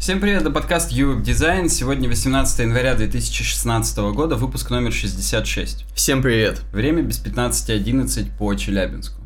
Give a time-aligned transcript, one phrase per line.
[0.00, 1.68] Всем привет, это подкаст UX Design.
[1.68, 5.84] Сегодня 18 января 2016 года, выпуск номер 66.
[5.94, 6.62] Всем привет.
[6.72, 9.20] Время без 15.11 по Челябинску.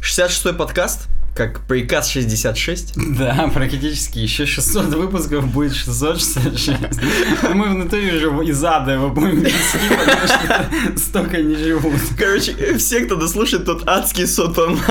[0.00, 2.94] 66-й подкаст, как приказ 66.
[3.18, 7.52] Да, практически еще 600 выпусков будет 666.
[7.52, 12.00] Мы внутри уже из ада его будем вести, потому что столько не живут.
[12.18, 14.80] Короче, все, кто дослушает тот адский сотон.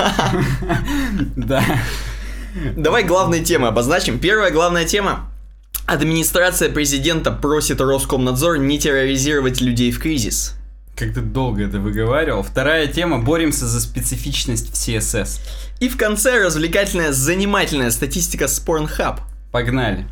[1.34, 1.64] Да.
[2.76, 4.18] Давай главные темы обозначим.
[4.18, 5.30] Первая главная тема.
[5.86, 10.54] Администрация президента просит Роскомнадзор не терроризировать людей в кризис.
[10.96, 12.42] Как ты долго это выговаривал.
[12.42, 13.18] Вторая тема.
[13.18, 15.40] Боремся за специфичность в CSS.
[15.80, 19.20] И в конце развлекательная, занимательная статистика с Pornhub.
[19.52, 20.06] Погнали.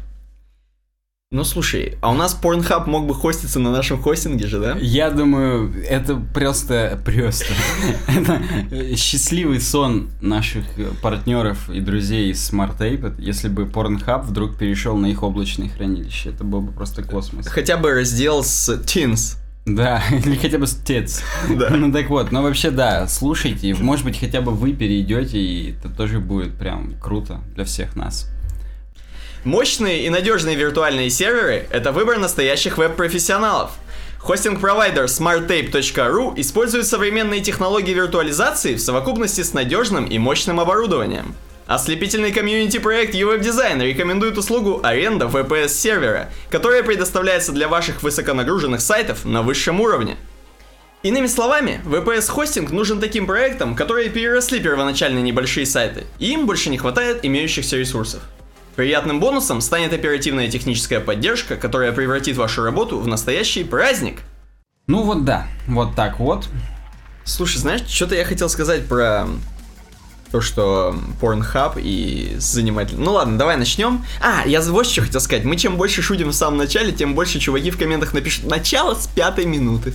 [1.30, 4.76] Ну слушай, а у нас Pornhub мог бы хоститься на нашем хостинге же, да?
[4.80, 7.46] Я думаю, это просто, просто,
[8.06, 8.40] это
[8.96, 10.64] счастливый сон наших
[11.02, 16.28] партнеров и друзей из Smart Tape, если бы Pornhub вдруг перешел на их облачное хранилище.
[16.28, 17.48] Это был бы просто космос.
[17.48, 19.38] Хотя бы раздел с Teens.
[19.66, 21.22] Да, или хотя бы с Tits.
[21.58, 21.70] Да.
[21.70, 25.88] Ну так вот, но вообще да, слушайте, может быть хотя бы вы перейдете, и это
[25.88, 28.30] тоже будет прям круто для всех нас.
[29.44, 33.72] Мощные и надежные виртуальные серверы– это выбор настоящих веб-профессионалов.
[34.18, 41.34] Хостинг-провайдер smarttape.ru использует современные технологии виртуализации в совокупности с надежным и мощным оборудованием.
[41.66, 49.78] Ослепительный комьюнити-проект UWeb рекомендует услугу аренда VPS-сервера, которая предоставляется для ваших высоконагруженных сайтов на высшем
[49.82, 50.16] уровне.
[51.02, 56.78] Иными словами, VPS-хостинг нужен таким проектам, которые переросли первоначальные небольшие сайты, и им больше не
[56.78, 58.22] хватает имеющихся ресурсов.
[58.76, 64.22] Приятным бонусом станет оперативная техническая поддержка, которая превратит вашу работу в настоящий праздник.
[64.86, 66.48] Ну вот да, вот так вот.
[67.24, 69.26] Слушай, знаешь, что-то я хотел сказать про
[70.30, 73.04] то, что Pornhub и занимательно.
[73.04, 74.04] Ну ладно, давай начнем.
[74.20, 75.44] А, я вот что хотел сказать.
[75.44, 79.06] Мы чем больше шутим в самом начале, тем больше чуваки в комментах напишут начало с
[79.06, 79.94] пятой минуты.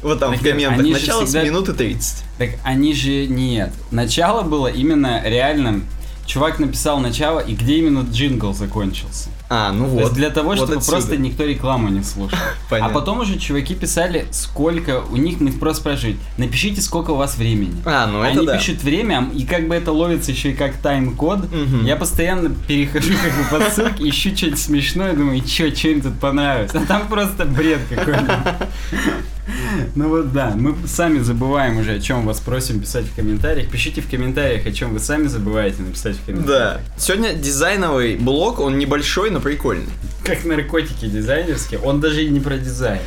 [0.00, 0.86] Вот там Так в комментах.
[0.86, 2.24] Начало всегда- с минуты 30.
[2.38, 3.72] Так они же нет.
[3.90, 5.86] Начало было именно реальным.
[6.26, 9.28] Чувак написал начало, и где именно джингл закончился.
[9.50, 10.00] А, ну То вот.
[10.00, 10.96] есть для того, вот чтобы отсюда.
[10.96, 12.38] просто никто рекламу не слушал.
[12.70, 17.36] А потом уже чуваки писали, сколько у них, мы просто спрашивали, напишите, сколько у вас
[17.36, 17.76] времени.
[17.84, 18.56] А, ну это Они да.
[18.56, 21.52] пишут время, и как бы это ловится еще и как тайм-код.
[21.52, 21.84] Мгм.
[21.84, 26.18] Я постоянно перехожу как бы по ссылке, ищу что-нибудь смешное, думаю, чё, что им тут
[26.18, 26.70] понравилось.
[26.74, 28.68] А там просто бред какой-нибудь.
[29.94, 33.68] Ну вот да, мы сами забываем уже, о чем вас просим писать в комментариях.
[33.70, 36.26] Пишите в комментариях, о чем вы сами забываете написать в Да.
[36.26, 36.80] комментариях.
[36.96, 39.88] Сегодня дизайновый блок, он небольшой, но прикольный.
[40.24, 43.00] Как наркотики дизайнерские, он даже и не про дизайн.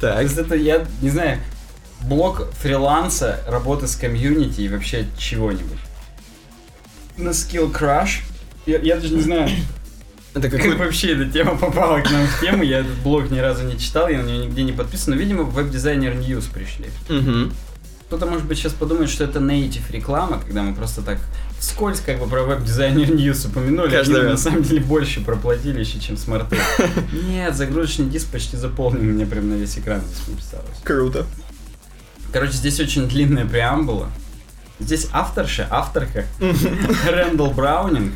[0.00, 0.22] То Так.
[0.22, 1.38] есть это, я не знаю,
[2.02, 5.78] блок фриланса, работы с комьюнити и вообще чего-нибудь.
[7.16, 8.22] На Skill Crush.
[8.66, 9.48] Я, я даже не знаю,
[10.34, 10.76] Это как какой...
[10.76, 12.64] вообще эта тема попала к нам в тему.
[12.64, 15.14] Я этот блог ни разу не читал, я на него нигде не подписан.
[15.14, 16.86] Но, видимо, в веб-дизайнер News пришли.
[17.08, 17.52] Мгм.
[18.08, 21.18] Кто-то, может быть, сейчас подумает, что это native реклама, когда мы просто так
[21.58, 23.90] вскользь как бы про веб-дизайнер News упомянули.
[23.90, 24.44] Каждый раз.
[24.44, 26.58] на самом деле больше проплатили еще, чем смарты.
[27.12, 30.82] Нет, загрузочный диск почти заполнил, меня прям на весь экран здесь написалось.
[30.82, 31.26] Круто.
[32.32, 34.10] Короче, здесь очень длинная преамбула.
[34.80, 36.26] Здесь авторша, авторка,
[37.08, 38.12] Рэндалл Браунинг.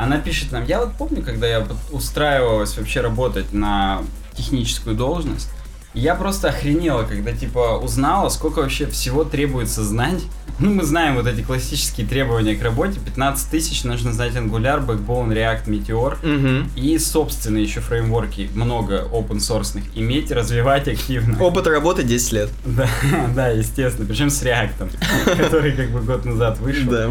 [0.00, 4.02] Она пишет нам, я вот помню, когда я устраивалась вообще работать на
[4.34, 5.50] техническую должность,
[5.92, 10.22] я просто охренела, когда типа узнала, сколько вообще всего требуется знать.
[10.58, 12.98] Ну, мы знаем вот эти классические требования к работе.
[13.04, 16.26] 15 тысяч нужно знать Angular, Backbone, React, Meteor.
[16.26, 16.70] Мгм.
[16.76, 21.42] И собственные еще фреймворки, много open sourceных, иметь, развивать активно.
[21.42, 22.50] Опыт работы 10 лет.
[22.64, 22.88] Да,
[23.34, 26.90] да, естественно, причем с React, который как бы год назад вышел.
[26.90, 27.10] Да.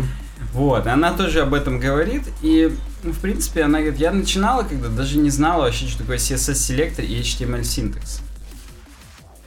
[0.54, 4.88] Вот, она тоже об этом говорит, и, ну, в принципе, она говорит, я начинала, когда
[4.90, 8.22] даже не знала вообще, что такое CSS-селектор и HTML синтекс.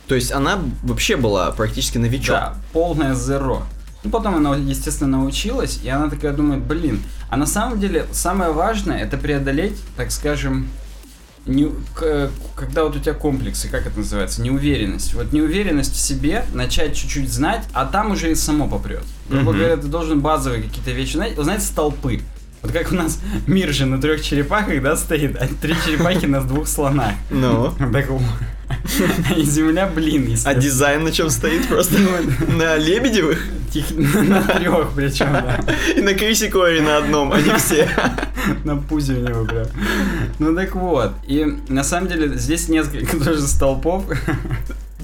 [0.06, 2.34] То есть она вообще была практически новичок.
[2.34, 3.64] Да, полное зеро.
[4.04, 8.52] Ну, потом она, естественно, научилась, и она такая думает, блин, а на самом деле самое
[8.52, 10.68] важное это преодолеть, так скажем,
[11.46, 15.14] не, к- когда вот у тебя комплексы, как это называется, неуверенность.
[15.14, 19.04] Вот неуверенность в себе, начать чуть-чуть знать, а там уже и само попрет.
[19.28, 19.58] Грубо Мгм.
[19.58, 22.20] говоря, ты должен базовые какие-то вещи знать, узнать столпы.
[22.62, 23.18] Вот как у нас
[23.48, 27.14] мир же на трех черепахах, да, стоит, а три черепахи на двух слонах.
[27.30, 27.72] Ну.
[27.92, 28.06] Так.
[29.36, 31.66] И земля, блин, А дизайн на чем стоит?
[31.68, 33.44] Просто на Лебедевых
[33.94, 35.60] На трех причем, да.
[35.96, 37.88] и на Крисикоре на одном, а не все.
[38.64, 39.66] На пузе у него прям.
[40.38, 41.12] Ну так вот.
[41.26, 44.04] И на самом деле здесь несколько тоже столпов.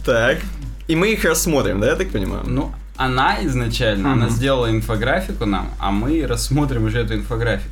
[0.05, 0.39] Так.
[0.87, 2.45] И мы их рассмотрим, да, я так понимаю?
[2.47, 7.71] Ну, она изначально, она сделала инфографику нам, а мы рассмотрим уже эту инфографику.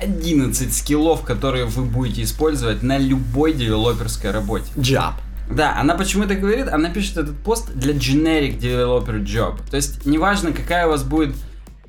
[0.00, 4.66] 11 скиллов, которые вы будете использовать на любой девелоперской работе.
[4.76, 5.14] Job.
[5.50, 6.68] Да, она почему это говорит?
[6.68, 9.58] Она пишет этот пост для generic developer job.
[9.70, 11.34] То есть, неважно, какая у вас будет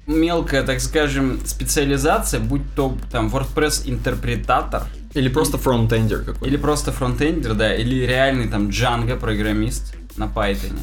[0.07, 4.83] мелкая, так скажем, специализация, будь то там WordPress интерпретатор,
[5.13, 6.45] Или просто фронтендер какой-то.
[6.45, 10.77] или просто фронтендер, да, или реальный там Django программист на Python.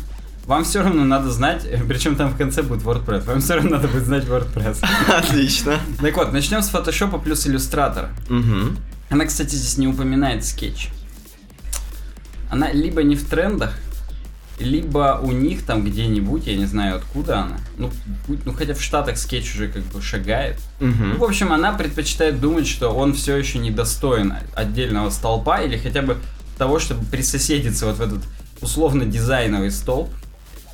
[0.47, 3.89] Вам все равно надо знать, причем там в конце будет WordPress, вам все равно надо
[3.89, 4.83] будет знать WordPress.
[5.09, 5.79] Отлично.
[6.01, 7.47] Так вот, начнем с Photoshop плюс.
[7.47, 8.77] Угу.
[9.11, 10.89] Она, кстати, здесь не упоминает скетч.
[12.51, 13.79] Она либо не в трендах,
[14.59, 17.59] либо у них там где-нибудь, я не знаю откуда она.
[17.79, 17.91] Ну,
[18.45, 20.59] ну хотя в Штатах скетч уже как бы шагает.
[20.81, 26.03] Ну, в общем, она предпочитает думать, что он все еще недостоин отдельного столпа или хотя
[26.03, 26.19] бы
[26.59, 28.23] того, чтобы присоседиться вот в этот
[28.61, 30.11] условно дизайновый столб.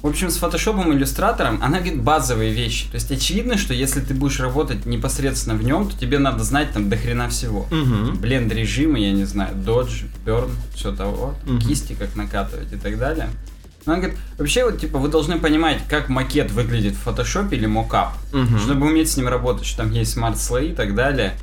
[0.02, 2.86] В общем, с фотошопом иллюстратором она говорит базовые вещи.
[2.88, 6.72] То есть очевидно, что если ты будешь работать непосредственно в нем, то тебе надо знать
[6.72, 7.62] там до хрена всего.
[7.70, 8.18] Угу.
[8.18, 11.60] Бленд режимы, я не знаю, додж, берн, все того, Мгм.
[11.60, 13.28] кисти как накатывать и так далее.
[13.84, 17.66] Но она говорит, вообще вот типа вы должны понимать, как макет выглядит в фотошопе или
[17.66, 18.58] мокап, Мгм.
[18.60, 21.34] чтобы уметь с ним работать, что там есть смарт-слои и так далее.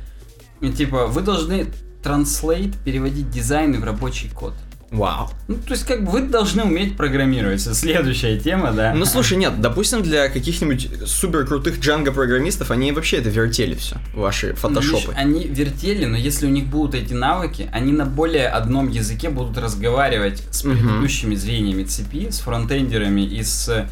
[0.60, 1.66] И типа вы должны
[2.02, 4.54] транслейт переводить дизайны в рабочий код.
[4.94, 5.30] Вау.
[5.48, 7.60] Ну, то есть, как бы вы должны уметь программировать.
[7.60, 8.94] Следующая тема, да.
[8.94, 13.96] Ну слушай, нет, допустим, для каких-нибудь супер крутых Django программистов они вообще это вертели все,
[14.14, 15.12] ваши Видишь, фотошопы.
[15.16, 19.58] они вертели, но если у них будут эти навыки, они на более одном языке будут
[19.58, 23.88] разговаривать с предыдущими звеньями цепи, с фронтендерами и с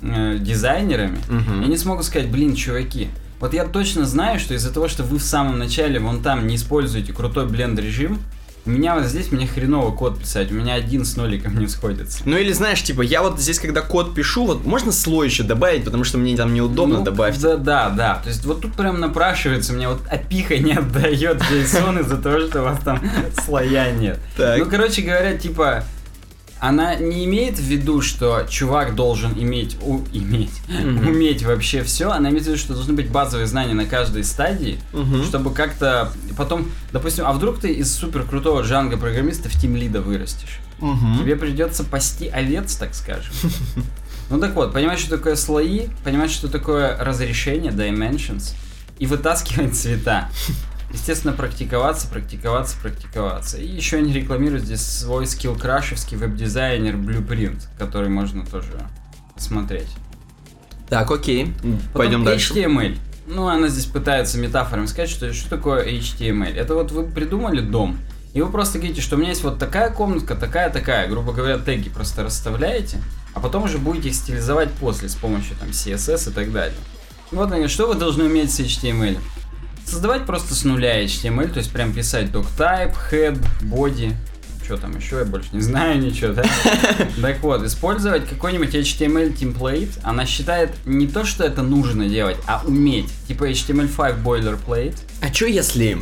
[0.00, 1.18] э, дизайнерами.
[1.28, 1.62] Мгм.
[1.62, 3.08] И они смогут сказать, блин, чуваки,
[3.40, 6.56] вот я точно знаю, что из-за того, что вы в самом начале вон там не
[6.56, 8.18] используете крутой бленд режим,
[8.68, 12.20] у меня вот здесь мне хреново код писать, у меня один с ноликом не сходится.
[12.26, 15.84] Ну или знаешь, типа, я вот здесь, когда код пишу, вот можно слой еще добавить,
[15.84, 17.40] потому что мне там неудобно Ну, добавить.
[17.40, 18.14] Да, да, да.
[18.16, 22.60] То есть вот тут прям напрашивается, мне вот опиха не отдает JSON из-за того, что
[22.60, 23.00] у вас там
[23.44, 24.20] слоя нет.
[24.36, 25.82] Ну, короче говоря, типа,
[26.60, 31.08] она не имеет в виду, что чувак должен иметь, у, иметь, Мгм.
[31.08, 32.10] уметь вообще все.
[32.10, 35.24] Она имеет в виду, что должны быть базовые знания на каждой стадии, Мгм.
[35.24, 40.58] чтобы как-то потом, допустим, а вдруг ты из супер крутого Django программиста в тимлида вырастешь?
[40.80, 41.18] Мгм.
[41.18, 43.32] Тебе придется пасти овец, так скажем.
[44.30, 48.52] Ну так вот, понимать, что такое слои, понимать, что такое разрешение, dimensions,
[48.98, 50.28] и вытаскивать цвета.
[50.90, 53.58] Естественно, практиковаться, практиковаться, практиковаться.
[53.58, 58.72] И еще они рекламируют здесь свой скилл крашевский веб-дизайнер Blueprint, который можно тоже
[59.34, 59.88] посмотреть.
[60.88, 61.52] Так, окей.
[61.56, 62.54] Потом Пойдем дальше.
[62.54, 62.98] HTML.
[63.26, 66.54] Ну, она здесь пытается метафорами сказать, что, что такое HTML.
[66.54, 67.98] Это вот вы придумали дом,
[68.32, 71.08] и вы просто говорите, что у меня есть вот такая комнатка, такая, такая.
[71.08, 73.02] Грубо говоря, теги просто расставляете,
[73.34, 76.78] а потом уже будете их стилизовать после с помощью там CSS и так далее.
[77.30, 79.18] Вот что вы должны уметь с HTML?
[79.88, 84.12] Создавать просто с нуля HTML, то есть прям писать doctype, head, body,
[84.62, 86.44] что там еще, я больше не знаю ничего, да?
[87.22, 92.62] Так вот, использовать какой-нибудь HTML template, она считает не то, что это нужно делать, а
[92.66, 93.08] уметь.
[93.28, 94.94] Типа HTML5 boilerplate.
[95.22, 95.96] А чё если,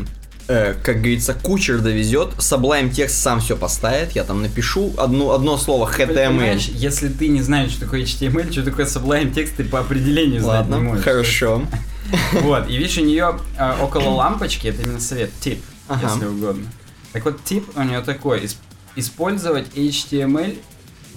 [0.49, 5.57] э, как говорится, кучер довезет, Sublime текст сам все поставит, я там напишу одну, одно
[5.59, 6.59] слово HTML.
[6.75, 10.67] если ты не знаешь, что такое HTML, что такое Sublime текст, ты по определению знать
[10.67, 11.05] не Ладно, можешь.
[11.05, 11.63] хорошо.
[12.43, 16.09] Вот, и видишь, у нее э, около лампочки, это именно совет, тип, Ага.
[16.13, 16.67] если угодно.
[17.13, 18.57] Так вот, тип у нее такой, ис-
[18.97, 20.59] использовать HTML,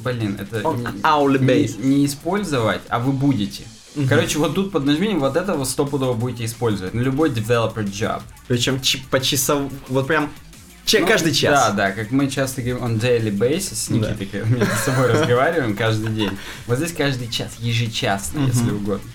[0.04, 1.04] блин, это не-
[1.84, 3.64] не, не использовать, а вы будете.
[3.96, 4.08] Мгм.
[4.08, 8.22] Короче, вот тут под нажмением вот этого стопудово будете использовать на любой developer job.
[8.48, 8.80] Причем
[9.10, 10.30] по часов, вот прям
[10.86, 11.54] че- Ну, каждый час.
[11.70, 13.96] Да, да, как мы часто говорим on daily basis с Да.
[13.96, 16.32] Никитой, когда между собой разговариваем каждый день.
[16.68, 19.10] Вот здесь каждый час, ежечасно, если угодно.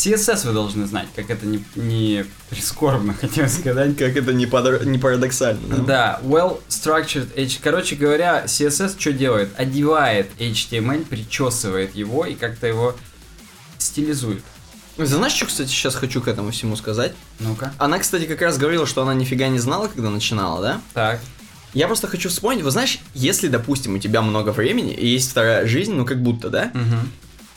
[0.00, 3.98] CSS вы должны знать, как это не, не прискорбно, хотел сказать.
[3.98, 5.60] Как это не, подор- не парадоксально.
[5.68, 5.82] да?
[5.82, 7.58] Да, well structured H.
[7.62, 9.50] Короче говоря, CSS что делает?
[9.58, 12.96] Одевает HTML, причесывает его и как-то его
[13.76, 14.42] стилизует.
[14.96, 17.12] Ты знаешь, что, кстати, сейчас хочу к этому всему сказать?
[17.38, 17.72] Ну-ка.
[17.76, 20.80] Она, кстати, как раз говорила, что она нифига не знала, когда начинала, да?
[20.94, 21.20] Так.
[21.74, 25.66] Я просто хочу вспомнить, вот знаешь, если, допустим, у тебя много времени и есть вторая
[25.66, 26.70] жизнь, ну как будто, да?
[26.74, 27.10] Мгм.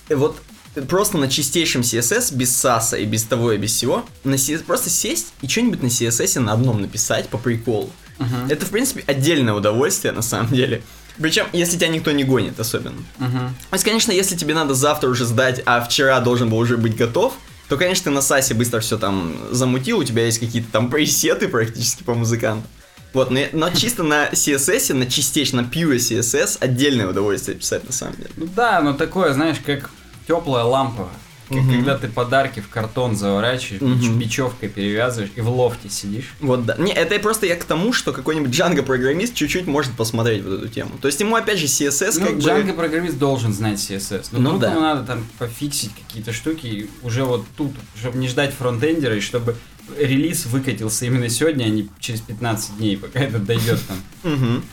[0.09, 0.41] И вот
[0.87, 4.89] просто на чистейшем CSS, без САСа и без того и без всего, на CS просто
[4.89, 7.91] сесть и что-нибудь на CSS на одном написать по приколу.
[8.19, 8.47] Мгм.
[8.49, 10.81] Это, в принципе, отдельное удовольствие, на самом деле.
[11.19, 12.97] Причем, если тебя никто не гонит особенно.
[13.19, 13.55] Мгм.
[13.69, 16.95] То есть, конечно, если тебе надо завтра уже сдать, а вчера должен был уже быть
[16.95, 17.33] готов,
[17.69, 21.47] то, конечно, ты на САСе быстро все там замутил, у тебя есть какие-то там пресеты
[21.47, 22.67] практически по музыканту.
[23.13, 28.15] Вот, но, но чисто на CSS, на частично pure CSS, отдельное удовольствие писать на самом
[28.15, 28.29] деле.
[28.35, 29.91] Ну да, но такое, знаешь, как
[30.27, 31.09] теплая лампа.
[31.49, 31.71] Как Мгм.
[31.73, 34.17] когда ты подарки в картон заворачиваешь, Мгм.
[34.17, 36.33] бечевкой перевязываешь и в лофте сидишь.
[36.39, 36.77] Вот да.
[36.77, 40.91] Не, это просто я к тому, что какой-нибудь Django-программист чуть-чуть может посмотреть вот эту тему.
[41.01, 42.41] То есть ему опять же CSS Ну, как бы...
[42.41, 44.27] Django программист должен знать CSS.
[44.31, 44.71] Но Ну да.
[44.71, 49.57] ему надо там пофиксить какие-то штуки уже вот тут, чтобы не ждать фронтендера и чтобы
[49.99, 53.97] релиз выкатился именно сегодня, а не через 15 дней, пока это дойдет там.
[54.33, 54.63] Мгм.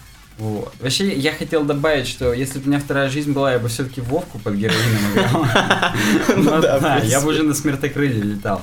[0.41, 0.73] Вот.
[0.81, 4.01] Вообще, я хотел добавить, что если бы у меня вторая жизнь была, я бы все-таки
[4.01, 5.47] Вовку под героином играл.
[6.37, 8.63] Ну да, я бы уже на смертокрыле летал.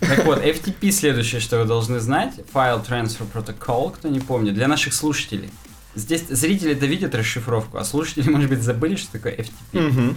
[0.00, 2.34] Так вот, FTP следующее, что вы должны знать.
[2.52, 5.48] File Transfer Protocol, кто не помнит, для наших слушателей.
[5.94, 10.14] Здесь зрители это видят расшифровку, а слушатели, может быть, забыли, что такое FTP.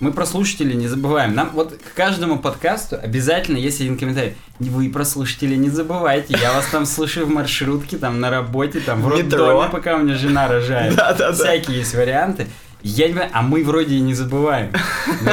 [0.00, 1.34] Мы про слушателей не забываем.
[1.34, 4.34] Нам вот к каждому подкасту обязательно есть один комментарий.
[4.60, 6.36] Вы про слушателей не забывайте.
[6.40, 10.14] Я вас там слушаю в маршрутке, там на работе, там в роддоме, пока у меня
[10.14, 10.94] жена рожает.
[10.96, 11.32] Да-да-да.
[11.32, 12.46] Всякие есть варианты.
[12.82, 14.72] Я не понимаю, а мы вроде и не забываем.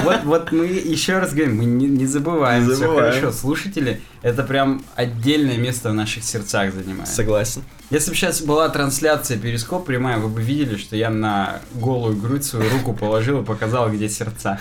[0.03, 2.63] Вот, вот мы еще раз говорим, мы не, не забываем.
[2.63, 3.13] Не Все забываем.
[3.13, 3.37] хорошо.
[3.37, 7.07] Слушатели это прям отдельное место в наших сердцах занимает.
[7.07, 7.61] Согласен.
[7.91, 12.43] Если бы сейчас была трансляция перископ прямая, вы бы видели, что я на голую грудь
[12.43, 14.59] свою руку положил и показал, где сердца.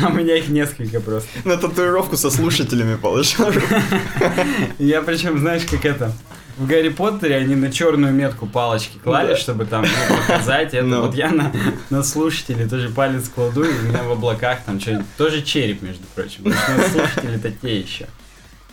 [0.00, 1.28] А у меня их несколько просто.
[1.44, 3.46] На татуировку со слушателями положил.
[4.78, 6.12] Я причем, знаешь, как это...
[6.60, 9.36] В Гарри Поттере они на черную метку палочки клали, Да.
[9.36, 10.84] чтобы там ну, показать это.
[10.84, 11.00] Ну.
[11.00, 11.50] Вот я на,
[11.88, 15.06] на слушателей тоже палец кладу, и у меня в облаках там что-нибудь...
[15.16, 16.44] Тоже череп, между прочим.
[16.44, 18.08] Потому что слушатели-то те еще.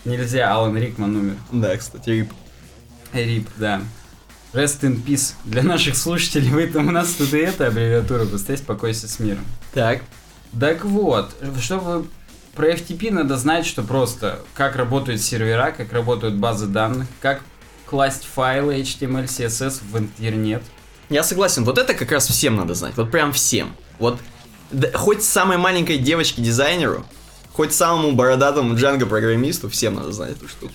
[0.03, 1.35] Нельзя, Алан Рикман умер.
[1.53, 2.33] Да, кстати, рип.
[3.13, 3.81] Рип, да.
[4.51, 5.35] Rest in peace.
[5.45, 9.45] Для наших слушателей, вы там у нас тут и эта аббревиатура, поставь спокойся с миром.
[9.73, 10.01] Так.
[10.59, 12.05] Так вот, чтобы
[12.53, 17.43] про FTP надо знать, что просто как работают сервера, как работают базы данных, как
[17.89, 20.61] класть файлы HTML, CSS в интернет.
[21.09, 23.73] Я согласен, вот это как раз всем надо знать, вот прям всем.
[23.97, 24.19] Вот
[24.71, 27.05] да, хоть самой маленькой девочке-дизайнеру,
[27.53, 30.73] хоть самому бородатому Django-программисту, всем надо знать эту штуку.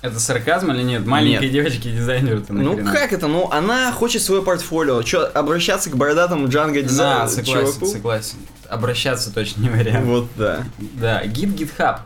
[0.00, 1.06] Это сарказм или нет?
[1.06, 1.52] Маленькой Нет.
[1.52, 3.26] девочке дизайнеру ты Ну как это?
[3.26, 5.02] Ну она хочет свое портфолио.
[5.02, 7.28] Че, обращаться к бородатому Да, Django-дизайнеру?
[7.28, 7.86] согласен, чуваку?
[7.86, 8.36] согласен.
[8.68, 10.04] Обращаться точно не вариант.
[10.04, 10.64] Вот да.
[10.78, 12.00] Да, git GitHub,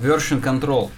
[0.00, 0.90] version control.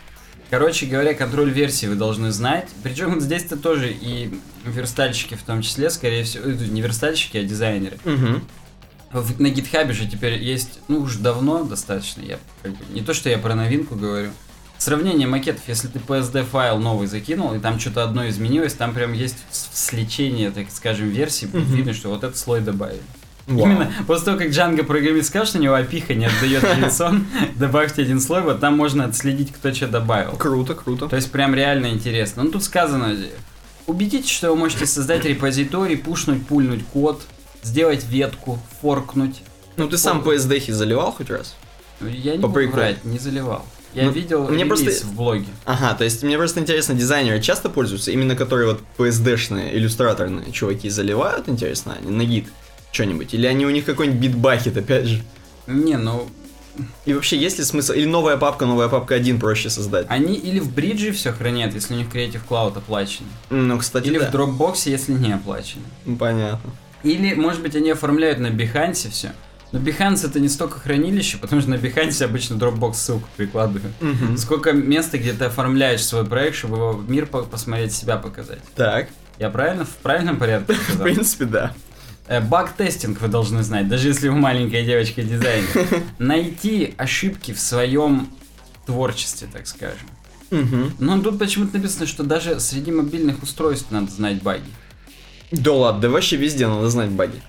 [0.50, 2.68] Короче говоря, контроль версии вы должны знать.
[2.82, 7.44] Причем вот здесь-то тоже и верстальщики в том числе, скорее всего, э, не верстальщики, а
[7.44, 7.98] дизайнеры.
[9.12, 13.12] В- на GitHub же теперь есть, ну уж давно достаточно, я как бы, не то,
[13.14, 14.30] что я про новинку говорю.
[14.78, 19.12] Сравнение макетов, если ты PSD файл новый закинул, и там что-то одно изменилось, там прям
[19.12, 21.76] есть сличение, так скажем, версий, будет Мгм.
[21.76, 23.02] видно, что вот этот слой добавили.
[23.46, 23.66] Вау.
[23.66, 27.22] Именно после того, как Django программист сказал, что у него опиха не отдает JSON,
[27.56, 30.32] добавьте один слой, вот там можно отследить, кто что добавил.
[30.32, 31.08] Круто, круто.
[31.08, 32.44] То есть прям реально интересно.
[32.44, 33.16] Ну тут сказано,
[33.86, 37.22] убедитесь, что вы можете создать репозиторий, пушнуть, пульнуть код,
[37.62, 39.42] сделать ветку, форкнуть.
[39.76, 41.56] Ну ты сам PSD заливал хоть раз?
[42.00, 43.64] Я не По буду врать, не заливал.
[43.92, 45.46] Я Ну, видел мне просто- в блоге.
[45.64, 50.88] Ага, то есть мне просто интересно, дизайнеры часто пользуются, именно которые вот PSD-шные, иллюстраторные чуваки
[50.88, 52.46] заливают, интересно, они на гид
[52.92, 53.34] что-нибудь?
[53.34, 55.22] Или они у них какой-нибудь битбакет, опять же?
[55.66, 56.28] Не, ну,
[57.04, 57.92] И вообще, есть ли смысл?
[57.92, 60.06] Или новая папка, новая папка 1 проще создать?
[60.08, 63.24] они или в бридже все хранят, если у них Creative Cloud оплачен.
[63.50, 64.30] Ну, кстати, Или да.
[64.30, 65.82] в Dropbox, если не оплачено.
[66.06, 66.70] Ну, Понятно.
[67.02, 69.32] Или, может быть, они оформляют на Behance все.
[69.72, 73.94] Но Behance это не столько хранилище, потому что на Behance обычно Dropbox ссылку прикладывают.
[74.00, 74.36] Мгм.
[74.36, 78.58] Сколько места, где ты оформляешь свой проект, чтобы его в мир по- посмотреть, себя показать.
[78.74, 81.72] Так, Я правильно в правильном порядке в принципе, да.
[82.30, 86.04] Э, Баг-тестинг вы должны знать, даже если вы маленькая девочка-дизайнер.
[86.20, 88.28] Найти ошибки в своем
[88.86, 90.08] творчестве, так скажем.
[90.52, 90.92] Мгм.
[91.00, 94.70] Но тут почему-то написано, что даже среди мобильных устройств надо знать баги.
[95.50, 97.42] Да ладно, да вообще везде надо знать баги.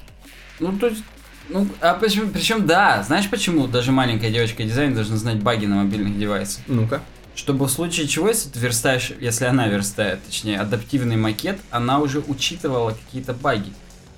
[0.60, 1.04] Ну, то есть,
[1.50, 6.18] ну, а почему, причем, да, знаешь почему даже маленькая девочка-дизайнер должна знать баги на мобильных
[6.18, 6.64] девайсах?
[6.66, 7.04] Ну-ка.
[7.36, 12.20] Чтобы в случае чего, если ты верстаешь, если она верстает, точнее, адаптивный макет, она уже
[12.20, 13.72] учитывала какие-то баги.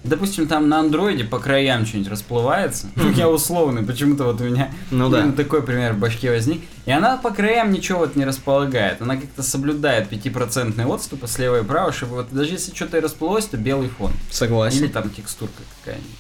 [0.04, 2.88] Допустим, там на андроиде по краям что-нибудь расплывается.
[2.96, 5.32] Ну, я условный, почему-то вот у меня Ну да.
[5.32, 6.62] такой пример в башке возник.
[6.86, 9.02] И она по краям ничего вот не располагает.
[9.02, 13.46] Она как-то соблюдает 5% отступы слева и право, чтобы вот даже если что-то и расплылось,
[13.46, 14.12] то белый фон.
[14.30, 14.80] Согласен.
[14.84, 16.12] Или там текстурка какая-нибудь.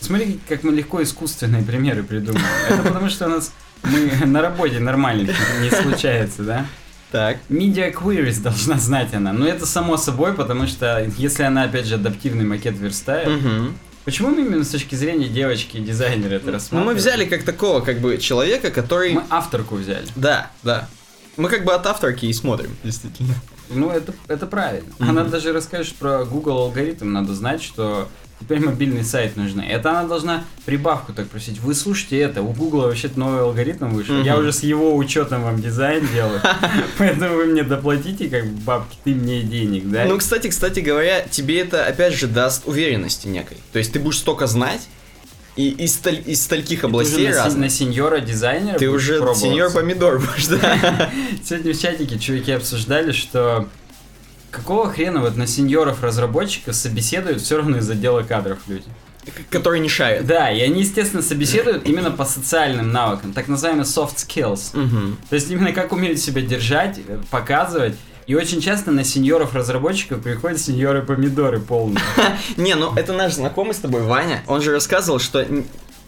[0.00, 2.46] Смотри, как мы легко искусственные примеры придумываем.
[2.68, 3.50] Это потому, что у нас
[3.82, 6.66] мы на работе нормально не случается, да?
[7.12, 7.38] Так.
[7.48, 9.32] Media Queries должна знать она.
[9.32, 13.74] Но это само собой, потому что если она, опять же, адаптивный макет верстает, Мгм.
[14.04, 16.86] почему мы именно с точки зрения девочки и дизайнера это Ну, рассматриваем?
[16.86, 19.14] мы взяли как такого, как бы, человека, который...
[19.14, 20.06] Мы авторку взяли.
[20.16, 20.88] Да, да.
[21.36, 23.34] Мы как бы от авторки и смотрим, действительно.
[23.68, 24.88] Ну, это, это правильно.
[24.98, 27.12] Она даже расскажет про Google алгоритм.
[27.12, 28.08] Надо знать, что
[28.40, 29.62] теперь мобильный сайт нужны.
[29.62, 31.58] Это она должна прибавку так просить.
[31.60, 34.20] Вы слушайте это, у Google вообще-то новый алгоритм вышел.
[34.22, 34.40] Я Мгм.
[34.42, 36.40] уже с его учетом вам дизайн делаю.
[36.98, 40.04] Поэтому вы мне доплатите, как бабки, ты мне денег, да?
[40.04, 43.56] Ну, кстати, кстати говоря, тебе это опять же даст уверенности некой.
[43.72, 44.86] То есть ты будешь столько знать,
[45.56, 47.60] и из, столь- из стольких областей на, си- разных.
[47.62, 51.10] на сеньора дизайнера Ты уже сеньор помидор будешь, да?
[51.42, 53.66] Сегодня в чатике чуваки обсуждали, что
[54.56, 58.86] какого хрена вот на сеньоров разработчиков собеседуют все равно из отдела кадров люди.
[59.50, 60.26] Который не шарит.
[60.26, 64.70] Да, и они, естественно, собеседуют именно по социальным навыкам, так называемые soft skills.
[64.72, 65.18] Мгм.
[65.28, 67.96] То есть именно как умеют себя держать, э, показывать.
[68.26, 72.02] И очень часто на сеньоров разработчиков приходят сеньоры помидоры полные.
[72.56, 74.42] Не, ну это наш знакомый с тобой, Ваня.
[74.46, 75.44] Он же рассказывал, что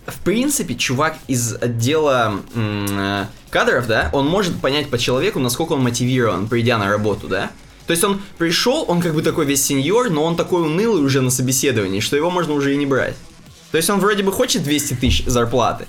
[0.07, 5.83] в принципе чувак из отдела э, кадров, да, он может понять по человеку, насколько он
[5.83, 7.51] мотивирован, придя на работу, да.
[7.89, 11.23] То есть он пришел, он как бы такой весь сеньор, но он такой унылый уже
[11.23, 13.17] на собеседовании, что его можно уже и не брать.
[13.71, 15.87] То есть он вроде бы хочет 200 тысяч зарплаты,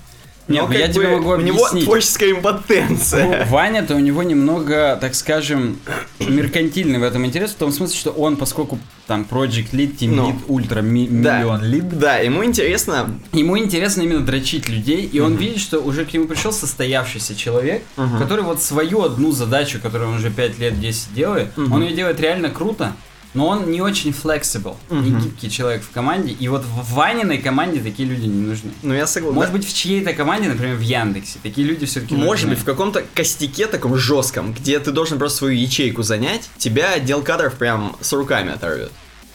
[0.50, 1.86] Нет, но ну я как тебе бы могу у него объяснить.
[1.86, 3.26] творческая импотенция.
[3.46, 5.78] Ну, Ваня-то у него немного, так скажем,
[6.20, 10.30] меркантильный в этом интерес, в том смысле, что он, поскольку там Project Lead, Team Ну,
[10.32, 11.38] Lead, Ультра, ми- Да.
[11.40, 13.10] Миллион Lead, Да, ему интересно.
[13.32, 17.84] ему интересно именно дрочить людей, и он видит, что уже к нему пришел состоявшийся человек,
[17.98, 18.18] Мгм.
[18.20, 21.74] который вот свою одну задачу, которую он уже 5 лет 10 делает, Мгм.
[21.74, 22.94] он ее делает реально круто,
[23.34, 27.80] но он не очень flexible, не гибкий человек в команде, и вот в Ваниной команде
[27.80, 28.72] такие люди не нужны.
[28.82, 29.36] Ну я согласен.
[29.36, 33.04] Может быть, в чьей-то команде, например, в Яндексе, такие люди все-таки Может быть, в каком-то
[33.14, 38.12] костяке таком жестком, где ты должен просто свою ячейку занять, тебя отдел кадров прям с
[38.14, 38.92] руками оторвет.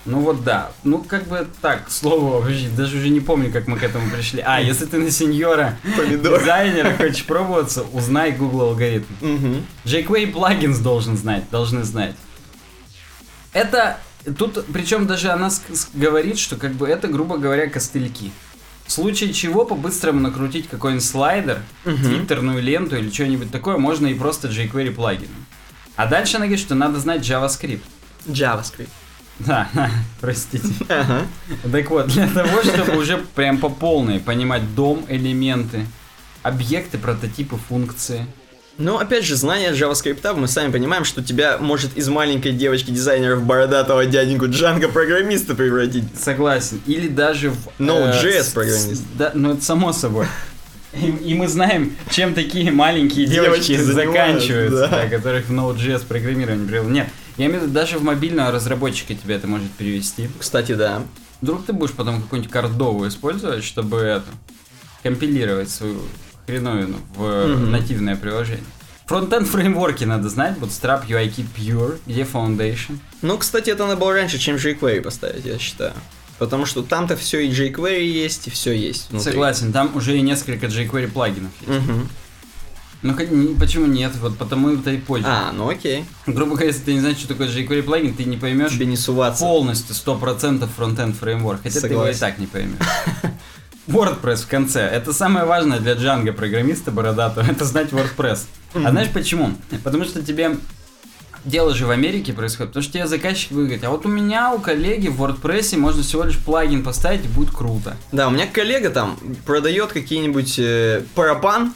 [0.07, 0.73] Ну вот да.
[0.83, 4.11] Ну как бы так, к слову, вообще, даже уже не помню, как мы к этому
[4.11, 4.43] пришли.
[4.45, 6.41] А, если ты на сеньора Помидор.
[6.41, 9.07] дизайнера хочешь пробоваться, узнай Google алгоритм.
[9.23, 9.67] Мгм.
[9.87, 12.15] jQuery плагинс должен знать, должны знать.
[13.55, 13.99] Это,
[14.37, 15.51] тут, причем даже она
[15.95, 18.31] говорит, что как бы это, грубо говоря, костыльки.
[18.87, 21.97] В случае чего по-быстрому накрутить какой-нибудь слайдер, Мгм.
[22.05, 25.47] твиттерную ленту или что-нибудь такое, можно и просто jQuery плагином.
[25.97, 27.81] А дальше она говорит, что надо знать JavaScript.
[28.27, 28.89] JavaScript.
[29.39, 29.69] Да,
[30.21, 30.69] простите.
[30.89, 31.23] Ага.
[31.73, 35.87] Так вот, для того, чтобы уже прям по полной понимать дом, элементы,
[36.43, 38.27] объекты, прототипы, функции.
[38.77, 43.45] Ну, опять же, знание JavaScript, мы сами понимаем, что тебя может из маленькой девочки-дизайнера в
[43.45, 46.05] бородатого дяденьку Джанго-программиста превратить.
[46.21, 46.81] Согласен.
[46.87, 47.69] Или даже в...
[47.79, 49.03] Node.js с- программист.
[49.17, 50.27] Да, ну это само собой.
[50.93, 54.89] И, и мы знаем, чем такие маленькие Девочки девочки заканчиваются, да.
[54.89, 56.89] да, которых в Node.js программирование привело.
[56.89, 60.29] Нет, я имею в виду, даже в мобильного разработчика тебя это может перевести.
[60.39, 61.03] Кстати, да.
[61.41, 64.25] Вдруг ты будешь потом какую-нибудь кордовую использовать, чтобы это,
[65.03, 66.01] компилировать свою
[66.47, 67.71] хреновину в Мгм.
[67.71, 68.65] нативное приложение.
[69.07, 72.99] Фронтенд фреймворки надо знать, Bootstrap, UIKit Pure, где Foundation.
[73.23, 75.93] Ну, кстати, это надо было раньше, чем jQuery поставить, я считаю.
[76.39, 79.11] Потому что там-то все и jQuery есть, и все есть.
[79.11, 79.31] внутри.
[79.33, 81.81] Согласен, там уже и несколько jQuery плагинов есть.
[81.87, 82.09] Мгм.
[83.03, 83.15] Ну
[83.61, 84.13] почему нет?
[84.23, 85.27] Вот потому это и позже.
[85.29, 86.07] А, ну окей.
[86.27, 88.97] Грубо говоря, если ты не знаешь, что такое jQuery плагин, ты не поймешь Тебе не
[88.97, 89.45] суваться.
[89.45, 92.21] полностью 100% фронтенд фреймворк, хотя ты его и Согласен.
[92.21, 92.79] так не поймешь.
[93.87, 94.81] WordPress в конце.
[94.81, 98.47] Это самое важное для Django программиста бородатого, это знать WordPress.
[98.75, 99.55] А знаешь почему?
[99.83, 100.57] Потому что тебе
[101.45, 104.59] дело же в Америке происходит, потому что тебе заказчик говорить, а вот у меня, у
[104.59, 107.97] коллеги в WordPress можно всего лишь плагин поставить и будет круто.
[108.13, 111.75] Да, у меня коллега там продает какие-нибудь э, парапан,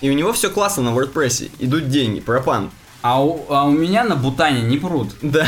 [0.00, 1.50] и у него все классно на WordPress.
[1.58, 2.70] Идут деньги, парапан.
[3.08, 5.10] А у, а у меня на Бутане не прут.
[5.22, 5.46] Да.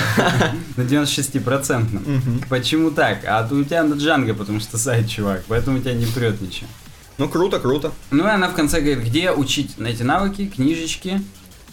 [0.77, 1.89] На 96%.
[1.91, 2.45] Мгм.
[2.49, 3.25] Почему так?
[3.27, 6.69] А у тебя на Django, потому что сайт, чувак, поэтому у тебя не прет ничего.
[7.19, 7.91] Ну круто, круто.
[8.13, 11.21] Ну и она в конце говорит, где учить эти навыки, книжечки.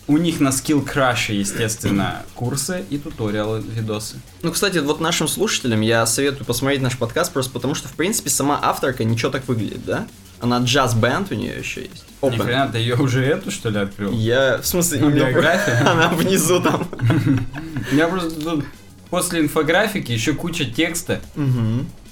[0.07, 4.15] У них на Skill Crush, естественно, курсы и туториалы, видосы.
[4.41, 8.31] Ну, кстати, вот нашим слушателям я советую посмотреть наш подкаст, просто потому что, в принципе,
[8.31, 10.07] сама авторка ничего так выглядит, да?
[10.39, 12.05] Она джаз-бенд у нее еще есть.
[12.21, 12.43] Ни Open.
[12.43, 14.11] хрена, ты ее уже эту, что ли, открыл?
[14.11, 15.79] Я, в смысле, Ну, не биография.
[15.89, 16.87] Она внизу там.
[17.91, 18.65] Я просто тут
[19.09, 21.21] после инфографики еще куча текста,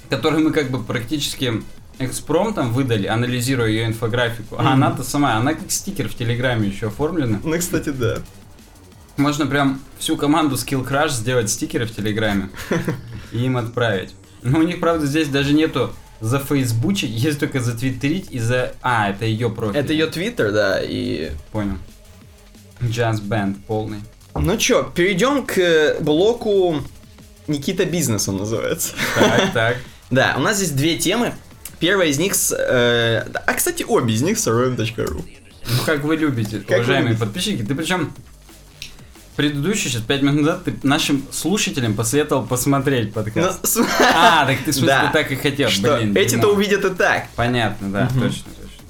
[0.08, 1.62] который мы как бы практически
[1.98, 4.56] экспромтом выдали, анализируя ее инфографику.
[4.58, 7.40] А она-то сама, она как стикер в Телеграме еще оформлена.
[7.42, 8.18] Ну, кстати, да.
[9.16, 12.50] Можно прям всю команду Skill Crush сделать стикеры в Телеграме
[13.32, 14.14] и им отправить.
[14.42, 18.72] Но у них, правда, здесь даже нету за фейсбучить, есть только за твиттерить и за...
[18.82, 19.78] А, это ее профиль.
[19.78, 21.32] Это ее твиттер, да, и...
[21.52, 21.76] Понял.
[22.80, 24.00] Band полный.
[24.34, 26.82] Ну чё, перейдем к э, блоку
[27.46, 28.92] Никита Бизнес он называется.
[29.16, 29.76] Так, так.
[30.10, 31.34] Да, у нас здесь две темы.
[31.78, 32.52] Первая из них с...
[32.54, 35.24] э, А, кстати, обе из них с roem.ru.
[35.66, 37.24] Ну, как вы любите, Как вы уважаемые любите.
[37.24, 37.62] подписчики.
[37.64, 38.12] Ты причем
[39.36, 43.66] предыдущий, сейчас 5 минут назад, ты нашим слушателям посоветовал посмотреть Ну, подкаст.
[43.66, 43.76] с-
[44.14, 45.10] А, так ты в смысле Да.
[45.12, 46.16] так и хотел, Что блин.
[46.16, 47.26] эти-то увидят и так.
[47.36, 48.20] Понятно, да, Мгм.
[48.22, 48.84] точно, точно.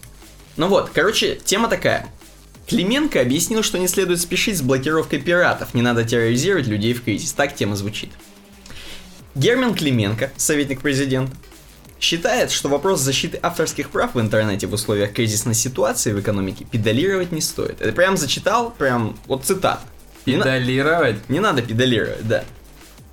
[0.56, 2.06] Ну вот, короче, тема такая.
[2.66, 7.32] Клименко объяснил, что не следует спешить с блокировкой пиратов, не надо терроризировать людей в кризис.
[7.32, 8.10] Так тема звучит.
[9.34, 11.32] Герман Клименко, советник президента,
[12.00, 17.32] считает, что вопрос защиты авторских прав в интернете в условиях кризисной ситуации в экономике педалировать
[17.32, 17.80] не стоит.
[17.80, 19.80] Это прям зачитал, прям вот цитат.
[20.26, 21.28] Не, на- Педалировать?
[21.28, 22.44] не надо педалировать, да.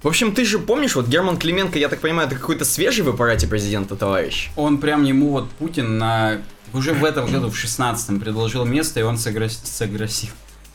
[0.04, 3.10] В общем, ты же помнишь, вот Герман Клименко, я так понимаю, это какой-то свежий в
[3.10, 4.50] аппарате президента товарищ.
[4.56, 6.42] Он прям ему вот Путин на
[6.74, 10.30] уже в этом году, в 16-м, предложил место, и он сограс- сограсил.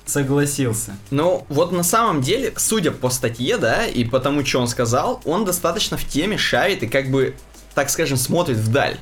[0.05, 0.97] согласился.
[1.11, 5.21] Ну, вот на самом деле, судя по статье, да, и по тому, что он сказал,
[5.25, 7.35] он достаточно в теме шарит и как бы,
[7.75, 8.99] так скажем, смотрит вдаль.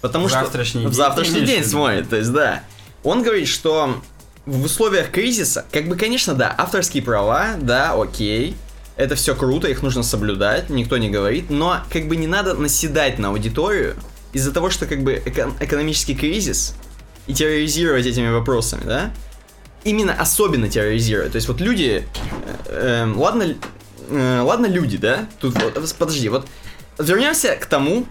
[0.00, 0.40] Потому В что...
[0.40, 1.68] завтрашний в день, завтрашний день виду?
[1.68, 2.62] смотрит, то есть, да.
[3.02, 4.00] Он говорит, что
[4.46, 8.56] в условиях кризиса, как бы, конечно, да, авторские права, да, окей,
[8.96, 13.18] это все круто, их нужно соблюдать, никто не говорит, но как бы не надо наседать
[13.18, 13.96] на аудиторию
[14.32, 16.74] из-за того, что как бы эко- экономический кризис
[17.26, 19.10] и терроризировать этими вопросами, да?
[19.84, 21.32] Именно особенно терроризировать.
[21.32, 22.06] То есть вот люди,
[22.66, 23.54] э, эм, ладно,
[24.10, 25.26] э, ладно люди, да?
[25.40, 26.46] Тут вот, подожди, вот
[26.98, 28.06] вернемся к тому,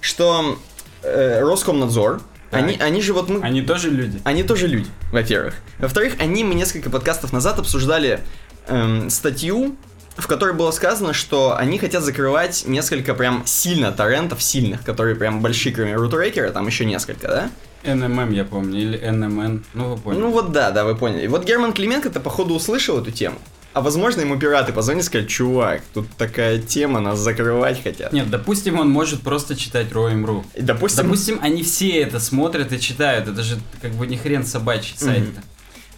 [0.00, 0.58] что
[1.02, 2.62] э, Роскомнадзор, Так.
[2.62, 4.20] они, они же вот мы, Они тоже люди.
[4.24, 5.54] они тоже люди, во-первых.
[5.78, 8.20] Во-вторых, они, мы несколько подкастов назад обсуждали
[8.66, 9.76] эм, статью,
[10.16, 15.40] в которой было сказано, что они хотят закрывать несколько прям сильно торрентов сильных, которые прям
[15.40, 17.50] большие, кроме рутрекера, там еще несколько, да?
[17.94, 19.64] НММ, я помню, или НМН.
[19.72, 20.20] Ну, вы поняли.
[20.20, 21.26] Ну вот да, да, вы поняли.
[21.28, 23.38] Вот Герман Клименко-то походу услышал эту тему.
[23.72, 28.12] А возможно ему пираты позвонили и сказали, чувак, тут такая тема, нас закрывать хотят.
[28.12, 30.44] Нет, допустим, он может просто читать Роем.ру.
[30.54, 33.28] И допустим, Допустим, они все это смотрят и читают.
[33.28, 35.42] Это же как бы не хрен собачий сайт-то.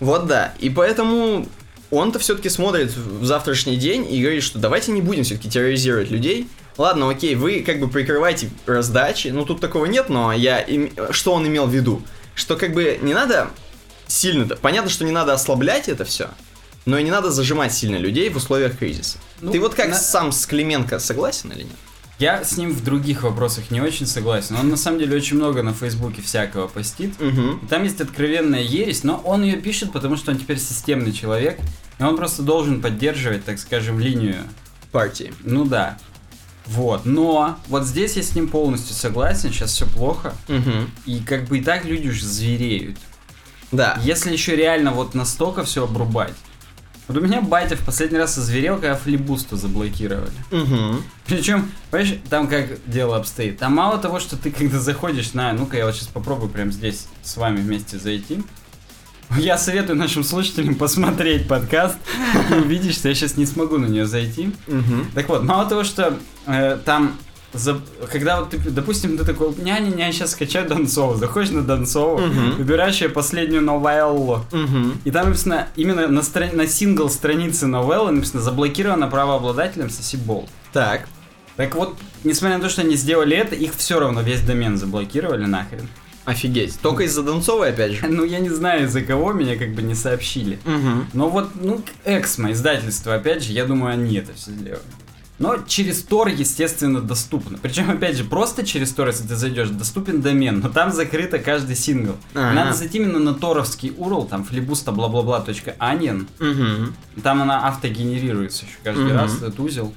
[0.00, 0.52] Вот да.
[0.58, 1.46] И поэтому
[1.90, 6.48] он-то все-таки смотрит в завтрашний день и говорит, что давайте не будем все-таки терроризировать людей.
[6.76, 9.28] Ладно, окей, вы как бы прикрываете раздачи.
[9.28, 10.90] Ну тут такого нет, но я им...
[11.10, 12.02] что он имел в виду?
[12.34, 13.50] Что как бы не надо
[14.06, 14.46] сильно...
[14.56, 16.28] Понятно, что не надо ослаблять это все,
[16.84, 19.18] но и не надо зажимать сильно людей в условиях кризиса.
[19.40, 21.76] Ну, Ты вот как на- сам с Клименко согласен или нет?
[22.18, 24.54] Я с ним в других вопросах не очень согласен.
[24.56, 27.20] Он на самом деле очень много на Фейсбуке всякого постит.
[27.20, 27.66] Угу.
[27.68, 31.58] Там есть откровенная ересь, но он ее пишет, потому что он теперь системный человек.
[31.98, 34.36] И он просто должен поддерживать, так скажем, линию.
[34.92, 35.32] Партии.
[35.42, 35.98] Ну да.
[36.66, 37.06] Вот.
[37.06, 40.34] Но вот здесь я с ним полностью согласен, сейчас все плохо.
[40.48, 40.72] Угу.
[41.06, 42.98] И как бы и так люди уже звереют.
[43.72, 43.98] Да.
[44.04, 46.34] Если еще реально вот настолько все обрубать.
[47.08, 50.32] Вот у меня батя в последний раз озверел, когда флибусту заблокировали.
[50.50, 51.02] Угу.
[51.26, 53.58] Причем, понимаешь, там как дело обстоит.
[53.58, 55.52] Там мало того, что ты когда заходишь на...
[55.52, 58.42] Ну-ка, я вот сейчас попробую прямо здесь с вами вместе зайти.
[59.36, 61.96] Я советую нашим слушателям посмотреть подкаст
[62.50, 64.54] и увидеть, что я сейчас не смогу на нее зайти.
[64.68, 65.06] Угу.
[65.14, 67.18] Так вот, мало того, что э, там,
[67.52, 72.56] за- когда вот ты, допустим, ты такой, няня-няня, сейчас скачаю Донцову, заходишь на Донцову, Мгм.
[72.56, 74.92] выбираешь ее последнюю новеллу, Угу.
[75.04, 80.48] и там написано, именно на, стра- на сингл страницы новеллы написано, заблокировано правообладателем Соси Болт.
[80.72, 81.06] Так.
[81.56, 85.44] Так вот, несмотря на то, что они сделали это, их все равно весь домен заблокировали
[85.44, 85.86] нахрен.
[86.24, 86.78] Офигеть.
[86.80, 88.06] Только из-за Донцовой опять же.
[88.06, 90.58] Ну, я не знаю, из-за кого меня как бы не сообщили.
[90.64, 91.06] Угу.
[91.14, 94.80] Но вот, ну, Эксмо, издательство, опять же, я думаю, они это все сделали.
[95.42, 97.58] Но через Тор, естественно, доступно.
[97.58, 101.74] Причем, опять же, просто через Тор, если ты зайдешь, доступен домен, но там закрыто каждый
[101.74, 102.14] сингл.
[102.34, 102.52] Ага.
[102.52, 106.26] Надо зайти именно на торовский URL, там флибуста бла бла бла точка onion.
[106.38, 107.22] Угу.
[107.22, 109.16] Там она автогенерируется еще каждый Мгм.
[109.16, 109.92] раз, этот узел.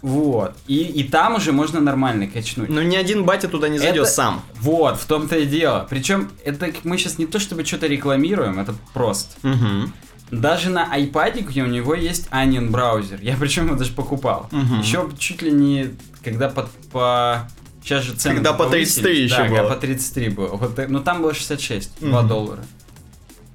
[0.00, 0.56] Вот.
[0.66, 2.68] И, и там уже можно нормально качнуть.
[2.68, 4.42] Но ни один батя туда не зайдет Это- сам.
[4.60, 5.86] Вот, в том-то и дело.
[5.88, 9.36] Причем, это мы сейчас не то чтобы что-то рекламируем, это просто.
[9.48, 9.92] Угу.
[10.32, 13.20] Даже на iPad у него есть Onion браузер.
[13.22, 14.48] Я причем его даже покупал.
[14.50, 14.80] Мгм.
[14.80, 15.90] Еще чуть ли не
[16.24, 17.48] когда по, по...
[17.82, 18.94] Сейчас же цены Когда по повысились.
[18.94, 19.70] 33 еще да, когда было.
[19.70, 20.56] по 33 было.
[20.56, 22.28] Вот, э, но там было 66, 2 Мгм.
[22.28, 22.64] доллара.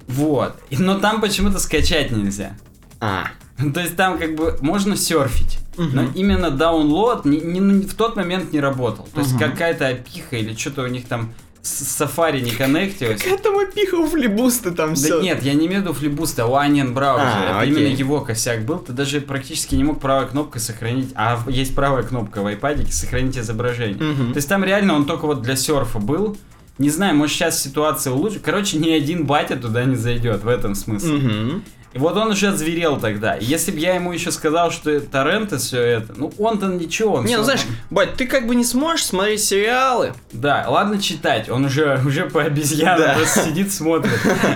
[0.06, 0.54] Вот.
[0.70, 2.56] Но там почему-то скачать нельзя.
[3.00, 3.28] А.
[3.74, 5.58] То есть там как бы можно серфить.
[5.76, 5.90] Мгм.
[5.94, 9.08] Но именно download не, не- ну, в тот момент не работал.
[9.14, 9.40] То есть Мгм.
[9.40, 11.32] какая-то опиха или что-то у них там
[11.62, 13.22] с Safari не коннектилось.
[13.22, 15.20] Какая там опиха у флибуста там Да все.
[15.20, 17.26] нет, я не имею в виду флибуста, а у Onion браузер.
[17.26, 18.78] А, это именно его косяк был.
[18.78, 21.10] Ты даже практически не мог правой кнопкой сохранить.
[21.14, 24.02] А есть правая кнопка в iPad сохранить изображение.
[24.02, 24.32] Мгм.
[24.32, 26.36] То есть там реально он только вот для серфа был.
[26.78, 28.42] Не знаю, может сейчас ситуация улучшит.
[28.42, 31.12] Короче, ни один батя туда не зайдет, в этом смысл.
[31.14, 31.62] Угу.
[31.98, 33.34] И вот он уже озверел тогда.
[33.40, 37.14] Если бы я ему еще сказал, что торренты все это, ну он-то ничего.
[37.14, 40.12] Он Не, ну знаешь, там- бать, ты как бы не сможешь смотреть сериалы.
[40.32, 43.14] Да, ладно читать, он уже, уже по обезьянам Да.
[43.14, 44.12] просто сидит, смотрит.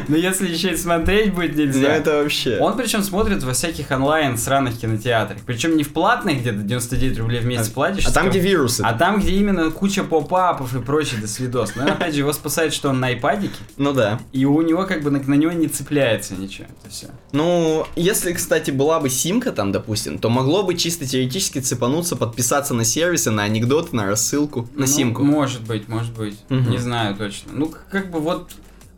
[0.06, 1.88] Но если еще и смотреть будет Ну нельзя.
[1.94, 2.58] это вообще.
[2.60, 5.40] Он причем смотрит во всяких онлайн сраных кинотеатрах.
[5.44, 8.06] Причем не в платных, где ты 99 рублей в месяц платишь.
[8.06, 8.82] А там, где вирусы.
[8.82, 11.72] А там, где именно куча поп-апов и прочее, до свидос.
[11.74, 14.20] Но опять же, его спасает, что он на айпадике, Ну да.
[14.32, 16.66] и у него как бы на, на него не цепляется ничего.
[16.82, 17.06] Это все.
[17.32, 22.74] Ну, если, кстати, была бы симка там, допустим, то могло бы чисто теоретически цепануться, подписаться
[22.74, 25.24] на сервисы, на анекдоты, на рассылку, на Ну, симку.
[25.24, 26.36] Может быть, может быть.
[26.50, 26.70] Мгм.
[26.70, 27.52] Не знаю точно.
[27.54, 28.50] Ну, как бы вот,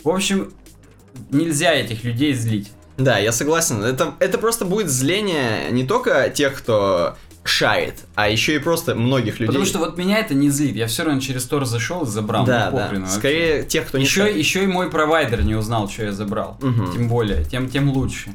[0.03, 0.53] в общем,
[1.31, 2.73] нельзя этих людей злить.
[2.97, 3.83] Да, я согласен.
[3.83, 9.35] Это, это просто будет зление не только тех, кто шарит, а еще и просто многих
[9.35, 9.49] людей.
[9.49, 10.77] Потому что вот меня это не злит.
[10.77, 12.45] Я все равно через Тор зашел и забрал.
[12.45, 12.89] да, ну, да.
[12.89, 13.07] вообще.
[13.07, 16.59] Скорее тех, кто не Еще, еще и мой провайдер не узнал, что я забрал.
[16.61, 16.93] Мгм.
[16.93, 18.35] Тем более, тем, тем лучше.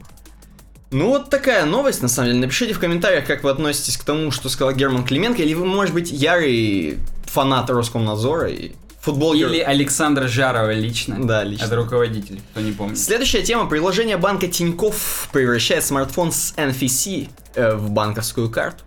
[0.91, 2.41] Ну вот такая новость, на самом деле.
[2.41, 5.93] Напишите в комментариях, как вы относитесь к тому, что сказал Герман Клименко, или вы, может
[5.93, 9.50] быть, ярый фанат Роскомнадзора и футболер.
[9.50, 11.17] Или Александра Жарова лично.
[11.19, 11.65] Да, лично.
[11.65, 12.98] Это руководитель, кто не помнит.
[12.98, 13.67] Следующая тема.
[13.67, 18.84] Приложение банка Тинькофф превращает смартфон с NFC э, в банковскую карту.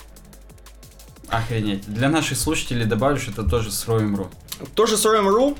[1.32, 1.84] Охренеть.
[1.86, 4.28] Для наших слушателей добавлю, что это тоже с Роем.ру.
[4.74, 5.56] Тоже с Roam.ru.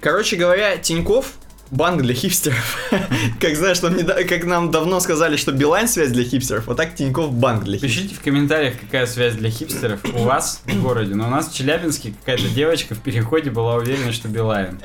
[0.00, 1.32] Короче говоря, Тинькофф
[1.70, 2.78] банк для хипстеров.
[3.40, 6.94] Как знаешь, нам недо- как нам давно сказали, что Билайн связь для хипстеров, вот так
[6.94, 7.94] Тинькофф банк для хипстеров.
[7.96, 11.14] Пишите в комментариях, какая связь для хипстеров у вас в городе.
[11.14, 14.80] Но у нас в Челябинске какая-то девочка в переходе была уверена, что Билайн.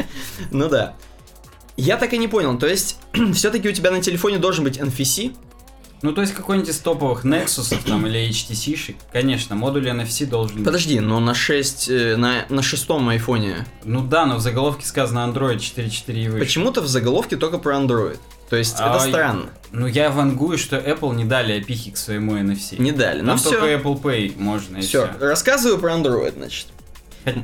[0.50, 0.96] Ну да.
[1.78, 2.98] Я так и не понял, то есть
[3.34, 5.36] все-таки у тебя на телефоне должен быть NFC,
[6.02, 8.96] Ну, то есть какой-нибудь из топовых Nexus там или HTC-шек.
[9.14, 10.66] Конечно, модуль NFC должен быть.
[10.66, 15.20] Подожди, но на 6, э, на, на шестом айфоне Ну да, но в заголовке сказано
[15.20, 16.40] Android 4.4 и выше.
[16.44, 18.18] почему-то в заголовке только про Android.
[18.50, 19.46] То есть это А, странно.
[19.72, 22.82] Ну я вангую, что Apple не дали опихи к своему NFC.
[22.82, 23.20] Не дали.
[23.20, 23.78] Там Ну только все.
[23.78, 25.26] Apple Pay можно и Все, все.
[25.26, 26.68] рассказываю про Android, значит.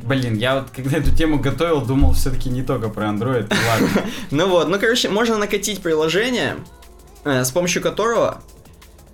[0.03, 3.53] Блин, я вот когда эту тему готовил, думал все-таки не только про Android.
[3.69, 3.89] Ладно.
[4.31, 6.55] Ну вот, ну короче, можно накатить приложение,
[7.43, 8.41] с помощью которого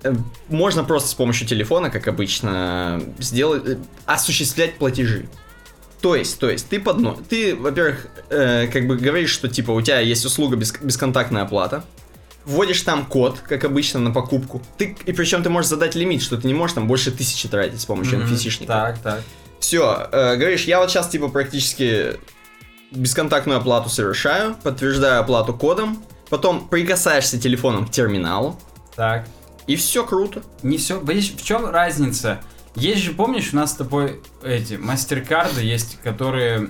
[0.03, 0.13] э,
[0.49, 5.27] можно просто с помощью телефона, как обычно, сделать, э, осуществлять платежи.
[6.01, 9.71] То есть, то есть, ты под но- ты, во-первых, э, как бы говоришь, что типа
[9.71, 11.85] у тебя есть услуга без, бесконтактная оплата,
[12.45, 14.61] вводишь там код, как обычно, на покупку.
[14.77, 17.79] Ты, и причем ты можешь задать лимит, что ты не можешь там больше тысячи тратить
[17.79, 18.27] с помощью Мгм.
[18.33, 18.67] NFC-шника.
[18.67, 19.21] Так, так.
[19.61, 22.17] Все, говоришь, я вот сейчас типа практически
[22.91, 28.59] бесконтактную оплату совершаю, подтверждаю оплату кодом, потом прикасаешься телефоном к терминалу,
[28.95, 29.27] Так.
[29.67, 30.41] и все круто.
[30.63, 30.99] Не все.
[30.99, 32.39] Видишь, в чем разница?
[32.75, 36.69] Есть же, помнишь, у нас с тобой эти мастеркарды есть, которые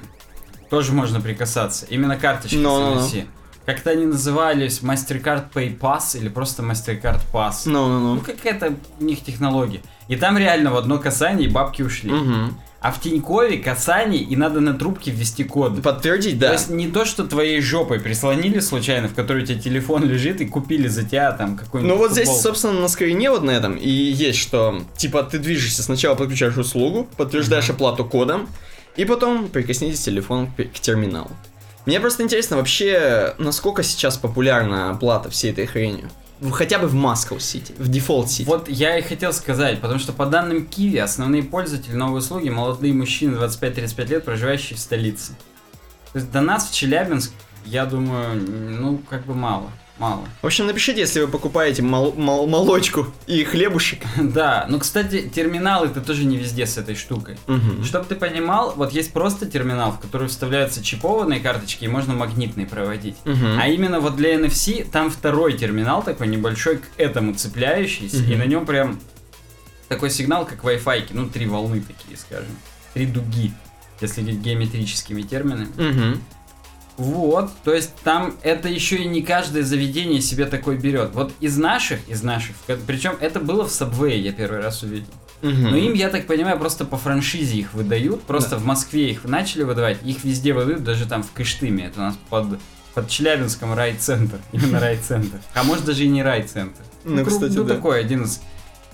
[0.70, 1.86] тоже можно прикасаться.
[1.86, 3.02] Именно карточки Ну-ну-ну.
[3.02, 3.26] с NFC.
[3.66, 7.62] Как-то они назывались MasterCard Pay Pass или просто MasterCard Pass.
[7.66, 8.20] Ну, Ну-ну-ну.
[8.22, 9.82] какая-то у них технология.
[10.10, 12.12] И там реально в одно касание и бабки ушли.
[12.12, 12.58] Мгм.
[12.84, 15.82] А в Тинькове касание и надо на трубке ввести код.
[15.82, 16.52] Подтвердить, То да.
[16.52, 20.46] есть не то, что твоей жопой прислонили случайно, в которой у тебя телефон лежит и
[20.46, 22.44] купили за тебя там какой-нибудь Ну вот здесь, футболку.
[22.44, 27.08] собственно, на скрине вот на этом и есть, что типа ты движешься, сначала подключаешь услугу,
[27.16, 28.50] подтверждаешь оплату кодом,
[28.98, 31.32] и потом прикоснитесь телефоном к, к терминалу.
[31.86, 36.10] Мне просто интересно вообще, насколько сейчас популярна оплата всей этой хренью.
[36.52, 38.48] Хотя бы в Москва-Сити, в Дефолт-Сити.
[38.48, 42.94] Вот я и хотел сказать, потому что по данным QIWI, основные пользователи новой услуги молодые
[42.94, 45.34] мужчины 25-35 лет, проживающие в столице.
[46.12, 47.32] То есть до нас в Челябинск,
[47.66, 49.72] я думаю, ну, как бы мало.
[50.00, 50.22] Мало.
[50.42, 54.00] В общем, напишите, если вы покупаете мол- мол- молочку и хлебушек.
[54.18, 57.38] Да, ну, кстати, терминалы это тоже не везде с этой штукой.
[57.46, 57.84] Мгм.
[57.84, 62.66] Чтобы ты понимал, вот есть просто терминал, в который вставляются чипованные карточки, и можно магнитные
[62.66, 63.16] проводить.
[63.24, 63.60] Мгм.
[63.62, 68.32] А именно вот для NFC там второй терминал такой небольшой к этому цепляющийся, Мгм.
[68.32, 69.00] и на нем прям
[69.90, 72.56] такой сигнал, как Wi-Fi, ну три волны такие, скажем,
[72.96, 73.52] три дуги,
[74.02, 75.68] если геометрическими терминами.
[75.78, 76.22] Мгм.
[76.98, 81.12] Вот, то есть там это еще и не каждое заведение себе такой берет.
[81.14, 85.08] Вот из наших, из наших, причем это было в Subway, я первый раз увидел.
[85.42, 85.72] Мгм.
[85.72, 88.22] Но им, я так понимаю, просто по франшизе их выдают.
[88.24, 88.58] Просто Да.
[88.58, 89.98] в Москве их начали выдавать.
[90.06, 91.88] Их везде выдают, даже там в Кыштыме.
[91.88, 92.60] Это у нас под,
[92.94, 94.38] под Челябинском райцентр.
[94.54, 95.40] Именно райцентр.
[95.54, 96.82] А может даже и не райцентр.
[97.04, 97.76] Ну, кру- кстати, ну да.
[97.76, 98.40] такой, один из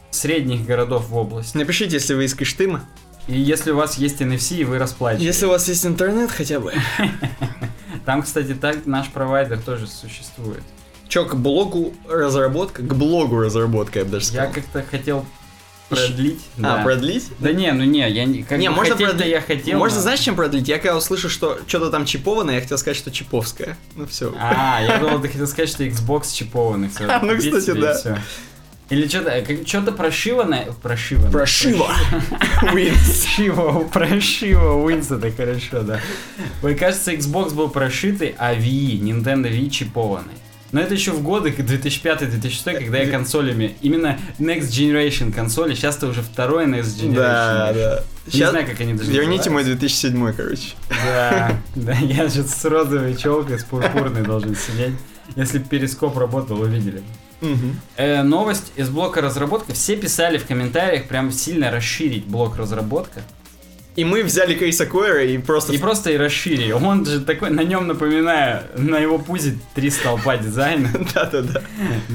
[0.09, 1.55] средних городов в области.
[1.55, 2.83] Напишите, если вы из Кыштыма.
[3.29, 5.25] И если у вас есть NFC, и вы расплачиваете.
[5.25, 6.73] Если у вас есть интернет хотя бы.
[8.05, 10.63] Там, кстати, так наш провайдер тоже существует.
[11.07, 12.81] Чё, к блогу разработка?
[12.81, 14.53] К блогу разработка, я бы даже Я сказал.
[14.53, 15.25] как-то хотел
[15.89, 16.41] продлить.
[16.57, 16.83] А, да.
[16.83, 17.25] продлить?
[17.37, 19.27] Да не, ну не, я не, как не, можно продлить.
[19.27, 19.77] я хотел.
[19.77, 20.67] Можно, но- знаешь, чем продлить?
[20.67, 23.77] Я когда услышу, что что-то там чипованное, я хотел сказать, что чиповское.
[23.95, 24.33] Ну все.
[24.39, 26.89] А, я думал, ты хотел сказать, что Xbox чипованный.
[26.99, 28.19] А, ну, кстати, да.
[28.89, 31.31] Или что-то, что-то прошиванное, прошиванное.
[31.31, 31.91] Прошиво.
[32.73, 32.95] Wins.
[32.95, 35.99] Прошиво, прошиво, Wins это хорошо, да.
[36.63, 40.33] Мне кажется, Xbox был прошитый, а Wii, Nintendo Wii чипованный.
[40.71, 46.21] Но это еще в годы 2005-2006, когда я консолями, именно Next Generation консоли, сейчас-то уже
[46.21, 47.15] второй Next Generation.
[47.15, 48.03] Да, да.
[48.27, 50.09] Не Сейчас знаю, как они даже верните мой называются.
[50.11, 50.75] 2007, короче.
[51.05, 54.93] Да, да, я сейчас с розовой челкой, с пурпурной должен сидеть.
[55.35, 57.01] Если перископ работал, вы видели.
[57.41, 57.79] Мгм.
[57.97, 59.73] Э, новость из блока разработка.
[59.73, 63.21] Все писали в комментариях прям сильно расширить блок разработка.
[63.95, 65.73] И мы взяли Криса Койера и просто...
[65.73, 66.71] И просто и расширили.
[66.71, 70.89] Он же такой, на нем напоминаю, на его пузе три столпа дизайна.
[71.13, 71.61] Да-да-да.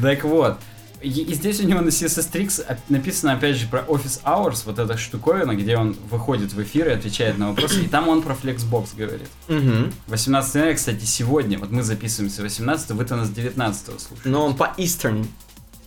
[0.00, 0.58] Так вот.
[1.04, 4.96] И, и здесь у него на CSS написано, опять же, про Office Hours, вот эта
[4.96, 7.82] штуковина, где он выходит в эфир и отвечает на вопросы.
[7.84, 9.28] И там он про Flexbox говорит.
[9.48, 9.92] Мгм.
[10.06, 11.58] 18 января, кстати, сегодня.
[11.58, 14.28] Вот мы записываемся 18 вы-то нас 19 слушаете.
[14.30, 15.26] Но он по Eastern.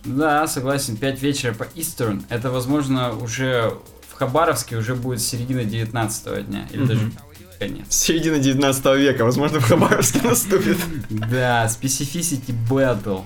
[0.04, 2.22] Да, согласен, 5 вечера по Eastern.
[2.28, 3.74] Это, возможно, уже
[4.08, 6.68] в Хабаровске уже будет середина 19 дня.
[6.70, 6.88] Или Мгм.
[6.88, 7.12] даже
[7.58, 7.86] конец.
[7.88, 10.78] Середина 19 века, возможно, в Хабаровске наступит.
[11.10, 13.24] Да, Specificity Battle.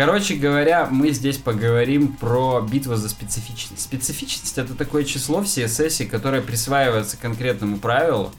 [0.00, 3.82] Короче говоря, мы здесь поговорим про битву за специфичность.
[3.82, 8.32] Специфичность это такое число в CSS, которое присваивается конкретному правилу.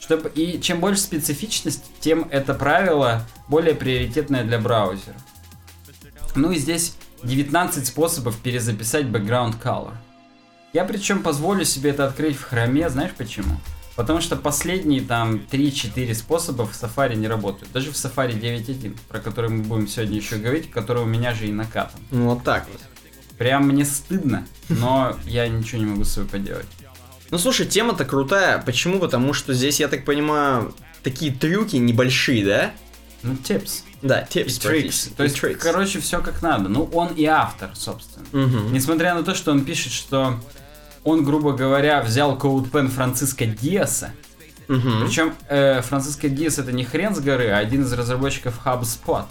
[0.00, 5.16] Чтобы, и чем больше специфичность, тем это правило более приоритетное для браузера.
[6.36, 9.92] Ну и здесь 19 способов перезаписать background color.
[10.72, 13.60] Я причем позволю себе это открыть в хроме, знаешь почему?
[13.96, 17.72] Потому что последние там 3-4 способа в Safari не работают.
[17.72, 21.46] Даже в Safari 9.1, про который мы будем сегодня еще говорить, который у меня же
[21.46, 22.00] и накатан.
[22.10, 22.80] Ну, вот так вот.
[23.38, 26.66] Прям мне стыдно, но я ничего не могу с собой поделать.
[27.30, 28.58] Ну, слушай, тема-то крутая.
[28.58, 28.98] Почему?
[28.98, 32.72] Потому что здесь, я так понимаю, такие трюки небольшие, да?
[33.22, 33.82] Ну, tips.
[34.02, 35.12] Да, И tips tricks.
[35.16, 35.54] То есть, tricks.
[35.56, 36.68] короче, все как надо.
[36.68, 38.26] Ну, он и автор, собственно.
[38.32, 38.72] Мгм.
[38.72, 40.38] Несмотря на то, что он пишет, что
[41.04, 44.12] он, грубо говоря, взял CodePen Франциско Диаса,
[44.68, 45.04] Мгм.
[45.04, 49.26] Причем э, Франциско Диас это не хрен с горы, а один из разработчиков HubSpot.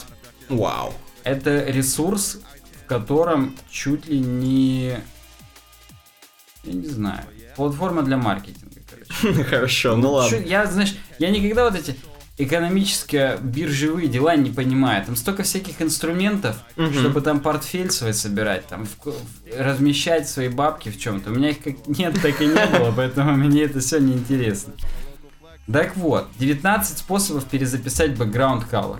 [0.49, 0.93] Вау.
[1.23, 2.39] Это ресурс,
[2.83, 4.99] в котором чуть ли не...
[6.63, 7.23] Я не знаю.
[7.55, 9.43] Платформа для маркетинга, короче.
[9.49, 10.35] Хорошо, ну ладно.
[10.35, 11.95] Я, знаешь, я никогда вот эти
[12.37, 15.05] экономические биржевые дела не понимаю.
[15.05, 16.93] Там столько всяких инструментов, Мгм.
[16.93, 19.13] чтобы там портфель свой собирать, там в-
[19.57, 21.31] размещать свои бабки в чем-то.
[21.31, 24.73] У меня их как нет, так и не было, поэтому мне это все неинтересно.
[25.71, 28.99] Так вот, 19 способов перезаписать background color.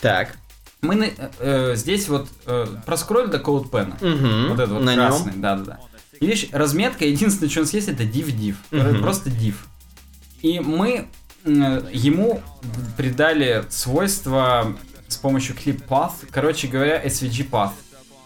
[0.00, 0.36] Так.
[0.82, 3.94] Мы на- э, э, здесь вот э, проскроль до CodePen.
[4.04, 4.48] Мгм.
[4.50, 5.80] Вот это вот На красный, да-да-да.
[6.20, 8.54] И видишь, разметка, единственное, что у нас есть, это div-div.
[8.70, 9.00] Мгм.
[9.02, 9.54] Просто div.
[10.42, 11.08] И мы
[11.44, 12.40] ему
[12.96, 14.74] придали свойства
[15.08, 17.72] с помощью clip path, короче говоря, SVG path.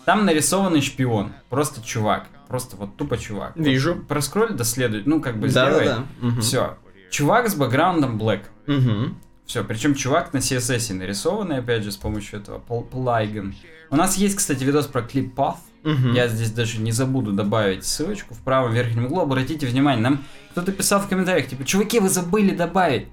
[0.04, 3.52] Там нарисованный шпион, просто чувак, просто вот тупо чувак.
[3.56, 3.94] Вижу.
[3.94, 5.84] Вот проскроль до следует, ну как бы сделай.
[5.86, 6.26] Да-да-да.
[6.26, 6.40] Мгм.
[6.40, 6.78] Все.
[7.10, 8.42] Чувак с бэкграундом black.
[8.66, 9.18] Мгм.
[9.46, 13.54] Все, причем чувак на CSS нарисованный, опять же, с помощью этого пл- плагин.
[13.90, 15.56] У нас есть, кстати, видос про клип Path.
[15.84, 16.12] Мгм.
[16.12, 19.20] Я здесь даже не забуду добавить ссылочку в правом верхнем углу.
[19.20, 23.06] Обратите внимание, нам кто-то писал в комментариях, типа, чуваки, вы забыли добавить.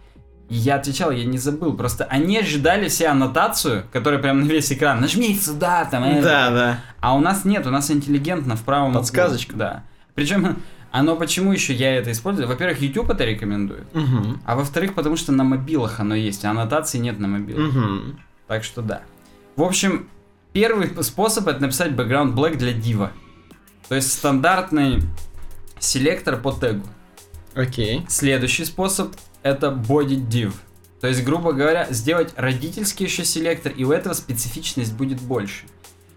[0.49, 1.75] И я отвечал, я не забыл.
[1.75, 5.01] Просто они ожидали все аннотацию, которая прям на весь экран.
[5.01, 6.04] Нажми сюда, там.
[6.04, 6.23] это».
[6.23, 6.80] Да, да.
[6.99, 8.99] А у нас нет, у нас интеллигентно в правом углу.
[8.99, 9.56] Подсказочка.
[9.56, 9.84] Да.
[10.13, 10.58] Причем,
[10.91, 12.47] оно почему еще я это использую?
[12.47, 13.93] Во-первых, YouTube это рекомендует.
[13.93, 14.41] Мгм.
[14.45, 17.73] А во-вторых, потому что на мобилах оно есть, а аннотации нет на мобилах.
[17.73, 18.19] Мгм.
[18.47, 19.01] Так что да.
[19.56, 20.08] В общем,
[20.56, 23.12] первый способ это написать background black для дива.
[23.89, 25.04] То есть стандартный
[25.80, 26.88] селектор по тегу.
[27.54, 28.06] Окей.
[28.08, 29.13] Следующий способ
[29.44, 30.54] это body div.
[31.02, 35.65] То есть, грубо говоря, сделать родительский еще селектор, и у этого специфичность будет больше.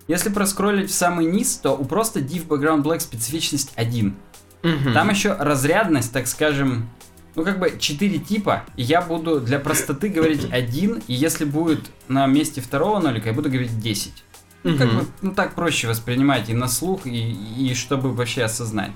[0.06, 4.14] Если проскроллить в самый низ, то у просто div background black специфичность 1.
[4.62, 4.94] Мгм.
[4.94, 6.88] Там еще разрядность, так скажем,
[7.34, 11.80] ну как бы 4 типа, и я буду для простоты говорить один, и если будет
[12.06, 14.24] на месте второго нолика, я буду говорить 10.
[14.64, 18.90] Ну, как бы, ну так проще воспринимать и на слух, и, и чтобы вообще осознать.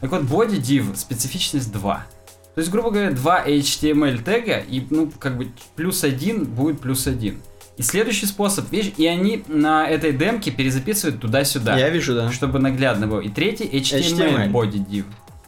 [0.00, 2.06] Так вот, body div специфичность 2.
[2.54, 7.06] То есть, грубо говоря, два HTML тега, и, ну, как бы, плюс один будет плюс
[7.06, 7.40] один.
[7.76, 12.32] И следующий способ, видишь, и они на этой демке перезаписывают туда-сюда Я вижу, да.
[12.32, 13.20] чтобы наглядно было.
[13.20, 14.50] И третий HTML, HTML.
[14.50, 15.04] body div.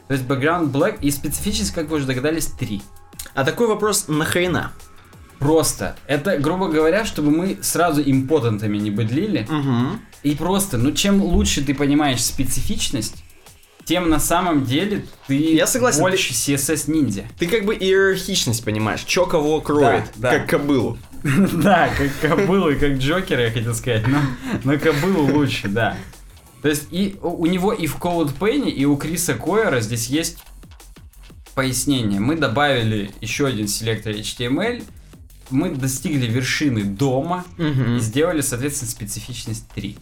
[0.06, 2.82] То есть background black и специфичность, как вы уже догадались, три.
[3.34, 4.72] А такой вопрос нахрена?
[5.40, 5.96] Просто.
[6.06, 9.48] Это, грубо говоря, чтобы мы сразу импотентами не быдлили.
[9.48, 9.98] Угу.
[10.22, 13.16] И просто, ну чем лучше ты понимаешь специфичность,
[13.86, 17.24] тем на самом деле ты Я согласен, больше CSS ниндзя.
[17.38, 20.38] Ты как бы иерархичность понимаешь, чё кого кроет, Да, да.
[20.38, 20.98] как кобылу.
[21.24, 24.20] Да, как Кобылу и как Джокера, я хотел сказать, но,
[24.64, 25.96] но Кобылу лучше, да.
[26.62, 30.06] То есть и у у него и в Cold Pain, и у Криса Койера здесь
[30.08, 30.38] есть
[31.54, 32.20] пояснение.
[32.20, 34.82] Мы добавили еще один селектор HTML,
[35.50, 39.96] мы достигли вершины дома и сделали, соответственно, специфичность 3.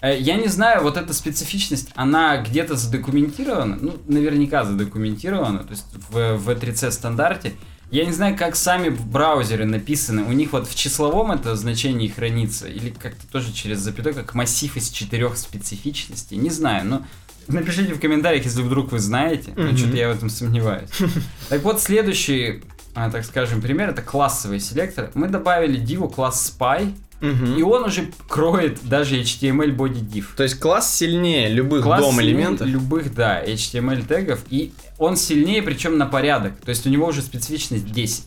[0.00, 5.84] Э, Я не знаю, вот эта специфичность, она где-то задокументирована, ну, наверняка задокументирована, то есть
[6.10, 7.52] в, в 3C стандарте.
[7.90, 12.66] Я не знаю, как сами браузеры написаны, у них вот в числовом это значении хранится,
[12.66, 17.02] или как-то тоже через запятой, как массив из четырех специфичностей, не знаю, но
[17.48, 19.76] напишите в комментариях, если вдруг вы знаете, но Мгм.
[19.76, 20.88] что-то я в этом сомневаюсь.
[21.50, 22.62] Так вот, следующий,
[23.10, 25.10] так скажем, пример, это классовый селектор.
[25.14, 27.56] Мы добавили диву класс spy, Мгм.
[27.56, 30.24] и он уже кроет даже HTML body div.
[30.36, 32.66] То есть класс сильнее любых Класс дом элементов.
[32.66, 34.40] Любых, да, HTML тегов.
[34.50, 36.56] И он сильнее, причем на порядок.
[36.60, 38.24] То есть у него уже специфичность 10.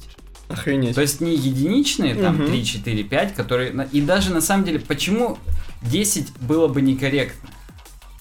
[0.48, 0.96] Охренеть.
[0.96, 2.48] То есть не единичные, там, Мгм.
[2.48, 3.88] 3, 4, 5, которые...
[3.92, 5.38] И даже на самом деле, почему
[5.82, 7.50] 10 было бы некорректно?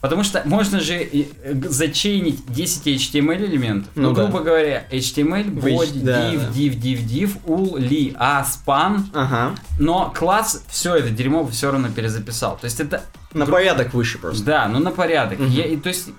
[0.05, 1.24] Потому что можно же э,
[1.66, 3.90] зачейнить 10 HTML элементов.
[3.94, 4.24] Ну, Ну да.
[4.24, 6.30] грубо говоря, HTML, body, div, да.
[6.30, 9.00] div, div, div, ul, li, a, span.
[9.14, 9.55] Ага.
[9.78, 12.59] Но класс все это дерьмо все равно перезаписал.
[12.61, 13.02] То есть это
[13.32, 14.44] На порядок выше просто.
[14.44, 15.38] да, ну на порядок.
[15.38, 15.48] Мгм.
[15.50, 16.11] Я, и, то есть,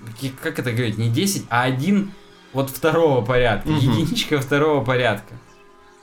[0.41, 2.11] как это говорить, не 10, а один
[2.53, 3.69] вот второго порядка.
[3.69, 3.77] Мгм.
[3.77, 5.35] Единичка второго порядка.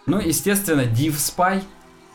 [0.06, 1.64] Ну, естественно, div spy.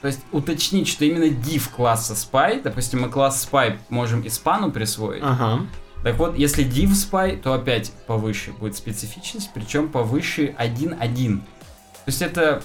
[0.02, 4.72] То есть уточнить, что именно div класса spy, допустим, мы класс spy можем и спану
[4.72, 5.24] присвоить.
[5.24, 5.66] Ага.
[6.04, 11.40] Так вот, если div spy, то опять повыше будет специфичность, причем повыше 1.1.
[11.40, 11.44] То
[12.06, 12.62] есть это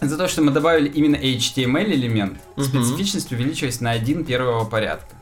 [0.00, 2.64] из-за того, что мы добавили именно HTML элемент, Мгм.
[2.64, 5.16] специфичность увеличилась на 1 первого порядка.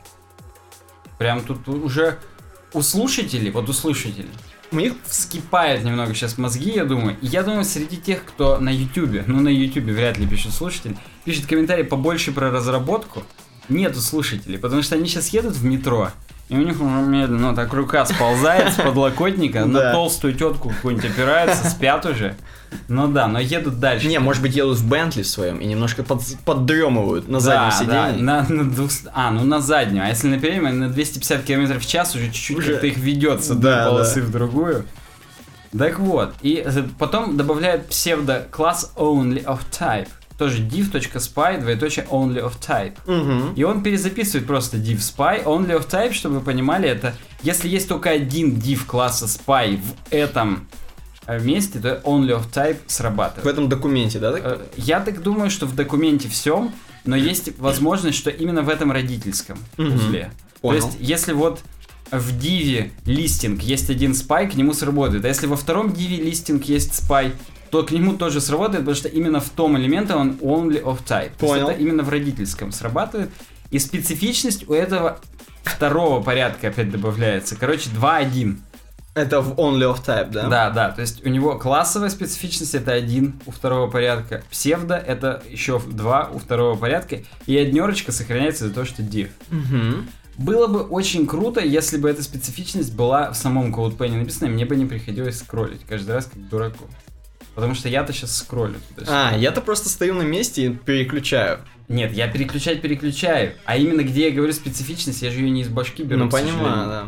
[1.17, 2.19] Прям тут уже
[2.73, 4.29] у слушателей, вот у слушателей,
[4.73, 7.17] У них вскипает немного сейчас мозги, я думаю.
[7.21, 10.95] Я думаю, среди тех, кто на Ютубе, ну на Ютубе вряд ли пишет слушатель,
[11.25, 13.23] пишет комментарий побольше про разработку,
[13.67, 16.11] нету слушателей, потому что они сейчас едут в метро,
[16.51, 19.91] и у них уже медленно ну, так рука сползает с подлокотника, на Да.
[19.93, 22.35] толстую тетку какую-нибудь опираются, спят уже.
[22.89, 24.07] Ну да, но едут дальше.
[24.07, 27.71] Не, может быть, едут в Бентли в своем и немножко под, поддремывают на заднем да,
[28.11, 28.21] сидении.
[28.21, 30.01] на, на двух- а, ну на заднем.
[30.03, 33.43] А если на переднем, на 250 км в час уже чуть-чуть Уже- как-то их ведет
[33.45, 34.27] с одной Да, полосы да.
[34.27, 34.85] в другую.
[35.77, 40.09] Так вот, и э, потом добавляют псевдо-класс only of type.
[40.41, 42.95] Тоже div.spy, двоеточие only of type.
[43.05, 43.53] Мгм.
[43.53, 47.13] И он перезаписывает просто div spy, only of type, чтобы вы понимали, это
[47.43, 50.67] если есть только один div класса spy в этом
[51.27, 53.45] э, месте, то only of type срабатывает.
[53.45, 54.31] В этом документе, да?
[54.31, 54.41] так?
[54.43, 56.71] Э, Я так думаю, что в документе всем,
[57.05, 59.93] но есть возможность, что именно в этом родительском Мгм.
[59.93, 60.31] узле.
[60.61, 60.79] Понял.
[60.81, 61.59] То есть, если вот
[62.09, 65.23] в диве листинг есть один спай, к нему сработает.
[65.23, 67.33] А если во втором диве листинг есть спай,
[67.71, 71.31] то к нему тоже сработает, потому что именно в том элементе он only of type.
[71.39, 71.69] То Понял.
[71.69, 73.31] есть это именно в родительском срабатывает.
[73.71, 75.19] И специфичность у этого
[75.63, 77.55] второго порядка опять добавляется.
[77.55, 78.57] Короче, 2.1.
[79.13, 80.47] Это в only of type, да?
[80.47, 85.43] Да, да, то есть у него классовая специфичность это один у второго порядка, псевдо это
[85.49, 89.29] еще два у второго порядка, и однерочка сохраняется за то, что div.
[89.49, 90.07] Мгм.
[90.37, 94.65] Было бы очень круто, если бы эта специфичность была в самом CodePen написана, и мне
[94.65, 96.85] бы не приходилось скроллить каждый раз как дураку.
[97.55, 98.75] Потому что я-то сейчас скроллю
[99.07, 101.59] А, я-то просто стою на месте и переключаю.
[101.89, 103.53] Нет, я переключать переключаю.
[103.65, 106.23] А именно где я говорю специфичность, я же ее не из башки беру.
[106.25, 107.05] ну, понимаю, да.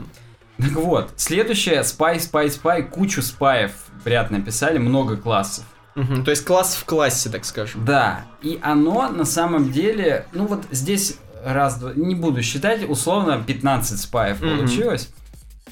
[0.58, 3.72] Так вот, следующее, спай, спай, спай, кучу спаев
[4.06, 5.66] ряд написали, много классов.
[5.96, 7.86] Мгм, То есть класс в классе, так скажем.
[7.86, 13.42] Да, и оно на самом деле, ну вот здесь раз, два, не буду считать, условно
[13.46, 14.58] 15 спаев Мгм.
[14.58, 15.10] получилось.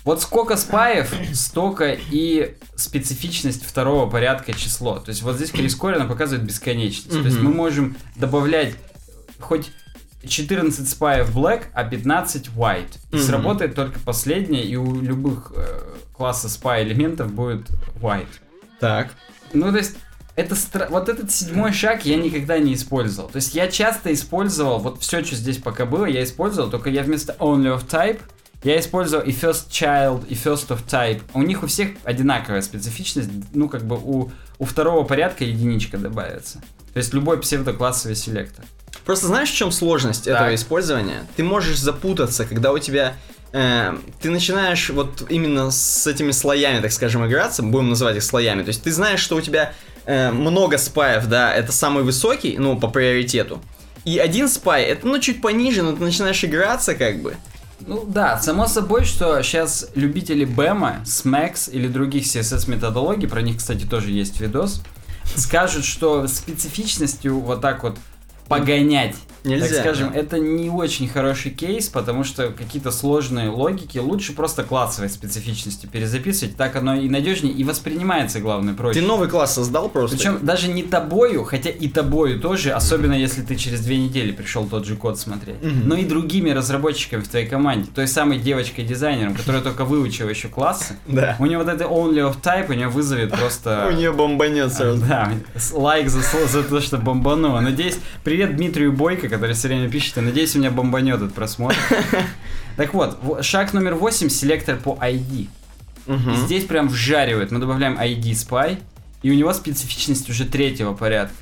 [0.03, 4.99] Вот сколько спаев, столько и специфичность второго порядка число.
[4.99, 7.11] То есть вот здесь Крискорина показывает бесконечность.
[7.21, 8.73] То есть мы можем добавлять
[9.39, 9.71] хоть
[10.27, 12.97] 14 спаев black, а 15 white.
[13.11, 13.23] И Мгм.
[13.25, 15.79] сработает только последнее, и у любых э,
[16.15, 17.67] класса спай элементов будет
[17.99, 18.27] white.
[18.79, 19.09] Так.
[19.53, 19.95] Ну, то есть,
[20.35, 23.29] это стра- вот этот седьмой шаг я никогда не использовал.
[23.29, 27.03] То есть, я часто использовал, вот все, что здесь пока было, я использовал, только я
[27.03, 28.19] вместо only of type,
[28.63, 31.21] я использовал и first child, и first of type.
[31.33, 36.59] У них у всех одинаковая специфичность, ну, как бы у, у второго порядка единичка добавится.
[36.93, 38.65] То есть, любой псевдоклассовый селектор.
[39.05, 40.35] Просто знаешь, в чем сложность Так.
[40.35, 41.25] этого использования?
[41.35, 43.15] Ты можешь запутаться, когда у тебя
[43.51, 48.61] э, ты начинаешь вот именно с этими слоями, так скажем, играться, будем называть их слоями.
[48.61, 49.73] То есть ты знаешь, что у тебя
[50.05, 53.61] э, много спаев, да, это самый высокий, ну, по приоритету.
[54.05, 57.35] И один спай, это, ну, чуть пониже, но ты начинаешь играться, как бы.
[57.87, 63.57] Ну да, само собой, что сейчас любители Бэма, Смэкс или других CSS методологий, про них,
[63.57, 64.81] кстати, тоже есть видос,
[65.35, 67.97] скажут, что специфичностью вот так вот
[68.47, 69.67] погонять Нельзя.
[69.67, 75.09] так скажем, это не очень хороший кейс, потому что какие-то сложные логики лучше просто классовой
[75.09, 78.99] специфичности перезаписывать, так оно и надежнее, и воспринимается, главное, проще.
[78.99, 80.15] Ты новый класс создал просто?
[80.17, 84.65] Причем даже не тобою, хотя и тобою тоже, особенно если ты через две недели пришел
[84.65, 85.87] тот же код смотреть, Мгм.
[85.87, 90.95] но и другими разработчиками в твоей команде, той самой девочкой-дизайнером, которая только выучила еще классы,
[91.07, 91.35] Да.
[91.39, 93.87] у нее вот это only of type у нее вызовет просто...
[93.91, 95.03] У нее бомбанет сразу.
[95.11, 95.31] Да,
[95.73, 96.21] лайк за,
[96.63, 97.59] то, что бомбануло.
[97.59, 101.75] Надеюсь, привет Дмитрию Бойко, который все время пишет, и надеюсь, у меня бомбанет этот просмотр.
[102.77, 105.49] Так вот, шаг номер 8, селектор по ID.
[106.45, 107.51] Здесь прям вжаривает.
[107.51, 108.81] Мы добавляем ID spy,
[109.23, 111.35] и у него специфичность уже третьего порядка.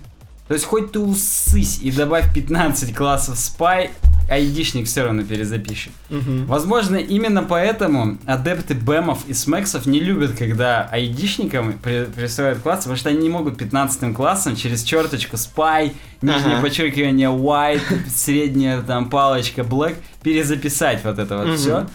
[0.48, 3.92] То есть хоть ты усысь и добавь 15 классов spy,
[4.30, 5.92] айдишник все равно перезапишет.
[6.10, 6.46] Мгм.
[6.46, 12.98] Возможно, именно поэтому адепты бэмов и смексов не любят, когда айдишникам при- присваивают классы, потому
[12.98, 16.62] что они не могут 15 классом через черточку spy, нижнее Ага.
[16.62, 21.56] подчеркивание white, средняя там палочка black, перезаписать вот это вот Мгм.
[21.58, 21.88] все.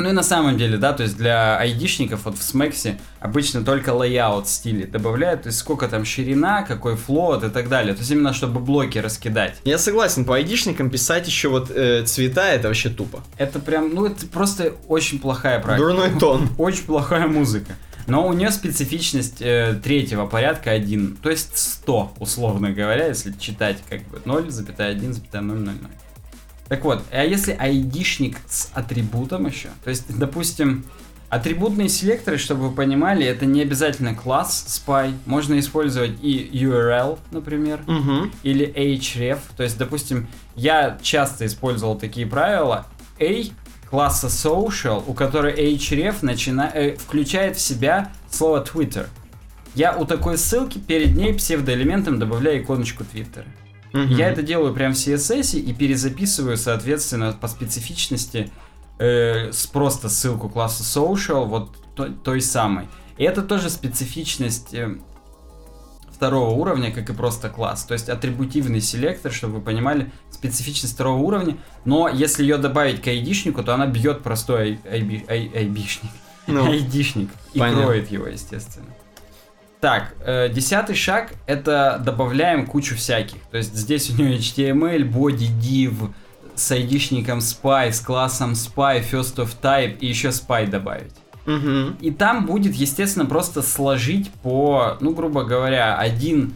[0.00, 3.90] Ну и на самом деле, да, то есть для айдишников вот в смексе обычно только
[3.90, 7.92] layout стили добавляют, то есть сколько там ширина, какой флот и так далее.
[7.92, 9.56] То есть именно чтобы блоки раскидать.
[9.64, 13.22] Я согласен, по айдишникам писать еще вот э, цвета это вообще тупо.
[13.36, 15.88] Это прям, ну это просто очень плохая практика.
[15.88, 16.48] Дурной тон.
[16.58, 17.74] Очень плохая музыка.
[18.06, 23.76] Но у нее специфичность э, третьего порядка 1, то есть 100, условно говоря, если читать
[23.88, 25.90] как бы 0,1,000.
[26.70, 30.84] Так вот, а если айдишник с атрибутом еще, то есть, допустим,
[31.28, 37.80] атрибутные селекторы, чтобы вы понимали, это не обязательно класс spy, можно использовать и URL, например,
[37.88, 38.30] Угу.
[38.44, 39.40] или href.
[39.56, 42.86] То есть, допустим, я часто использовал такие правила.
[43.18, 43.50] A
[43.90, 46.70] класса social, у которой href начина...
[46.72, 49.08] э, включает в себя слово Twitter.
[49.74, 53.44] Я у такой ссылки перед ней псевдоэлементом добавляю иконочку Twitter.
[53.92, 58.50] Я это делаю прям в CSS и перезаписываю, соответственно, по специфичности
[58.98, 62.88] э, с просто ссылку класса social, вот той, той самой.
[63.18, 64.96] И это тоже специфичность э,
[66.10, 67.84] второго уровня, как и просто класс.
[67.84, 71.56] То есть атрибутивный селектор, чтобы вы понимали, специфичность второго уровня.
[71.84, 76.10] Но если ее добавить к айдишнику, то она бьет простой ай- айби- ай- айбишник.
[76.46, 77.30] Ну, айдишник.
[77.54, 77.82] И понятно.
[77.84, 78.86] кроет его, естественно.
[79.80, 83.38] Так, э, десятый шаг это добавляем кучу всяких.
[83.50, 86.12] То есть здесь у нее HTML, body, div,
[86.54, 91.12] с айдишником spy, с классом spy, first of type и еще spy добавить.
[91.46, 91.96] Мгм.
[92.00, 96.52] И там будет, естественно, просто сложить по, ну, грубо говоря, один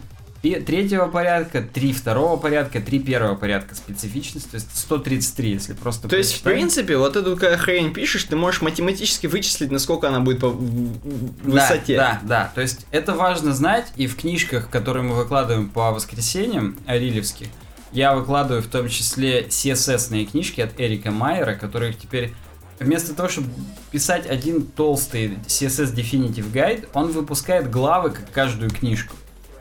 [0.53, 6.17] третьего порядка, три второго порядка, три первого порядка специфичность, то есть 133, если просто То
[6.17, 10.41] есть, в принципе, вот эту когда хрень пишешь, ты можешь математически вычислить, насколько она будет
[10.41, 11.97] по в- в- Да, высоте.
[11.97, 16.79] Да, да, то есть это важно знать, и в книжках, которые мы выкладываем по воскресеньям,
[16.87, 17.49] арилевских,
[17.93, 22.33] я выкладываю в том числе CSS-ные книжки от Эрика Майера, которые теперь
[22.81, 23.49] вместо того, чтобы
[23.93, 29.15] писать один толстый CSS Definitive Guide, он выпускает главы, как каждую книжку.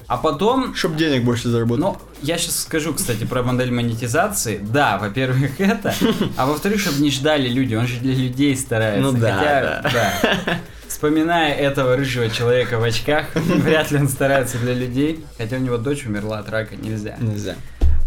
[0.07, 1.83] А потом Чтоб денег больше заработать.
[1.83, 4.59] ну, я сейчас скажу, кстати, про модель монетизации.
[4.61, 5.93] Да, во-первых, это.
[6.37, 7.75] А во-вторых, чтобы не ждали люди.
[7.75, 9.01] Он же для людей старается.
[9.11, 10.59] Ну да, Хотя, да.
[10.87, 15.25] Вспоминая этого рыжего человека в очках, вряд ли он старается для людей.
[15.37, 17.17] Хотя у него дочь умерла от рака, нельзя.
[17.19, 17.55] Нельзя.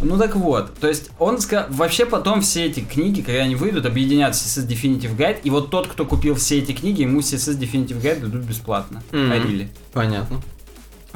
[0.01, 3.87] Ну так вот, то есть он сказал, вообще потом все эти книги, когда они выйдут,
[3.87, 8.03] объединят CSS Definitive Guide, и вот тот, кто купил все эти книги, ему CSS Definitive
[8.03, 9.03] Guide дадут бесплатно.
[9.11, 9.71] Арили.
[9.95, 10.43] Понятно.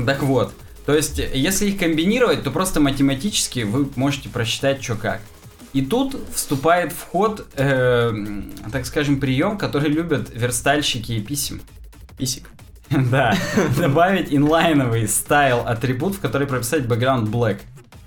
[0.05, 0.55] Так вот,
[0.91, 5.21] то есть, если их комбинировать, то просто математически вы можете просчитать, что как.
[5.73, 8.13] И тут вступает в ход, э,
[8.73, 11.63] так скажем, прием, который любят верстальщики и писем.
[12.19, 12.49] Писик.
[12.89, 13.37] Да,
[13.79, 17.61] добавить инлайновый стайл атрибут, в который прописать background black.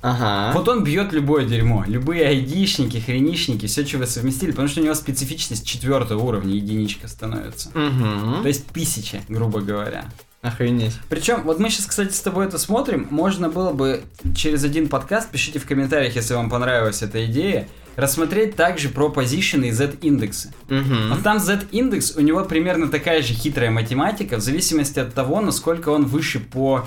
[0.03, 0.51] Ага.
[0.53, 1.85] Вот он бьет любое дерьмо.
[1.87, 7.07] Любые айдишники, хренишники, все, что вы совместили, потому что у него специфичность четвертого уровня единичка
[7.07, 7.69] становится.
[7.69, 8.41] Угу.
[8.41, 10.05] То есть тысяча, грубо говоря.
[10.41, 10.91] Охренеть.
[11.07, 13.07] Причем, вот мы сейчас, кстати, с тобой это смотрим.
[13.11, 14.03] Можно было бы
[14.35, 19.69] через один подкаст, пишите в комментариях, если вам понравилась эта идея, рассмотреть также про позишены
[19.69, 20.51] и Z-индексы.
[20.69, 21.13] Угу.
[21.13, 25.87] Вот там Z-индекс, у него примерно такая же хитрая математика, в зависимости от того, насколько
[25.87, 26.85] он выше по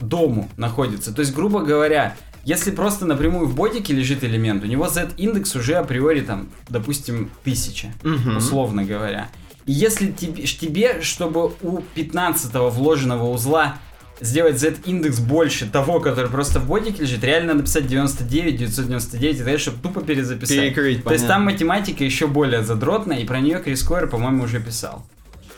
[0.00, 1.14] дому находится.
[1.14, 2.14] То есть, грубо говоря,
[2.48, 7.88] если просто напрямую в бодике лежит элемент, у него Z-индекс уже априори там, допустим, 1000
[8.02, 8.38] Угу.
[8.38, 9.28] условно говоря.
[9.66, 13.76] И если тебе, чтобы у 15 вложенного узла
[14.22, 19.38] сделать Z-индекс больше того, который просто в бодике лежит, реально надо писать 99, 999 и
[19.40, 20.56] далее, чтобы тупо перезаписать.
[20.56, 21.28] Перекрыть, То есть понятно.
[21.28, 25.04] там математика еще более задротная, и про нее Крис Койер, по-моему, уже писал.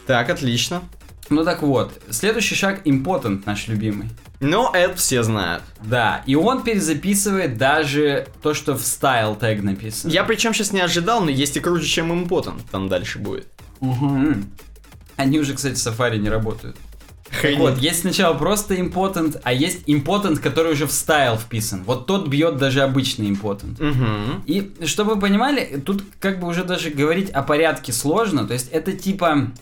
[0.08, 0.82] Так, отлично.
[1.28, 4.08] Ну так вот, следующий шаг Important, наш любимый.
[4.40, 5.62] Но это все знают.
[5.82, 10.10] Да, и он перезаписывает даже то, что в style tag написано.
[10.10, 13.46] Я причем сейчас не ожидал, но есть и круче, чем импотент там дальше будет.
[13.80, 14.50] Мгм.
[15.16, 16.76] Они уже, кстати, в Safari не работают.
[17.30, 17.58] Охренеть.
[17.58, 21.84] вот, есть сначала просто important, а есть important, который уже в style вписан.
[21.84, 23.82] Вот тот бьет даже обычный important.
[23.82, 24.42] Мгм.
[24.46, 28.46] И чтобы вы понимали, тут как бы уже даже говорить о порядке сложно.
[28.46, 29.52] То есть это типа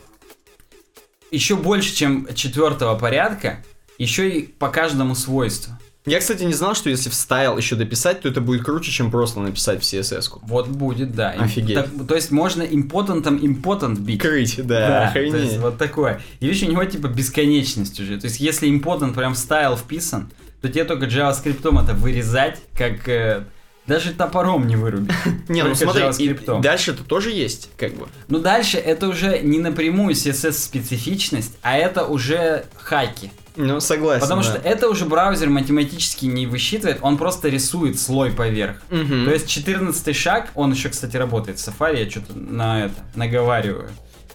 [1.31, 3.63] еще больше, чем четвертого порядка,
[3.99, 5.75] еще и по каждому свойству.
[6.07, 9.11] Я, кстати, не знал, что если в стайл еще дописать, то это будет круче, чем
[9.11, 10.41] просто написать в CSS-ку.
[10.43, 11.33] Вот будет, да.
[11.33, 11.75] Офигеть.
[11.75, 14.21] так- то есть можно импотентом импотент бить.
[14.21, 15.43] Крыть, да, то охренеть.
[15.43, 16.23] есть вот такое.
[16.41, 18.19] И видишь, у него типа бесконечность уже.
[18.19, 20.31] То есть если импотент прям в стайл вписан,
[20.63, 23.45] то тебе только JavaScript это вырезать, как э,
[23.87, 25.13] даже топором не вырубить.
[25.49, 28.09] Не, ну смотри, и дальше это тоже есть, как бы.
[28.29, 33.31] Ну дальше это уже не напрямую CSS специфичность, а это уже хаки.
[33.59, 34.49] Ну, согласен, Потому да.
[34.49, 38.77] что это уже браузер математически не высчитывает, он просто рисует слой поверх.
[38.89, 39.25] Мгм.
[39.25, 43.91] То есть 14 шаг, он еще, кстати, работает в Safari, я что-то на это наговариваю.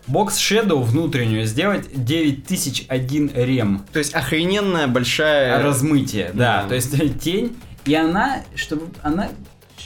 [0.07, 3.86] Бокс Shadow внутреннюю сделать 9001 рем.
[3.93, 5.63] То есть охрененная большая...
[5.63, 6.63] Размытие, да.
[6.63, 6.67] да.
[6.67, 7.55] То есть тень,
[7.86, 9.30] и она, чтобы она...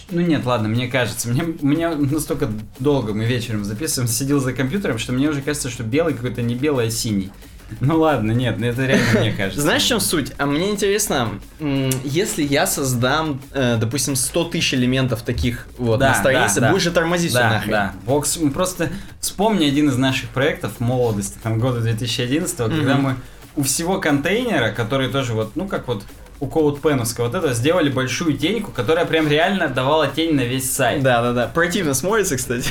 [0.10, 4.98] Ну нет, ладно, мне кажется, мне, мне настолько долго мы вечером записываем, сидел за компьютером,
[4.98, 7.30] что мне уже кажется, что белый какой-то не белый, а синий.
[7.82, 9.62] Ну ладно, нет, ну это реально мне кажется.
[9.62, 10.32] Знаешь, в чем суть?
[10.38, 11.30] А мне интересно,
[12.04, 16.70] если я создам, э, допустим, 100 тысяч элементов таких вот Да, на странице, да, да.
[16.72, 17.72] будешь же тормозить всё Да, нахрен.
[17.72, 17.94] да.
[18.06, 18.90] Бокс, ну, просто
[19.20, 23.02] вспомни один из наших проектов молодости, там, года 2011, когда Мгм.
[23.04, 23.16] мы
[23.56, 26.04] у всего контейнера, который тоже вот, ну, как вот
[26.40, 31.02] у CodePen'овского вот это, сделали большую теньку, которая прям реально давала тень на весь сайт.
[31.02, 31.48] Да, да, да.
[31.48, 32.70] Противно смотрится, кстати.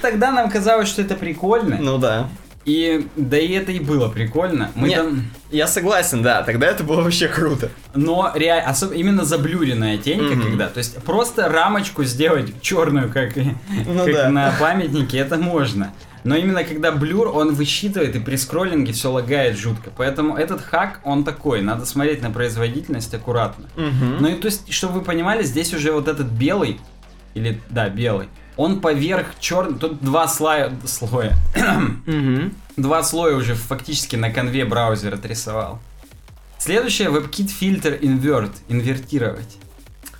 [0.00, 2.28] Тогда нам казалось, что это прикольно, Ну да.
[2.66, 4.70] И да и это и было прикольно.
[4.74, 4.98] Мы Нет.
[4.98, 5.22] там...
[5.52, 7.70] Я согласен, да, тогда это было вообще круто.
[7.94, 10.42] Но реально, особ- именно заблюренная тенька, Мгм.
[10.42, 13.36] когда, то есть просто рамочку сделать черную, как,
[13.86, 14.28] Ну как да.
[14.30, 15.94] на памятнике, это можно.
[16.24, 19.90] Но именно когда блюр, он высчитывает и при скроллинге все лагает жутко.
[19.96, 23.66] Поэтому этот хак, он такой, надо смотреть на производительность аккуратно.
[23.76, 24.16] Мгм.
[24.18, 26.80] Ну и то есть, чтобы вы понимали, здесь уже вот этот белый,
[27.34, 28.26] или, да, белый,
[28.56, 31.36] он поверх черный, тут два слоя, слоя,
[32.76, 35.78] два слоя уже фактически на конве браузер отрисовал.
[36.58, 39.58] Следующее, WebKit фильтр invert, инвертировать.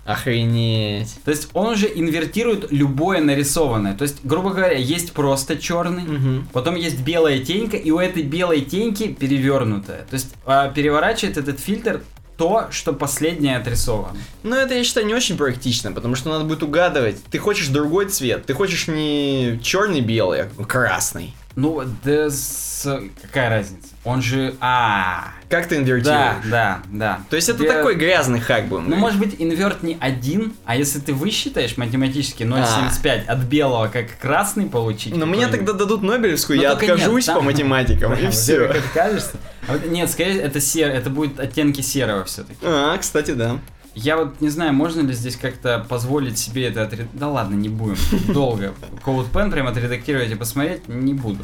[0.05, 1.19] Охренеть.
[1.25, 3.95] То есть он уже инвертирует любое нарисованное.
[3.97, 6.49] То есть, грубо говоря, есть просто черный, Мгм.
[6.53, 10.07] потом есть белая тенька, и у этой белой теньки перевернутая.
[10.09, 12.03] То есть а, переворачивает этот фильтр
[12.37, 14.19] то, что последнее отрисовано.
[14.43, 17.23] Ну, это, я считаю, не очень практично, потому что надо будет угадывать.
[17.31, 21.35] Ты хочешь другой цвет, ты хочешь не черный-белый, а красный.
[21.57, 23.01] Ну, да с...
[23.23, 23.89] какая разница?
[24.07, 24.55] Он же...
[24.61, 26.51] А, Как ты да, инвертируешь?
[26.51, 27.21] да, да.
[27.29, 28.81] То есть это Где- такой грязный хак был.
[28.81, 34.17] Ну, может быть, инверт не один, а если ты высчитаешь математически 0,75 от белого как
[34.19, 35.15] красный получить...
[35.17, 38.31] Но мне тогда дадут Нобелевскую, Ну, я только нет, откажусь там- по математикам, Да, и
[38.31, 38.65] все.
[38.67, 39.37] это кажется.
[39.69, 42.59] А нет, скорее это сер, это будет оттенки серого все-таки.
[42.63, 43.59] А, кстати, да.
[43.97, 47.09] Я вот не знаю, можно ли здесь как-то позволить себе это отре...
[47.13, 47.97] Да ладно, не будем.
[48.33, 48.73] Долго.
[49.05, 51.43] CodePen прям отредактировать и посмотреть не буду.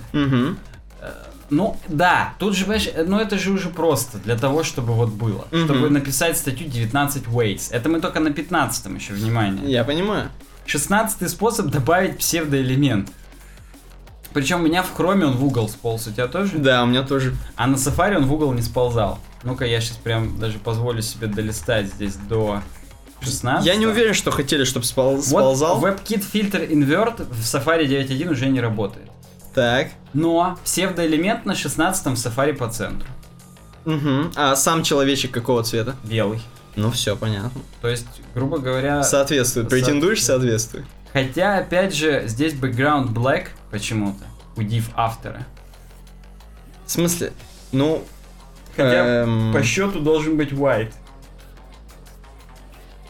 [1.52, 5.46] Ну, да, тут же, понимаешь, ну это же уже просто для того, чтобы вот было.
[5.50, 5.64] Мгм.
[5.64, 7.68] Чтобы написать статью 19 ways.
[7.70, 9.70] Это мы только на 15 еще, внимание.
[9.70, 10.30] Я понимаю.
[10.64, 13.10] 16 способ добавить псевдоэлемент.
[14.32, 16.56] Причем у меня в хроме он в угол сполз, у тебя тоже?
[16.56, 17.36] Да, у меня тоже.
[17.54, 19.18] А на Safari он в угол не сползал.
[19.42, 22.62] Ну-ка, я сейчас прям даже позволю себе долистать здесь до
[23.20, 23.66] 16.
[23.66, 25.82] Я не уверен, что хотели, чтобы спол- Вот сползал.
[25.82, 29.10] WebKit фильтр Invert в Safari 9.1 уже не работает.
[29.54, 29.88] Так.
[30.14, 33.08] Но псевдоэлемент на 16 в Safari по центру.
[33.84, 34.32] Мгм.
[34.36, 35.96] А сам человечек какого цвета?
[36.04, 36.40] Белый.
[36.76, 37.60] Ну все, понятно.
[37.80, 39.02] То есть, грубо говоря...
[39.02, 39.68] Соответствует.
[39.68, 40.84] Претендуешь, соответствует.
[40.84, 41.32] соответствует.
[41.34, 44.24] Хотя, опять же, здесь background black почему-то
[44.56, 45.46] у div автора.
[46.86, 47.32] В смысле?
[47.72, 48.04] Ну.
[48.76, 50.92] Хотя эм, по счету должен быть white.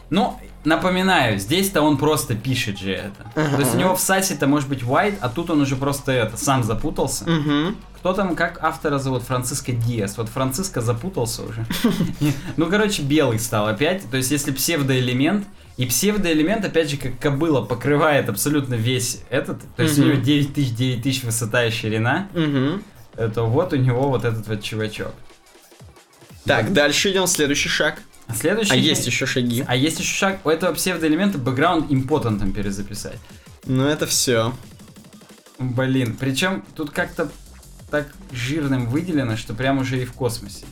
[0.09, 3.25] Ну, напоминаю, здесь-то он просто пишет же это.
[3.35, 6.37] То есть у него в сасе-то может быть white, а тут он уже просто это,
[6.37, 7.29] сам запутался.
[7.29, 7.75] мгм.
[7.97, 9.23] Кто там, как автора зовут?
[9.23, 10.17] Франциско Диас.
[10.17, 11.65] Вот Франциско запутался уже.
[12.57, 14.03] Ну, короче, белый стал опять.
[14.11, 15.45] То есть, если псевдоэлемент,
[15.77, 20.75] и псевдоэлемент, опять же, как кобыла, покрывает абсолютно весь этот, то есть у него 9000,
[20.75, 22.83] 9000 высота и ширина, Мгм.
[23.33, 25.13] то вот у него вот этот вот чувачок.
[26.45, 28.01] Так, дальше идем следующий шаг.
[28.27, 28.71] А следующий...
[28.71, 29.63] А есть еще шаги.
[29.67, 33.17] А есть еще шаг у этого псевдоэлемента бэкграунд импотентом перезаписать.
[33.65, 34.53] Ну это все.
[35.59, 37.29] Блин, причем тут как-то
[37.91, 40.65] так жирным выделено, что прям уже и в космосе.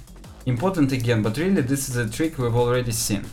[0.46, 3.26] Important again, but really this is a trick we've already seen.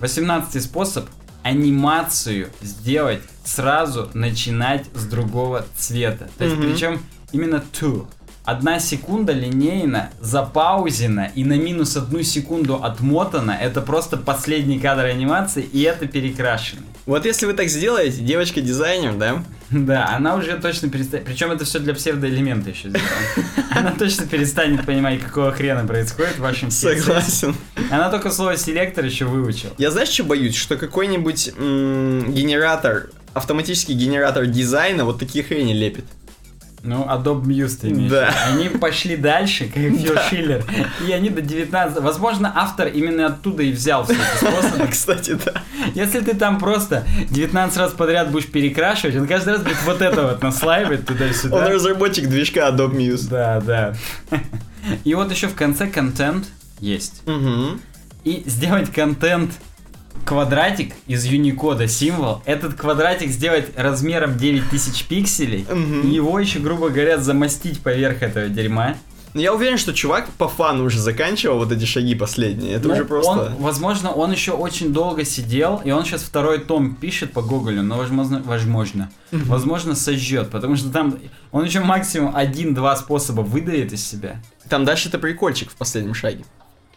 [0.00, 1.08] 18 способ
[1.42, 6.28] анимацию сделать сразу начинать с другого цвета.
[6.38, 6.70] То есть, Мгм.
[6.70, 7.02] причем
[7.32, 8.06] именно to.
[8.44, 13.52] Одна секунда линейно запаузена и на минус одну секунду отмотана.
[13.52, 16.82] Это просто последний кадр анимации, и это перекрашенный.
[17.06, 19.44] Вот если вы так сделаете, девочка-дизайнер, да?
[19.70, 21.24] Да, она уже точно перестанет.
[21.24, 23.10] Причем это все для псевдоэлемента еще сделано.
[23.70, 26.98] Она точно перестанет понимать, какого хрена происходит в вашем CSS.
[26.98, 27.54] Согласен.
[27.92, 29.72] Она только слово селектор еще выучила.
[29.78, 30.56] Я знаешь, что боюсь?
[30.56, 36.06] Что какой-нибудь генератор, автоматический генератор дизайна вот такие хрени лепит.
[36.84, 38.10] Ну, Adobe Muse ты имеешь.
[38.10, 38.34] Да.
[38.48, 40.64] Они пошли дальше, как Фил Шиллер.
[41.06, 42.02] И они до 19...
[42.02, 44.86] Возможно, автор именно оттуда и взял все эти способы.
[44.90, 45.62] Кстати, да.
[45.94, 50.22] Если ты там просто 19 раз подряд будешь перекрашивать, он каждый раз будет вот это
[50.22, 51.68] вот наслаивать Он туда-сюда.
[51.68, 53.28] разработчик движка Adobe Muse.
[53.30, 53.94] Да, да.
[55.04, 56.46] И вот еще в конце контент
[56.80, 57.22] есть.
[57.26, 57.78] Угу.
[58.24, 59.52] И сделать контент
[60.24, 66.02] квадратик из Unicode символ, этот квадратик сделать размером 9000 пикселей, Мгм.
[66.08, 68.96] и его еще, грубо говоря, замостить поверх этого дерьма.
[69.34, 72.74] Но я уверен, что чувак по фану уже заканчивал вот эти шаги последние.
[72.74, 73.30] Это Ну, уже просто...
[73.30, 77.82] он, возможно, он еще очень долго сидел, и он сейчас второй том пишет по Гоголю,
[77.82, 81.18] но возможно, возможно, возможно сожжет, потому что там
[81.50, 84.36] он еще максимум один-два способа выдавит из себя.
[84.68, 86.44] Там дальше это прикольчик в последнем шаге.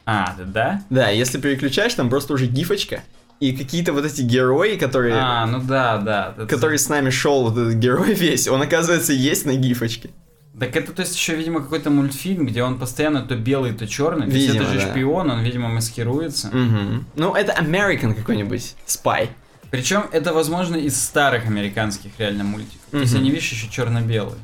[0.05, 0.83] А, да?
[0.89, 3.01] Да, если переключаешь, там просто уже гифочка.
[3.39, 5.15] И какие-то вот эти герои, которые...
[5.17, 6.33] А, ну да, да.
[6.37, 10.09] это- Который с нами шел, вот этот герой весь, он, оказывается, есть на гифочке.
[10.57, 14.27] Так это, то есть, еще, видимо, какой-то мультфильм, где он постоянно то белый, то черный.
[14.27, 14.91] То есть Видимо, это же да.
[14.91, 16.47] шпион, он, видимо, маскируется.
[16.47, 17.03] Угу.
[17.17, 19.31] Ну, это American какой-нибудь, спай.
[19.69, 22.79] Причем это, возможно, из старых американских реально мультиков.
[22.91, 24.37] То есть они, видишь, еще черно-белые.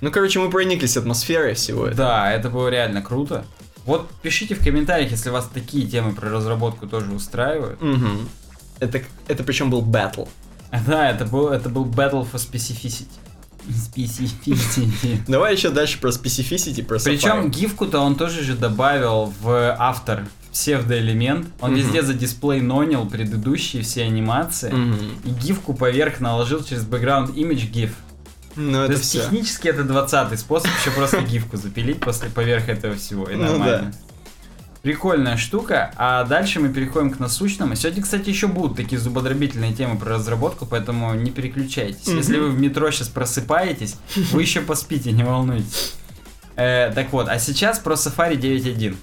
[0.00, 1.96] Ну, короче, мы прониклись атмосферой всего этого.
[2.08, 3.44] Да, это было реально круто.
[3.84, 7.80] Вот пишите в комментариях, если вас такие темы про разработку тоже устраивают.
[7.82, 8.28] Мгм.
[8.80, 10.24] Это, это причем был батл.
[10.86, 13.06] Да, это был, это был Battle for Specificity.
[13.68, 15.18] Specificity.
[15.28, 21.46] Давай еще дальше про специфисити, про Причем гифку-то он тоже же добавил в автор псевдоэлемент.
[21.60, 21.80] Он Мгм.
[21.80, 24.70] везде за дисплей нонил предыдущие все анимации.
[24.70, 24.98] Мгм.
[25.24, 27.90] И гифку поверх наложил через background image GIF.
[28.56, 29.20] Ну, То это есть все.
[29.22, 33.28] технически это 20 способ еще просто гифку запилить после поверх этого всего.
[33.28, 33.92] И Ну нормально.
[34.82, 37.76] Прикольная штука, а дальше мы переходим к насущному.
[37.76, 42.08] Сегодня, кстати, еще будут такие зубодробительные темы про разработку, поэтому не переключайтесь.
[42.08, 42.16] Мгм.
[42.16, 43.94] Если вы в метро сейчас просыпаетесь,
[44.32, 45.94] вы еще поспите, не волнуйтесь.
[46.56, 48.96] Э, так вот, а сейчас про Safari 9.1.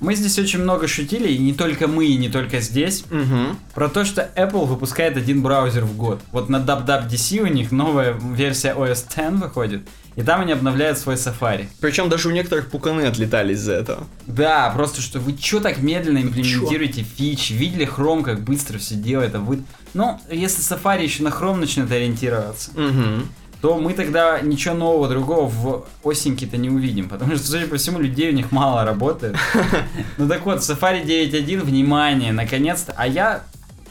[0.00, 3.56] Мы здесь очень много шутили, и не только мы, и не только здесь, Мгм.
[3.74, 6.20] про то, что Apple выпускает один браузер в год.
[6.32, 9.82] Вот на WWDC у них новая версия OS X выходит,
[10.16, 11.66] и там они обновляют свой Safari.
[11.80, 14.06] Причем даже у некоторых пуканы отлетали из-за этого.
[14.26, 17.52] Да, просто что вы чё так медленно имплементируете фичи?
[17.52, 19.62] Видели Chrome, как быстро все делает, а вы...
[19.92, 23.26] Ну, если Safari еще на Chrome начнет ориентироваться, Мгм.
[23.60, 27.98] То мы тогда ничего нового другого в осеньке-то не увидим, потому что, судя по всему,
[27.98, 29.36] людей у них мало работает.
[30.18, 32.94] Ну так вот, Safari 9.1, внимание, наконец-то.
[32.96, 33.42] А я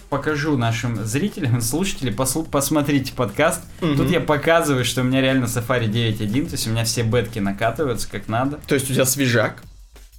[0.10, 3.62] покажу нашим зрителям, слушателям, послу- посмотрите подкаст.
[3.82, 3.98] Мгм.
[3.98, 7.40] Тут я показываю, что у меня реально Safari 9.1, то есть у меня все бетки
[7.40, 8.60] накатываются как надо.
[8.68, 9.64] То есть у тебя свежак.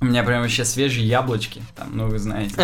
[0.02, 2.54] У меня прям вообще свежие яблочки, там, ну вы знаете.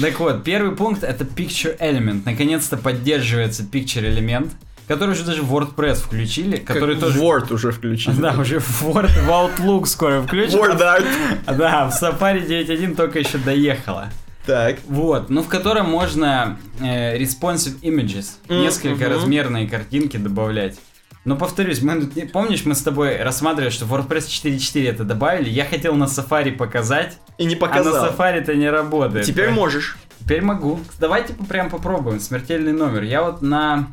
[0.00, 2.22] Так вот, первый пункт это Picture Element.
[2.24, 4.50] Наконец-то поддерживается Picture элемент,
[4.88, 7.18] который уже даже в WordPress включили, который Как тоже...
[7.20, 8.14] Word уже включили.
[8.20, 10.54] Да, уже в Word, в Outlook скоро включат.
[10.54, 11.56] Word Art.
[11.56, 14.08] Да, в Safari 9.1 только еще доехала.
[14.46, 14.76] Так.
[14.86, 19.12] Вот, ну в котором можно э, responsive images, М, несколько мгм.
[19.14, 20.78] размерные картинки добавлять.
[21.24, 25.48] Но повторюсь, мы не- помнишь, мы с тобой рассматривали, что WordPress 4.4 это добавили.
[25.48, 28.04] Я хотел на Safari показать, И не а показал.
[28.04, 29.24] на Safari это не работает.
[29.24, 29.52] Теперь Да.
[29.52, 29.96] можешь.
[30.20, 30.78] Теперь могу.
[31.00, 32.20] Давайте прям попробуем.
[32.20, 33.02] Смертельный номер.
[33.02, 33.88] Я вот на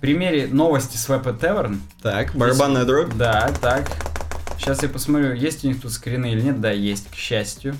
[0.00, 1.78] примере новости с Web Tavern.
[2.02, 3.14] Так, барабанная дробь.
[3.14, 3.90] Да, так.
[4.58, 6.60] Сейчас я посмотрю, есть у них тут скрины или нет.
[6.60, 7.76] Да, есть, к счастью.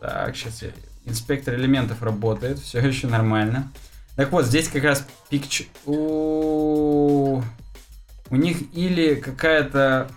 [0.00, 0.70] Так, сейчас я...
[1.04, 3.72] Инспектор элементов работает, все еще нормально.
[4.16, 5.68] Так вот, здесь как раз пикч...
[5.84, 7.42] У
[8.32, 10.10] у них или какая-то...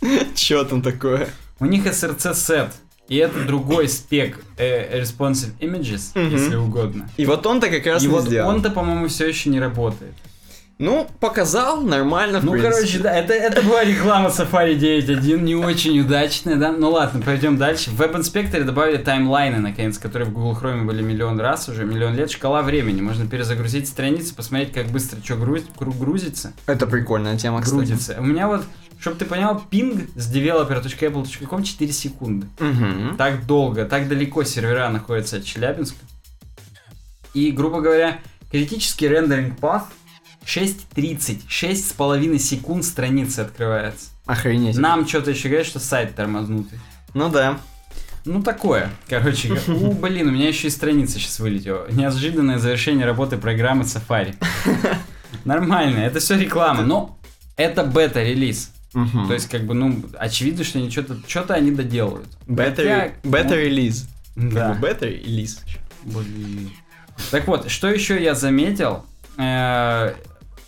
[0.34, 1.28] Чё там такое?
[1.60, 2.72] У них SRC set.
[3.08, 6.30] И это другой спек э, Responsive Images, Мгм.
[6.30, 7.08] если угодно.
[7.16, 8.50] И вот он-то как раз И не вот сделал.
[8.50, 10.12] он-то, по-моему, все еще не работает.
[10.80, 12.72] Ну, показал, нормально, в Ну, принципе.
[12.76, 16.70] короче, да, это, это была реклама Safari 9.1, не очень удачная, да?
[16.70, 17.90] Ну ладно, пойдем дальше.
[17.90, 22.14] В Web Inspector добавили таймлайны, наконец, которые в Google Chrome были миллион раз уже, миллион
[22.14, 22.30] лет.
[22.30, 23.00] Шкала времени.
[23.00, 26.52] Можно перезагрузить страницу, посмотреть, как быстро что грузится.
[26.66, 27.74] Это прикольная тема, кстати.
[27.78, 28.16] Грузится.
[28.20, 28.62] У меня вот,
[29.00, 32.46] чтобы ты понял, пинг с developer.apple.com 4 секунды.
[32.58, 33.16] Мгм.
[33.16, 35.98] Так долго, так далеко сервера находятся от Челябинска.
[37.34, 38.18] И, грубо говоря,
[38.50, 39.84] критический рендеринг path
[40.44, 44.10] 6.30, 6,5 секунд страницы открывается.
[44.26, 44.76] Охренеть.
[44.76, 46.78] Нам что-то еще говорят, что сайт тормознутый.
[47.14, 47.58] Ну да.
[48.24, 49.48] Ну такое, короче.
[49.48, 49.62] говоря.
[49.88, 51.86] У, блин, у меня еще и страница сейчас вылетела.
[51.90, 54.34] Неожиданное завершение работы программы Safari.
[55.44, 57.18] Нормально, это все реклама, но
[57.56, 58.72] это бета-релиз.
[58.94, 59.28] Мгм.
[59.28, 62.28] То есть, как бы, ну, очевидно, что они что-то что они доделывают.
[62.46, 64.08] Бета, Хотя, бета ну, релиз.
[64.36, 64.68] Да.
[64.68, 65.60] Как бы бета релиз.
[66.04, 66.70] Блин.
[67.30, 69.04] Так вот, что еще я заметил,
[69.36, 70.14] э,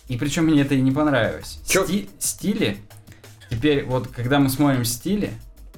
[0.07, 1.59] и причем мне это и не понравилось.
[1.65, 2.77] Сти- стили,
[3.49, 5.31] теперь вот, когда мы смотрим стили,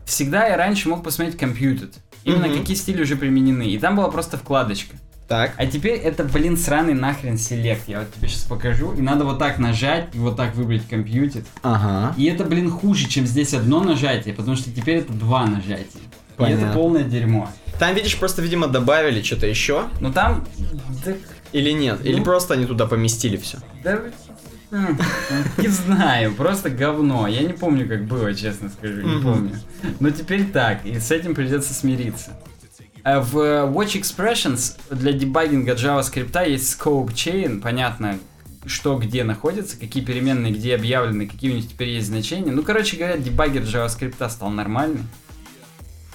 [0.06, 1.94] всегда я раньше мог посмотреть computed.
[2.24, 2.60] Именно Мгм.
[2.60, 3.70] какие стили уже применены.
[3.70, 4.96] И там была просто вкладочка.
[5.34, 5.54] Так.
[5.58, 7.88] А теперь это, блин, сраный нахрен селект.
[7.88, 8.94] Я вот тебе сейчас покажу.
[8.94, 11.44] И надо вот так нажать и вот так выбрать computed.
[11.64, 12.14] Ага.
[12.18, 16.02] И это, блин, хуже, чем здесь одно нажатие, потому что теперь это два нажатия.
[16.02, 16.66] И Понятно.
[16.66, 17.50] это полное дерьмо.
[17.80, 19.86] Там, видишь, просто, видимо, добавили что-то еще.
[20.02, 20.46] Но там...
[21.52, 22.06] Или нет?
[22.06, 22.24] Или Ну.
[22.24, 23.58] просто они туда поместили все.
[23.84, 24.02] Да,
[25.58, 27.28] не знаю, просто говно.
[27.28, 29.56] Я не помню, как было, честно скажу, не помню.
[30.00, 32.32] Но теперь так, и с этим придется смириться.
[33.04, 38.18] А В Watch Expressions для дебагинга JavaScript есть scope chain, понятно,
[38.66, 42.52] что где находится, какие переменные где объявлены, какие у них теперь есть значения.
[42.52, 45.02] Ну, короче говоря, дебаггер JavaScript стал нормальный.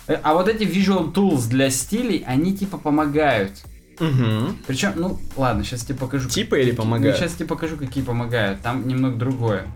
[0.07, 3.53] Э, А вот эти Visual Tools для стилей, они типа помогают.
[4.01, 4.55] Угу.
[4.67, 6.29] Причем, ну, ладно, сейчас тебе покажу.
[6.29, 7.17] Типа или помогают?
[7.17, 8.63] сейчас тебе покажу, какие помогают.
[8.63, 9.67] Там немного другое.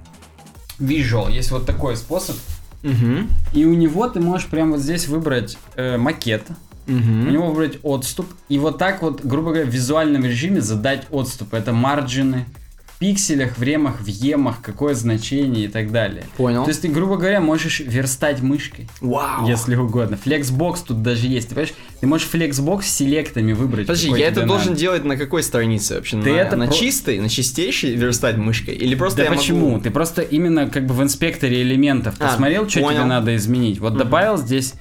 [0.79, 1.31] Visual.
[1.31, 2.37] Есть вот такой способ.
[2.83, 3.29] Угу.
[3.53, 6.45] И у него ты можешь прямо вот здесь выбрать э, макет.
[6.87, 8.27] У него выбрать отступ.
[8.49, 11.55] И вот так вот, грубо говоря, в визуальном режиме задать отступ.
[11.55, 12.47] Это марджины.
[12.85, 16.23] В пикселях, в ремах, в емах, какое значение и так далее.
[16.37, 16.63] Понял.
[16.63, 18.89] То есть ты, грубо говоря, можешь верстать мышкой.
[19.01, 19.45] Вау.
[19.49, 20.17] Если угодно.
[20.17, 21.49] Флексбокс тут даже есть.
[21.49, 23.89] Ты понимаешь, ты можешь флексбокс селектами выбрать.
[23.89, 24.79] Подожди, я это должен надо.
[24.81, 26.23] делать на какой странице вообще?
[26.23, 28.75] Ты на это на про- чистой, на чистейшей верстать мышкой?
[28.77, 29.71] Или просто да я почему?
[29.71, 29.81] могу...
[29.83, 32.99] Ты просто именно как бы в инспекторе элементов А, посмотрел, что понял.
[32.99, 33.81] тебе надо изменить.
[33.81, 33.99] Вот Мгм.
[33.99, 34.75] добавил здесь...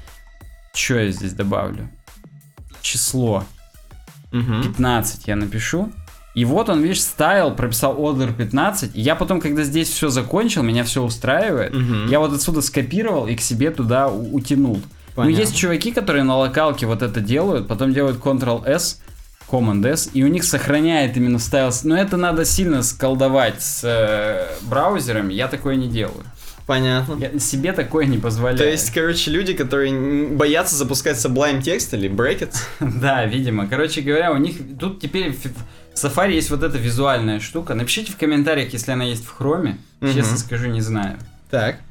[0.74, 1.90] Что я здесь добавлю?
[2.82, 3.44] Число.
[4.32, 4.64] Мгм.
[4.64, 5.92] 15 я напишу.
[6.34, 8.96] И вот он, видишь, стайл, прописал order 15.
[8.96, 11.74] И я потом, когда здесь все закончил, меня все устраивает.
[11.74, 12.08] Мгм.
[12.08, 14.82] Я вот отсюда скопировал и к себе туда утянул.
[15.14, 15.24] Понятно.
[15.36, 19.02] Ну, есть чуваки, которые на локалке вот это делают, потом делают Ctrl-S,
[19.50, 21.70] Command-S, и у них сохраняет именно стайл.
[21.84, 26.24] Но это надо сильно сколдовать с э, браузерами, я такое не делаю.
[26.72, 27.18] Понятно.
[27.20, 28.58] Я себе такое не позволяю.
[28.58, 32.56] То есть, короче, люди, которые боятся запускать Sublime текст или Brackets.
[33.02, 33.68] Да, видимо.
[33.68, 35.46] Короче говоря, у них тут теперь в
[35.96, 37.74] Safari есть вот эта визуальная штука.
[37.74, 39.38] Напишите в комментариях, если она есть в.
[39.42, 39.78] Мгм.
[40.14, 41.18] Честно скажу, не знаю.
[41.50, 41.82] Так.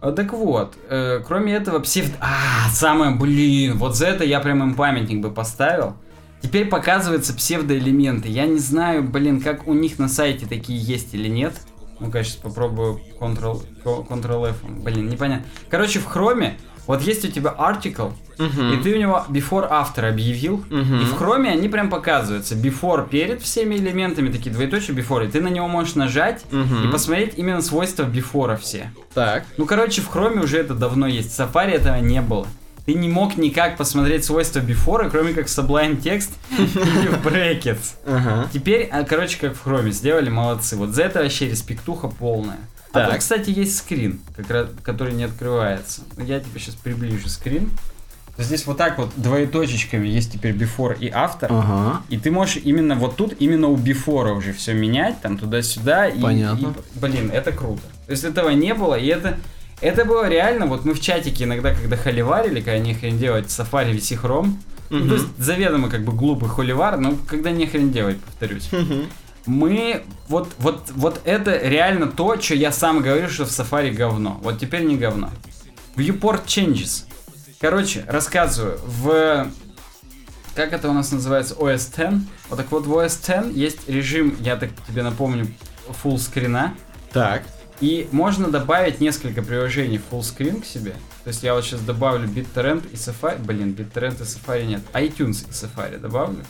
[0.00, 2.10] А, Так вот, э, кроме этого, псевд...
[2.20, 5.96] А, самое, блин, вот за это я прям им памятник бы поставил.
[6.40, 8.30] Теперь показываются псевдоэлементы.
[8.30, 11.52] Я не знаю, блин, как у них на сайте такие есть или нет.
[12.00, 14.56] Ну-ка, сейчас попробую Ctrl, Ctrl-F.
[14.82, 15.46] Блин, непонятно.
[15.68, 18.72] Короче, в хроме вот есть у тебя article, Мгм.
[18.72, 21.02] и ты у него before-after объявил, Мгм.
[21.02, 22.54] и в хроме они прям показываются.
[22.56, 26.88] Before перед всеми элементами, такие двоеточие before, и ты на него можешь нажать Мгм.
[26.88, 28.90] и посмотреть именно свойства before все.
[29.14, 29.44] Так.
[29.58, 31.30] Ну, короче, в хроме уже это давно есть.
[31.36, 32.46] В Safari этого не было.
[32.90, 37.94] Ты не мог никак посмотреть свойства before, кроме как в Sublime Text или в Brackets.
[38.04, 38.48] Ага.
[38.52, 40.74] Теперь, а, короче, как в хроме, сделали, молодцы.
[40.74, 42.58] Вот за это вообще респектуха полная.
[42.90, 43.10] А Так.
[43.10, 46.00] тут, кстати, есть скрин, как раз, который не открывается.
[46.16, 47.70] Я тебе сейчас приближу скрин.
[48.38, 51.46] Здесь вот так вот двоеточечками есть теперь before и after.
[51.48, 52.02] Ага.
[52.08, 56.08] И ты можешь именно вот тут, именно у бифора уже все менять, там туда-сюда.
[56.08, 56.74] И, Понятно.
[56.96, 57.82] и, блин, это круто.
[58.06, 59.38] То есть этого не было, и это,
[59.80, 64.20] это было реально, вот мы в чатике иногда, когда холиварили, когда нехрен делать, Safari VC
[64.20, 64.52] Chrome,
[64.90, 65.08] ну, Мгм.
[65.08, 68.68] то есть заведомо как бы глупый холивар, но когда нехрен делать, повторюсь.
[68.72, 69.06] Мгм.
[69.46, 74.38] Мы, вот, вот, вот это реально то, что я сам говорю, что в Safari говно.
[74.42, 75.30] Вот теперь не говно.
[75.96, 77.04] Viewport changes.
[77.60, 78.78] Короче, рассказываю.
[78.84, 79.48] В
[80.54, 82.24] как это у нас называется, OS X.
[82.48, 85.46] Вот так вот в OS X есть режим, я так тебе напомню,
[86.04, 86.74] full скрина.
[87.12, 87.44] Так.
[87.80, 90.92] И можно добавить несколько приложений в full screen к себе.
[91.24, 93.38] То есть я вот сейчас добавлю BitTorrent и Safari.
[93.42, 94.82] Блин, BitTorrent и Safari нет.
[94.92, 96.44] iTunes и Safari добавлю.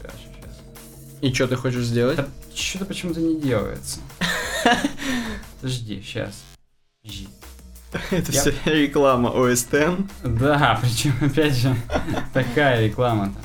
[0.00, 0.56] Сейчас, сейчас.
[1.22, 2.18] И что ты хочешь сделать?
[2.18, 4.00] Это что-то почему-то не делается.
[5.60, 6.42] Подожди, сейчас.
[7.02, 7.28] Подожди.
[8.10, 9.66] Это Я- все реклама X.
[10.24, 11.74] Да, причем опять же
[12.34, 13.40] такая реклама-то.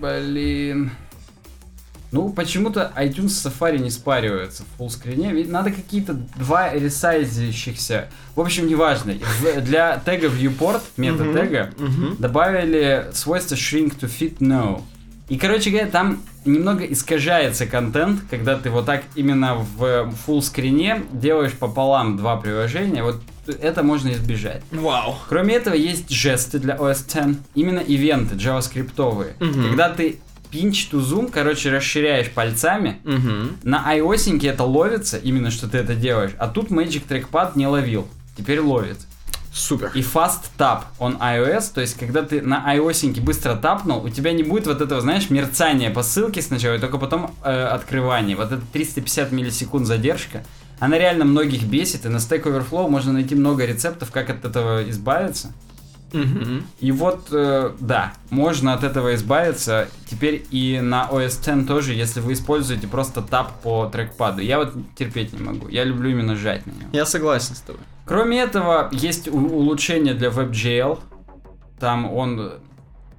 [0.00, 0.90] Блин.
[2.10, 5.32] Ну, почему-то iTunes с Safari не спариваются в фуллскрине.
[5.32, 8.08] Ведь надо какие-то два ресайзящихся.
[8.34, 9.14] В общем, неважно.
[9.60, 11.34] Для тега viewport, мета Мгм.
[11.36, 12.16] тега, Мгм.
[12.18, 14.82] добавили свойство shrink to fit no.
[15.28, 21.02] И, короче говоря, там немного искажается контент, когда ты вот так именно в full скрине
[21.12, 23.02] делаешь пополам два приложения.
[23.02, 23.20] Вот
[23.60, 24.62] это можно избежать.
[24.72, 25.16] Вау.
[25.28, 29.34] Кроме этого, есть жесты для OS X, именно ивенты джаваскриптовые.
[29.40, 29.68] Мгм.
[29.68, 30.18] Когда ты
[30.50, 33.56] pinch to zoom, короче, расширяешь пальцами, Мгм.
[33.62, 38.06] на iOS это ловится, именно что ты это делаешь, а тут Magic Trackpad не ловил.
[38.36, 38.98] Теперь ловит.
[39.52, 39.90] Супер.
[39.94, 44.32] И fast tap on iOS, то есть когда ты на iOS быстро тапнул, у тебя
[44.32, 48.36] не будет вот этого, знаешь, мерцания по ссылке сначала, и только потом э, открывание.
[48.36, 50.44] Вот это 350 миллисекунд задержка.
[50.78, 54.88] Она реально многих бесит, и на Stack Overflow можно найти много рецептов, как от этого
[54.88, 55.52] избавиться.
[56.12, 56.64] Мгм.
[56.80, 59.88] И вот, э, да, можно от этого избавиться.
[60.06, 64.40] Теперь и на OS X тоже, если вы используете просто тап по трекпаду.
[64.40, 65.68] Я вот терпеть не могу.
[65.68, 66.88] Я люблю именно жать на нем.
[66.92, 67.82] Я согласен с тобой.
[68.06, 70.98] Кроме этого, есть улучшение для WebGL.
[71.78, 72.52] Там он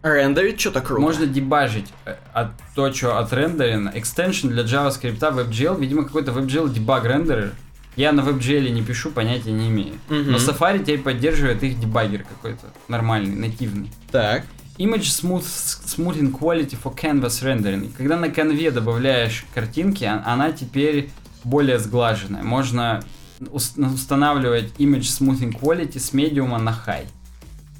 [0.02, 1.02] Рендерить что-то круто.
[1.02, 3.92] можно дебажить э, от то, что отрендерено.
[3.94, 7.54] Экстеншн для JavaScript WebGL, видимо, какой-то WebGL дебаг рендерер.
[8.00, 9.96] Я на WebGL не пишу, понятия не имею.
[10.08, 10.32] Мгм.
[10.32, 13.92] Но Safari теперь поддерживает их дебаггер какой-то нормальный, нативный.
[14.10, 14.46] Так.
[14.78, 17.92] Image smooth, smoothing quality for canvas rendering.
[17.98, 21.10] Когда на конве добавляешь картинки, а- она теперь
[21.44, 22.42] более сглаженная.
[22.42, 23.04] Можно
[23.52, 27.06] ус- устанавливать image smoothing quality с медиума на high.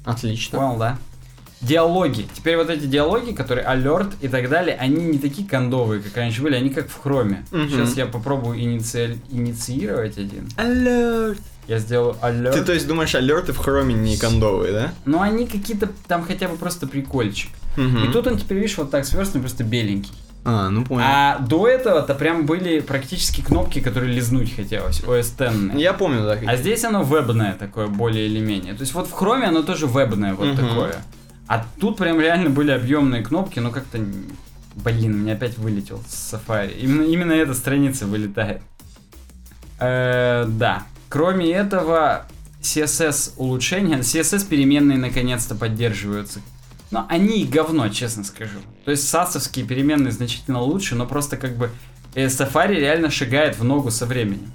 [0.04, 0.58] Отлично.
[0.58, 0.98] Понял, да?
[1.60, 2.26] Диалоги.
[2.34, 6.40] Теперь вот эти диалоги, которые alert и так далее, они не такие кондовые, как раньше
[6.42, 7.44] были, они как в хроме.
[7.50, 7.68] Мгм.
[7.68, 10.48] Сейчас я попробую инициаль- инициировать один.
[10.56, 11.38] Алерт.
[11.68, 12.52] Я сделаю alert.
[12.54, 14.92] Ты то есть думаешь, алерты в хроме не кондовые, да?
[15.04, 17.50] Но они какие-то там хотя бы просто прикольчик.
[17.76, 18.08] Мгм.
[18.08, 20.12] И тут он теперь, видишь, вот так сверстный, просто беленький.
[20.42, 21.04] А, ну понял.
[21.06, 25.76] А до этого-то прям были практически кнопки, которые лизнуть хотелось, OS.
[25.78, 26.38] Я помню, да.
[26.46, 28.72] А здесь оно вебное такое, более или менее.
[28.72, 30.56] То есть вот в хроме оно тоже вебное вот Мгм.
[30.56, 30.94] такое.
[31.50, 33.98] А тут прям реально были объемные кнопки, но как-то...
[34.76, 36.78] Блин, у меня опять вылетел с Safari.
[36.78, 38.62] Именно, именно эта страница вылетает.
[39.80, 40.84] Э, да.
[41.08, 42.26] Кроме этого,
[42.62, 46.40] CSS улучшения, CSS переменные наконец-то поддерживаются.
[46.92, 48.60] Но они говно, честно скажу.
[48.84, 51.72] То есть сасовские переменные значительно лучше, но просто как бы
[52.14, 54.52] э, Safari реально шагает в ногу со временем.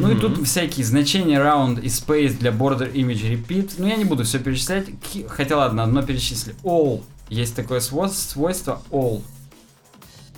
[0.00, 3.72] Ну и тут всякие значения round и space для border image repeat.
[3.78, 4.86] Ну я не буду все перечислять.
[5.28, 6.54] Хотя ладно, одно перечисли.
[6.62, 7.02] All.
[7.28, 9.22] Есть такое сво- свойство all.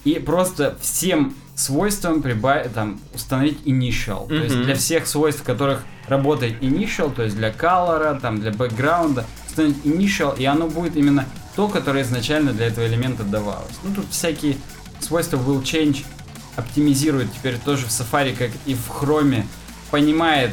[0.04, 4.28] И просто всем свойствам прибавить, там, установить initial.
[4.28, 8.52] То есть для всех свойств, в которых работает initial, то есть для color, там, для
[8.52, 13.74] бэкграунда, установить initial, и оно будет именно то, которое изначально для этого элемента давалось.
[13.82, 14.56] Ну тут всякие
[15.00, 16.04] свойства will change
[16.58, 19.44] оптимизирует теперь тоже в Safari, как и в Chrome,
[19.90, 20.52] понимает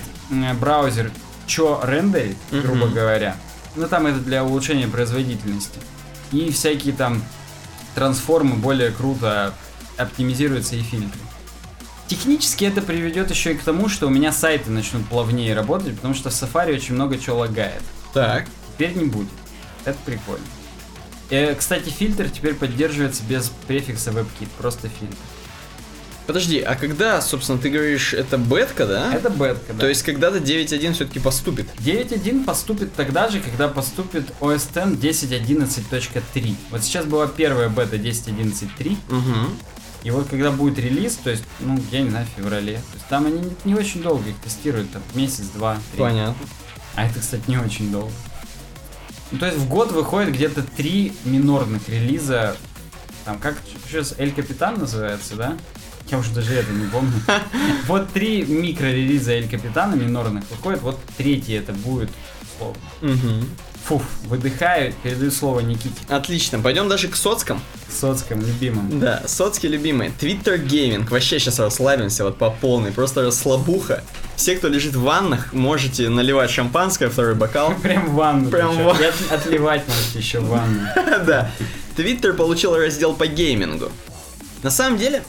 [0.59, 1.11] браузер,
[1.47, 2.93] что рендерит, грубо Мгм.
[2.93, 3.35] говоря.
[3.75, 5.79] Ну там это для улучшения производительности.
[6.31, 7.21] И всякие там
[7.95, 9.53] трансформы более круто
[9.97, 11.19] оптимизируются и фильтры.
[12.07, 16.13] Технически это приведет еще и к тому, что у меня сайты начнут плавнее работать, потому
[16.13, 17.81] что в Safari очень много чего лагает.
[18.13, 18.45] Так.
[18.73, 19.29] Теперь не будет.
[19.85, 20.45] Это прикольно.
[21.31, 25.15] Э, кстати, фильтр теперь поддерживается без префикса WebKit, просто фильтр.
[26.27, 29.13] Подожди, а когда, собственно, ты говоришь, это бетка, да?
[29.13, 29.79] Это бетка, да.
[29.79, 31.67] То есть когда-то 9.1 все-таки поступит.
[31.79, 36.55] 9.1 поступит тогда же, когда поступит OS X 10.11.3.
[36.71, 39.49] Вот сейчас была первая бета 10.11.3, Угу.
[40.03, 43.05] и вот когда будет релиз, то есть, ну, я не знаю, в феврале, то есть
[43.07, 45.99] там они не, не очень долго их тестируют, там месяц, два, три.
[46.01, 46.35] Понятно.
[46.95, 48.11] А это, кстати, не очень долго.
[49.31, 52.55] Ну, то есть в год выходит где-то три минорных релиза,
[53.25, 53.57] там, как
[53.87, 55.57] сейчас Эль Капитан называется, да?
[56.09, 57.13] Я уже даже это не помню.
[57.87, 62.09] Вот три микрорелиза Эль Капитана минорных выходит, вот третий это будет.
[63.01, 63.45] Угу.
[63.85, 67.61] Фуф, выдыхаю, передаю слово Никите Отлично, пойдем даже к соцкам.
[67.87, 68.99] Соцком, любимым.
[68.99, 70.11] Да, соцки любимые.
[70.19, 71.07] Twitter Gaming.
[71.07, 72.91] Вообще сейчас расслабимся вот по полной.
[72.91, 74.03] Просто расслабуха.
[74.35, 77.75] Все, кто лежит в ваннах, можете наливать шампанское, второй бокал.
[77.83, 78.49] Прям в ванну.
[78.49, 79.03] Прям в ванну.
[79.29, 80.81] Отливать можете еще в ванну.
[81.25, 81.51] Да.
[81.95, 83.91] Твиттер получил раздел по геймингу.
[84.63, 85.23] На самом деле,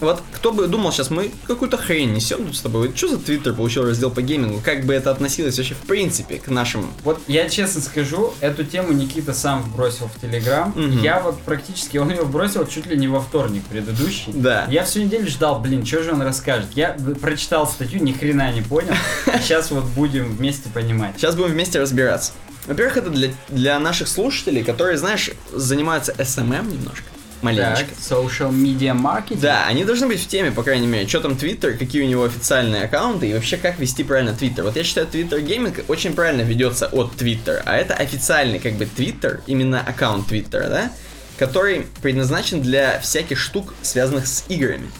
[0.00, 2.92] Вот кто бы думал, сейчас мы какую-то хрень несем тут с тобой.
[2.94, 4.60] Что за твиттер получил раздел по геймингу?
[4.64, 6.90] Как бы это относилось вообще в принципе к нашим...
[7.04, 10.72] Вот я честно скажу, эту тему Никита сам вбросил в Телеграм.
[10.74, 11.02] Мгм.
[11.02, 14.32] Я вот практически, он ее вбросил чуть ли не во вторник предыдущий.
[14.34, 14.66] Да.
[14.70, 16.68] Я всю неделю ждал, блин, что же он расскажет.
[16.74, 18.94] Я прочитал статью, ни хрена не понял.
[19.42, 21.14] Сейчас вот будем вместе понимать.
[21.16, 22.32] Сейчас будем вместе разбираться.
[22.66, 27.04] Во-первых, это для, для наших слушателей, которые, знаешь, занимаются SMM немножко.
[27.44, 27.86] Маленечко.
[27.86, 29.40] Так, social media marketing.
[29.40, 32.24] Да, они должны быть в теме, по крайней мере, что там Твиттер, какие у него
[32.24, 34.64] официальные аккаунты и вообще как вести правильно Твиттер.
[34.64, 38.86] Вот я считаю, Twitter Gaming очень правильно ведется от Твиттера, а это официальный как бы
[38.86, 40.92] Твиттер, именно аккаунт Твиттера, да,
[41.38, 44.90] который предназначен для всяких штук, связанных с играми.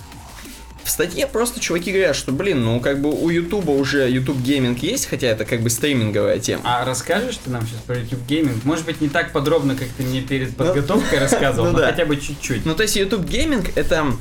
[0.85, 4.79] В статье просто чуваки говорят, что, блин, ну как бы у Ютуба уже YouTube Gaming
[4.80, 6.62] есть, хотя это как бы стриминговая тема.
[6.64, 8.61] А расскажешь ты нам сейчас про YouTube Gaming?
[8.64, 12.16] Может быть, не так подробно, как ты мне перед подготовкой рассказывал, ну но хотя бы
[12.18, 12.66] чуть-чуть.
[12.66, 14.12] Ну, то есть YouTube Gaming это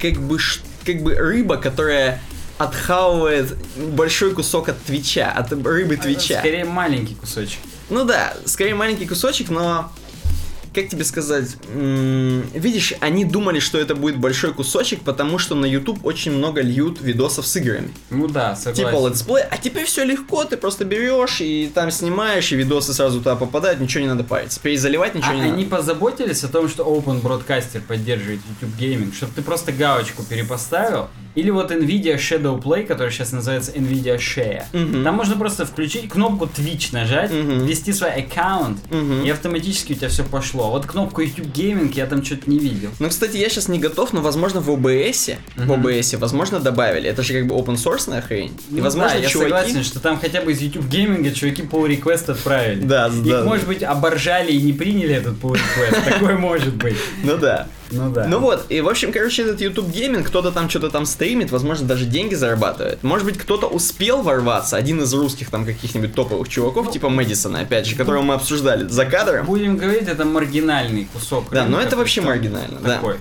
[0.00, 0.38] как бы,
[0.84, 2.20] как бы рыба, которая
[2.58, 6.40] отхавывает большой кусок от Твича, от рыбы Твича.
[6.40, 7.60] Скорее маленький кусочек.
[7.90, 9.92] Ну да, скорее маленький кусочек, но
[10.80, 16.04] как тебе сказать, видишь, они думали, что это будет большой кусочек, потому что на YouTube
[16.04, 17.90] очень много льют видосов с играми.
[18.10, 18.90] Ну да, согласен.
[18.90, 23.18] Типа летсплей, а теперь все легко, ты просто берешь и там снимаешь, и видосы сразу
[23.18, 24.60] туда попадают, ничего не надо париться.
[24.60, 25.76] Перезаливать ничего А не они надо.
[25.76, 31.08] позаботились о том, что Open Broadcaster поддерживает YouTube Gaming, чтобы ты просто галочку перепоставил,
[31.38, 34.64] или вот Nvidia Shadow Play, который сейчас называется Nvidia Share.
[34.72, 35.04] Мгм.
[35.04, 37.64] Там можно просто включить кнопку Twitch нажать, Мгм.
[37.64, 39.22] ввести свой аккаунт, Мгм.
[39.24, 40.70] и автоматически у тебя все пошло.
[40.70, 42.90] Вот кнопку YouTube Gaming я там что-то не видел.
[42.98, 45.70] Ну, кстати, я сейчас не готов, но, возможно, в OBS, в Мгм.
[45.86, 47.08] OBS, возможно, добавили.
[47.08, 48.52] Это же как бы open source хрень.
[48.70, 49.50] И, Ну возможно, да, я чуваки...
[49.52, 52.80] согласен, что там хотя бы из YouTube Gaming чуваки pull request отправили.
[52.84, 53.44] Да, Их, да.
[53.44, 56.04] может быть, оборжали и не приняли этот pull request.
[56.12, 56.96] Такое может быть.
[57.22, 57.68] Ну да.
[57.90, 58.26] Ну да.
[58.26, 61.86] Ну вот, и в общем, короче, этот YouTube гейминг, кто-то там что-то там стримит, возможно,
[61.86, 63.02] даже деньги зарабатывает.
[63.02, 67.60] Может быть, кто-то успел ворваться, один из русских там каких-нибудь топовых чуваков, Ну, типа Мэдисона,
[67.60, 69.46] опять же, которого мы обсуждали за кадром.
[69.46, 71.50] Будем говорить, это маргинальный кусок.
[71.50, 72.96] Да, но это вообще маргинально, да.
[72.96, 73.16] Такой.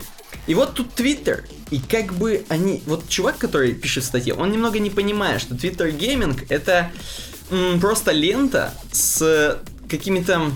[0.47, 2.81] И вот тут Твиттер, и как бы они...
[2.85, 6.89] Вот чувак, который пишет в статье, он немного не понимает, что Twitter Gaming это
[7.51, 9.57] м, просто лента с
[9.89, 10.51] какими-то,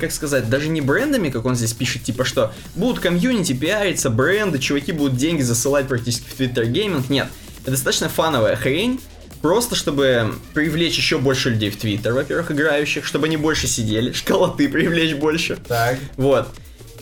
[0.00, 4.58] как сказать, даже не брендами, как он здесь пишет, типа что будут комьюнити пиариться, бренды,
[4.58, 7.08] чуваки будут деньги засылать практически в Twitter Gaming.
[7.08, 7.28] Нет,
[7.62, 9.00] это достаточно фановая хрень,
[9.42, 14.68] Просто чтобы привлечь еще больше людей в Твиттер, во-первых, играющих, чтобы они больше сидели, школоты
[14.68, 15.56] привлечь больше.
[15.68, 15.98] Так.
[16.16, 16.48] Вот.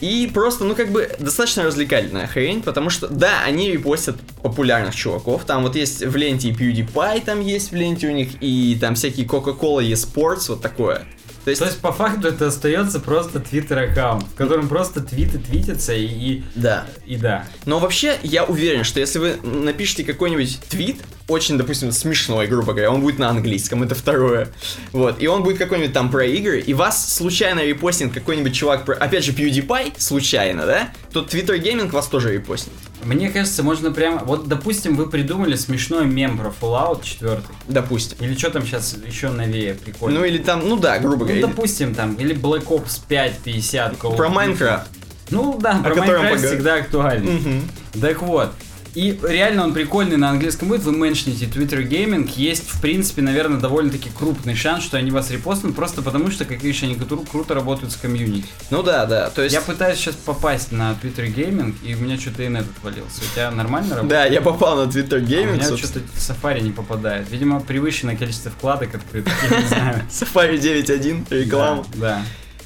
[0.00, 5.44] И просто, ну, как бы, достаточно развлекательная хрень, потому что, да, они репостят популярных чуваков.
[5.46, 8.96] Там вот есть в ленте и PewDiePie там есть в ленте у них, и там
[8.96, 11.06] всякие Coca-Cola eSports, вот такое.
[11.44, 15.92] То есть, То есть, по факту, это остается просто твиттер-аккаунт, в котором просто твиты твитятся
[15.92, 16.86] и, и, да.
[17.06, 17.44] и да.
[17.66, 22.90] Но вообще, я уверен, что если вы напишите какой-нибудь твит, очень, допустим, смешной, грубо говоря,
[22.90, 24.48] он будет на английском, это второе.
[24.92, 28.94] Вот, и он будет какой-нибудь там про игры, и вас случайно репостнет какой-нибудь чувак, про,
[28.94, 30.92] опять же, PewDiePie, случайно, да?
[31.12, 32.74] То Twitter Gaming вас тоже репостнет.
[33.04, 34.18] Мне кажется, можно прям...
[34.24, 37.40] Вот, допустим, вы придумали смешной мем про Fallout 4.
[37.68, 38.18] Допустим.
[38.20, 40.20] Или что там сейчас еще новее, прикольно.
[40.20, 41.38] Ну или там, ну да, грубо Ну, говоря.
[41.38, 44.28] или допустим, там, или Black Ops 5, 50, Call of Про.
[44.28, 44.88] Майнкрафт.
[45.30, 47.62] Ну да, про Майнкрафт всегда актуально.
[48.00, 48.52] Так вот.
[48.94, 53.58] И реально он прикольный на английском будет, вы меншните Twitter Gaming, есть, в принципе, наверное,
[53.58, 57.54] довольно-таки крупный шанс, что они вас репостнут, просто потому что, как видишь, они кру- круто
[57.54, 58.46] работают с комьюнити.
[58.70, 59.52] Ну да, да, то есть...
[59.52, 63.20] Я пытаюсь сейчас попасть на Twitter Gaming, и у меня что-то инет отвалился.
[63.22, 64.10] У тебя нормально работает?
[64.10, 66.04] Да, я попал на Twitter А у Gaming, меня собственно.
[66.06, 66.06] что-то
[66.48, 67.28] Safari не попадает.
[67.30, 70.02] Видимо, превышенное количество вкладок открытых, я не знаю.
[70.10, 71.84] Safari 9.1, реклама.
[71.96, 72.22] Да.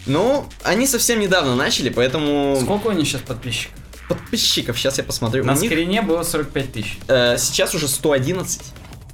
[0.07, 2.59] Ну, они совсем недавно начали, поэтому...
[2.63, 3.73] Сколько у них сейчас подписчиков?
[4.09, 5.45] Подписчиков, сейчас я посмотрю.
[5.45, 6.99] На У них скрине было 45 тысяч.
[7.09, 8.61] э, сейчас уже 111.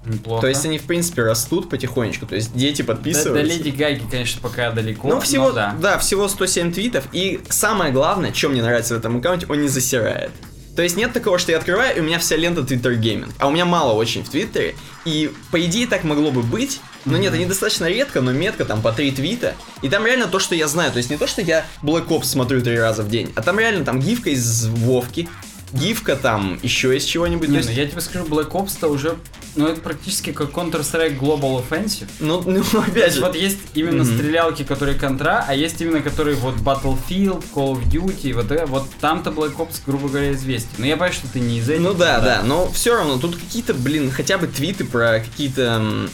[0.06, 0.42] Неплохо.
[0.42, 2.26] То есть они, в принципе, растут потихонечку.
[2.26, 3.56] То есть дети До, до подписываются.
[3.56, 5.08] Леди Гаги, конечно, пока далеко.
[5.08, 5.76] Ну, всего, но да.
[5.80, 5.98] да.
[5.98, 7.04] всего 107 твитов.
[7.12, 10.30] И самое главное, что мне нравится в этом аккаунте, он не засирает.
[10.76, 13.32] То есть нет такого, что я открываю, и у меня вся лента Twitter Gaming.
[13.38, 14.74] А у меня мало очень в Твиттере.
[15.04, 16.80] И по идее так могло бы быть.
[17.04, 19.54] Но нет, они достаточно редко, но метко, там по три твита.
[19.82, 20.90] И там реально то, что я знаю.
[20.92, 23.58] То есть не то, что я Black Ops смотрю три раза в день, а там
[23.58, 25.28] реально там гифка из Вовки,
[25.72, 27.48] гифка там еще из чего-нибудь.
[27.48, 29.16] Не, То ну есть- я тебе скажу, Black Ops-то уже,
[29.56, 32.06] ну это практически как Counter-Strike Global Offensive.
[32.20, 33.20] ну, ну, опять есть же.
[33.22, 34.14] вот есть именно Мгм.
[34.14, 38.88] стрелялки, которые контра, а есть именно которые вот Battlefield, Call of Duty, вот, это, вот
[39.00, 40.68] там-то Black Ops, грубо говоря, известен.
[40.78, 41.82] Но я понимаю, что ты не из этих.
[41.82, 46.08] Ну да, да, но все равно тут какие-то, блин, хотя бы твиты про какие-то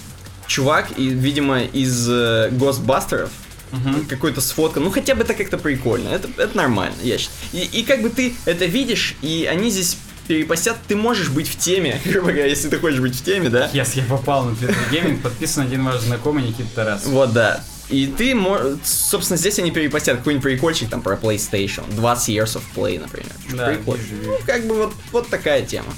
[0.50, 3.30] чувак, и, видимо, из э, Госбастеров,
[3.70, 4.06] Мгм.
[4.06, 7.38] какой-то сфотка, ну хотя бы это как-то прикольно, это, это нормально, я считаю.
[7.52, 9.96] И, и как бы ты это видишь, и они здесь
[10.26, 13.70] перепостят, ты можешь быть в теме, грубо говоря, если ты хочешь быть в теме, да?
[13.72, 17.06] Yes, я попал на Twitter Gaming, подписан один ваш знакомый Никита Тарас.
[17.06, 17.62] Вот, да.
[17.88, 18.36] И ты,
[18.84, 23.32] собственно, здесь они перепостят какой-нибудь прикольчик там про PlayStation, 20 Years of Play, например.
[23.52, 24.02] Да, Прикольно.
[24.24, 25.92] Ну, как бы вот, вот такая тема.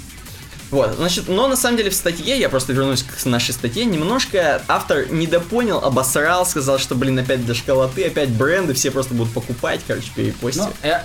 [0.73, 4.63] Вот, значит, но на самом деле в статье, я просто вернусь к нашей статье, немножко
[4.69, 9.81] автор недопонял, обосрал, сказал, что, блин, опять для школоты, опять бренды, все просто будут покупать,
[9.87, 10.73] короче, перепостят.
[10.83, 11.03] Ну, э,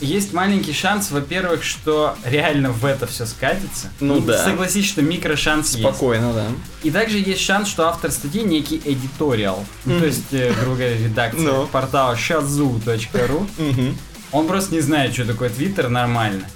[0.00, 3.88] есть маленький шанс, во-первых, что реально в это все скатится.
[4.00, 4.42] Ну да.
[4.42, 5.80] Согласись, что микрошанс есть.
[5.80, 6.46] Спокойно, да.
[6.82, 10.96] И также есть шанс, что автор статьи некий эдиториал, ну, то есть, э, грубо говоря,
[10.96, 11.66] редакция Ну.
[11.66, 13.46] портала shazoo.ru.
[13.58, 13.98] Мгм.
[14.32, 16.48] Он просто не знает, что такое Твиттер нормально.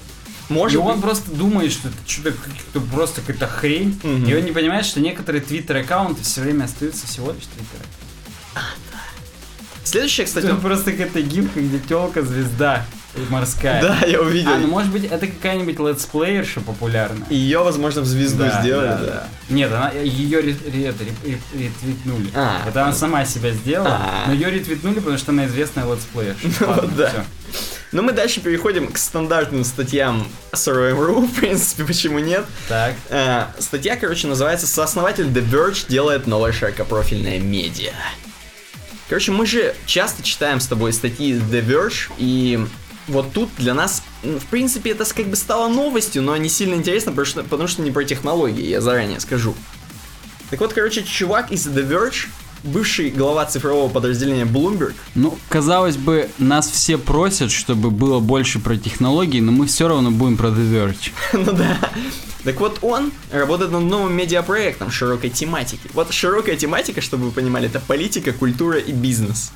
[0.50, 1.02] Может и он быть.
[1.02, 3.98] просто думает, что это что-то просто какая-то хрень.
[4.02, 4.24] Мгм.
[4.26, 7.86] И он не понимает, что некоторые твиттер-аккаунты все время остаются всего лишь твиттером.
[9.84, 12.84] Следующая, кстати, Это просто какая-то гифка, где телка звезда
[13.28, 13.82] морская.
[13.82, 14.52] да, я увидел.
[14.52, 17.26] А, ну может быть это какая-нибудь летсплеерша популярная.
[17.28, 19.28] Ее, возможно, в звезду сделали, да.
[19.48, 20.94] Нет, она ее ре- ре- ре-
[21.24, 22.30] ре- ретвитнули.
[22.34, 22.62] А.
[22.68, 24.24] это она сама себя сделала, А.
[24.28, 26.38] но ее ретвитнули, потому что она известная летсплеерша.
[26.60, 27.08] Ну Ладно, да.
[27.08, 27.24] всё.
[27.92, 32.44] Но мы дальше переходим к стандартным статьям Sorrow.ru, в принципе, почему нет.
[32.68, 32.94] Так.
[33.08, 37.92] Э, статья, короче, называется «Сооснователь The Verge делает новое широкопрофильное медиа».
[39.08, 42.64] Короче, мы же часто читаем с тобой статьи The Verge, и
[43.08, 47.10] вот тут для нас, в принципе, это как бы стало новостью, но не сильно интересно,
[47.10, 49.56] потому что, потому что не про технологии, я заранее скажу.
[50.50, 52.28] Так вот, короче, чувак из The Verge,
[52.64, 58.76] бывший глава цифрового подразделения Bloomberg, Ну, казалось бы, нас все просят, чтобы было больше про
[58.76, 61.10] технологии, но мы все равно будем про The Verge.
[61.32, 61.76] Ну да.
[62.44, 65.88] Так вот, он работает над новым медиапроектом широкой тематики.
[65.92, 69.52] Вот широкая тематика, чтобы вы понимали, это политика, культура и бизнес.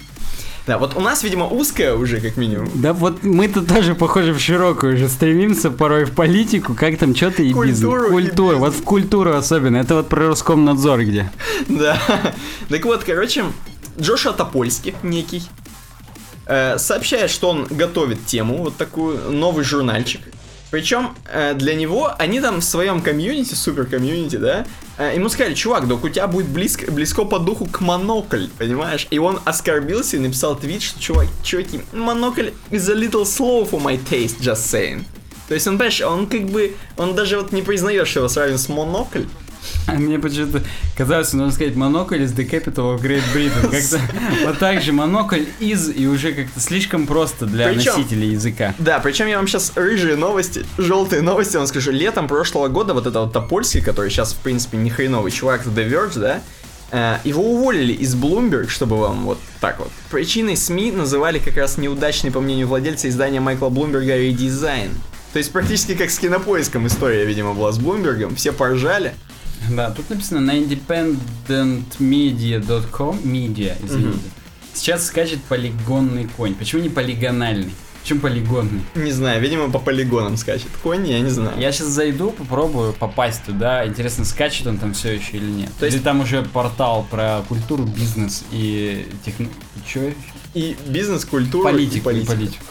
[0.67, 2.71] Да, вот у нас, видимо, узкая уже, как минимум.
[2.75, 7.43] Да вот мы-то тоже, похоже, в широкую уже стремимся порой в политику, как там что-то
[7.43, 8.09] и Культуру бизнес.
[8.09, 9.77] и Культура, вот в культуру особенно.
[9.77, 11.31] Это вот про Роскомнадзор где.
[11.69, 11.99] Да.
[12.71, 13.45] Так вот, короче,
[14.01, 15.43] Джоша Топольский некий
[16.47, 20.23] э, сообщает, что он готовит тему, вот такую, новый журнальчик.
[20.75, 24.67] Причем э, для него, они там в своем комьюнити, супер комьюнити, да,
[24.99, 29.07] э, ему сказали, чувак, док, у тебя будет близко, близко по духу к монокль, понимаешь?
[29.13, 33.81] И он оскорбился и написал твит, что, чувак, чуваки, монокль is a little slow for
[33.81, 35.05] my taste, just saying.
[35.47, 38.61] То есть он, понимаешь, он как бы, он даже вот не признает, что его сравнивают
[38.61, 39.23] с монокль.
[39.93, 40.63] Мне почему-то
[40.97, 43.71] казалось, нужно сказать монокль is the capital of Great Britain.
[43.71, 44.01] Как-то
[44.47, 48.75] вот так же монокль из и уже как-то слишком просто для Причем- носителей языка.
[48.79, 51.91] Да, причем я вам сейчас рыжие новости, желтые новости вам скажу.
[51.91, 55.89] Летом прошлого года вот это вот Топольский, который сейчас, в принципе, не хреновый чувак The
[55.89, 56.41] Verge, да,
[56.91, 59.91] э, его уволили из Bloomberg, чтобы вам вот так вот.
[60.11, 64.91] Причиной СМИ называли как раз неудачный, по мнению владельца издания Майкла Блумберга, редизайн.
[65.33, 68.37] То есть практически как с кинопоиском история, видимо, была с Блумбергом.
[68.37, 69.15] Все поржали.
[69.71, 74.19] Да, тут написано на independentmedia.com, media, извините.
[74.75, 76.55] Сейчас скачет полигонный конь.
[76.55, 77.73] Почему не полигональный?
[78.03, 78.81] Почему полигонный?
[78.97, 80.67] Не знаю, видимо, по полигонам скачет.
[80.83, 81.59] Конь, я не знаю.
[81.59, 83.87] Я сейчас зайду, попробую попасть туда.
[83.87, 85.71] Интересно, скачет он там все еще или нет.
[85.79, 89.47] То есть- Или там уже портал про культуру, бизнес и техно...
[89.87, 90.15] Че?
[90.55, 92.37] И бизнес, культура, Политику, и и политика.
[92.37, 92.65] политику.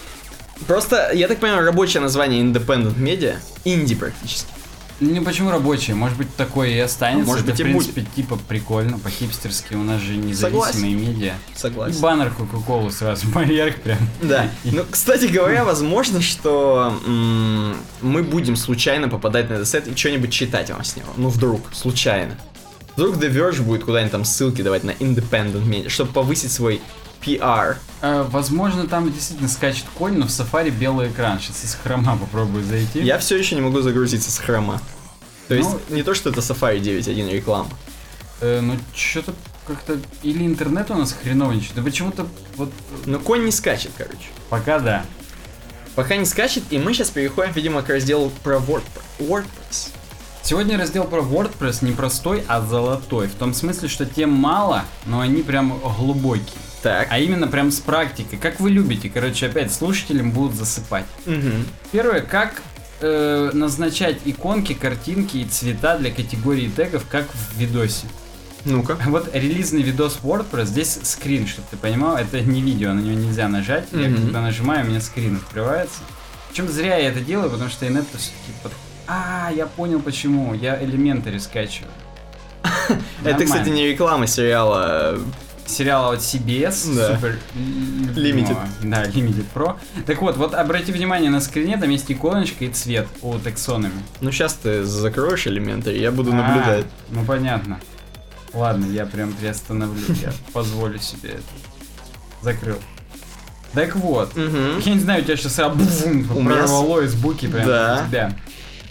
[0.68, 4.48] Просто, я так понимаю, рабочее название Independent Media, инди практически.
[5.06, 5.94] Ну почему рабочий?
[5.94, 7.26] Может быть такое и останется.
[7.30, 9.74] Может быть, и в принципе, типа прикольно, по-хипстерски.
[9.74, 11.34] У нас же независимые медиа.
[11.54, 12.00] И Согласен.
[12.02, 13.98] баннер Кока-Колы сразу поверх прям.
[14.22, 14.48] Да.
[14.64, 20.32] Ну, кстати говоря, возможно, что м, мы будем случайно попадать на этот сайт и что-нибудь
[20.32, 21.10] читать вам с него.
[21.18, 22.36] Ну, вдруг, случайно.
[22.96, 26.80] Вдруг The Verge будет куда-нибудь там ссылки давать на Independent Media, чтобы повысить свой
[27.26, 27.78] PR.
[28.02, 31.40] Э, возможно, там действительно скачет конь, но в сафари белый экран.
[31.40, 33.02] Сейчас из хрома попробую зайти.
[33.02, 34.82] Я все еще не могу загрузиться с хрома.
[35.48, 37.70] То есть, Ну, не то, что это Safari 9.1 реклама.
[38.42, 39.34] Э, ну, что-то
[39.68, 40.00] как-то...
[40.22, 41.76] Или интернет у нас хреновничает.
[41.76, 42.72] Да почему-то вот...
[43.06, 44.30] Но конь не скачет, короче.
[44.50, 45.06] Пока да.
[45.96, 48.58] Пока не скачет, и мы сейчас переходим, видимо, к разделу про.
[48.58, 49.92] WordPress.
[50.42, 53.28] Сегодня раздел про WordPress не простой, а золотой.
[53.28, 56.60] В том смысле, что тем мало, но они прям глубокие.
[56.84, 57.08] Так.
[57.10, 58.38] А именно прям с практикой.
[58.38, 59.10] Как вы любите.
[59.10, 61.06] Короче, опять слушателям будут засыпать.
[61.26, 61.66] Мгм.
[61.92, 62.62] Первое, как
[63.00, 68.06] э, назначать иконки, картинки и цвета для категории тегов, как в видосе.
[68.66, 68.98] Ну-ка.
[69.08, 73.48] Вот релизный видос WordPress, здесь скрин, чтобы ты понимал, это не видео, на него нельзя
[73.48, 73.86] нажать.
[73.92, 74.16] Я Мгм.
[74.24, 76.00] когда нажимаю, у меня скрин открывается.
[76.50, 78.72] Причем зря я это делаю, потому что инет все-таки под...
[79.08, 81.92] А, я понял почему, я элементари скачиваю.
[83.26, 85.18] Это, кстати, не реклама сериала
[85.74, 87.16] сериала от CBS, Да.
[87.16, 87.38] супер
[88.16, 88.58] Limited.
[88.84, 89.76] Да, Limited Pro.
[90.06, 93.94] Так вот, вот обрати внимание на скрине, там есть иконочка и цвет у таксонами.
[94.22, 96.86] Ну сейчас ты закроешь элементы, и я буду А, наблюдать.
[97.10, 97.80] ну понятно.
[98.54, 101.44] Ладно, я прям приостановлю, я позволю себе это.
[102.42, 102.78] Закрыл.
[103.74, 104.80] Так вот, Мгм.
[104.86, 108.06] я не знаю, у тебя сейчас бум, прорвало из буки прям Да.
[108.08, 108.34] тебя.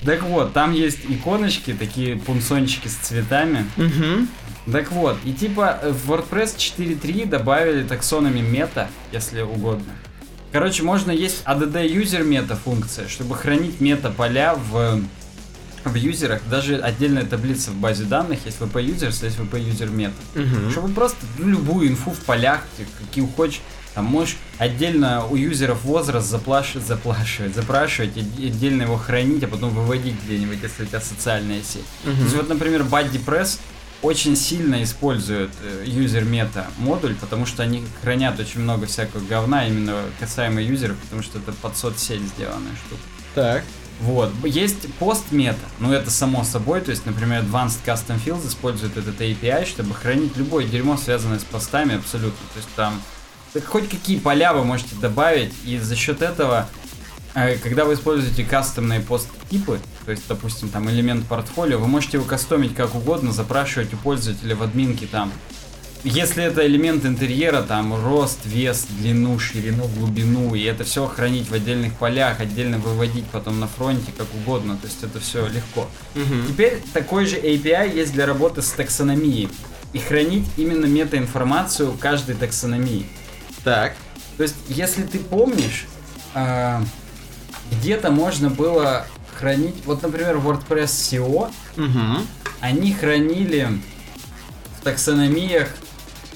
[0.04, 3.64] Так вот, там есть иконочки, такие пунцончики с цветами.
[3.76, 4.28] Мгм.
[4.70, 9.92] Так вот, и типа э, в WordPress 4.3 добавили таксонами мета, если угодно.
[10.52, 15.02] Короче, можно есть add user мета функция, чтобы хранить мета поля в
[15.84, 20.14] в юзерах, даже отдельная таблица в базе данных, есть VP users, есть VP user мета.
[20.34, 20.70] Мгм.
[20.70, 23.60] Чтобы просто ну, любую инфу в полях, ты какие хочешь,
[23.94, 29.70] там можешь отдельно у юзеров возраст заплашивать, заплашивать, запрашивать, и отдельно его хранить, а потом
[29.70, 31.84] выводить где-нибудь, если у тебя социальная сеть.
[32.04, 33.58] То есть вот, например, BuddyPress
[34.02, 39.66] очень сильно использует э, user мета модуль, потому что они хранят очень много всякого говна
[39.66, 43.02] именно касаемо юзеров, потому что это под соцсеть сделанная штука.
[43.34, 43.64] Так.
[44.00, 44.32] Вот.
[44.44, 49.20] Есть пост мета, ну это само собой, то есть, например, Advanced Custom Fields использует этот
[49.20, 52.40] API, чтобы хранить любое дерьмо, связанное с постами абсолютно.
[52.52, 53.00] То есть там
[53.52, 56.68] так хоть какие поля вы можете добавить, и за счет этого,
[57.34, 62.74] когда вы используете кастомные пост-типы, то есть, допустим, там элемент портфолио, вы можете его кастомить
[62.74, 65.32] как угодно, запрашивать у пользователя в админке там
[66.04, 71.54] если это элемент интерьера, там рост, вес, длину, ширину, глубину, и это все хранить в
[71.54, 75.88] отдельных полях, отдельно выводить потом на фронте, как угодно, то есть это все легко.
[76.16, 76.48] Мгм.
[76.48, 79.48] Теперь такой же API есть для работы с таксономией
[79.92, 83.06] и хранить именно метаинформацию каждой таксономии.
[83.62, 83.94] Так.
[84.38, 85.86] То есть, если ты помнишь,
[86.34, 86.82] а,
[87.72, 89.06] где-то можно было
[89.38, 92.26] хранить, вот, например, WordPress SEO, Мгм.
[92.60, 93.68] они хранили
[94.78, 95.68] в таксономиях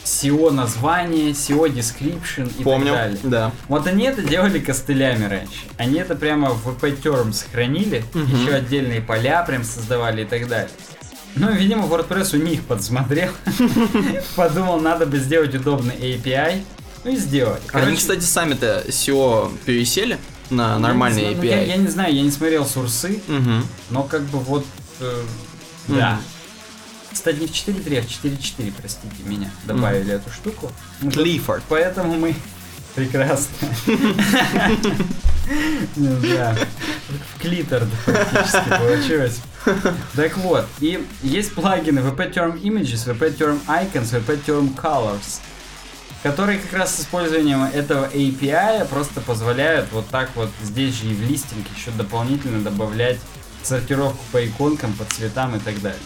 [0.05, 2.93] SEO название, SEO description и Помню.
[2.93, 3.19] так далее.
[3.25, 3.53] Да.
[3.69, 5.63] Вот они это делали костылями раньше.
[5.79, 8.41] Они это прямо в VP Terms хранили, Мгм.
[8.43, 10.71] еще отдельные поля прям создавали и так далее.
[11.35, 13.31] Ну, видимо, WordPress у них подсмотрел,
[14.37, 16.63] подумал, надо бы сделать удобный API,
[17.05, 17.59] ну и сделали.
[17.59, 20.19] Они, Короче, кстати, сами-то SEO пересели
[20.51, 21.79] на я знаю, ну, я, я API.
[21.79, 23.67] не знаю, я не смотрел сурсы, Мгм.
[23.91, 24.65] но как бы вот,
[25.01, 25.23] э,
[25.89, 25.99] Мгм.
[25.99, 26.21] да.
[27.13, 30.71] Кстати, не в 4.3, а в 4.4, простите меня, добавили эту штуку.
[31.01, 31.63] Мы тут- Клиффорд.
[31.69, 32.35] Поэтому мы
[32.95, 33.49] прекрасно.
[35.97, 36.57] Ну Да.
[37.37, 39.41] В клитор практически получилось.
[40.15, 45.41] Так вот, и есть плагины VP Term Images, VP Term Icons, VP Term Colors,
[46.23, 51.15] которые как раз с использованием этого API просто позволяют вот так вот здесь же и
[51.15, 53.19] в листинг еще дополнительно добавлять
[53.63, 56.01] сортировку по иконкам, по цветам и так далее.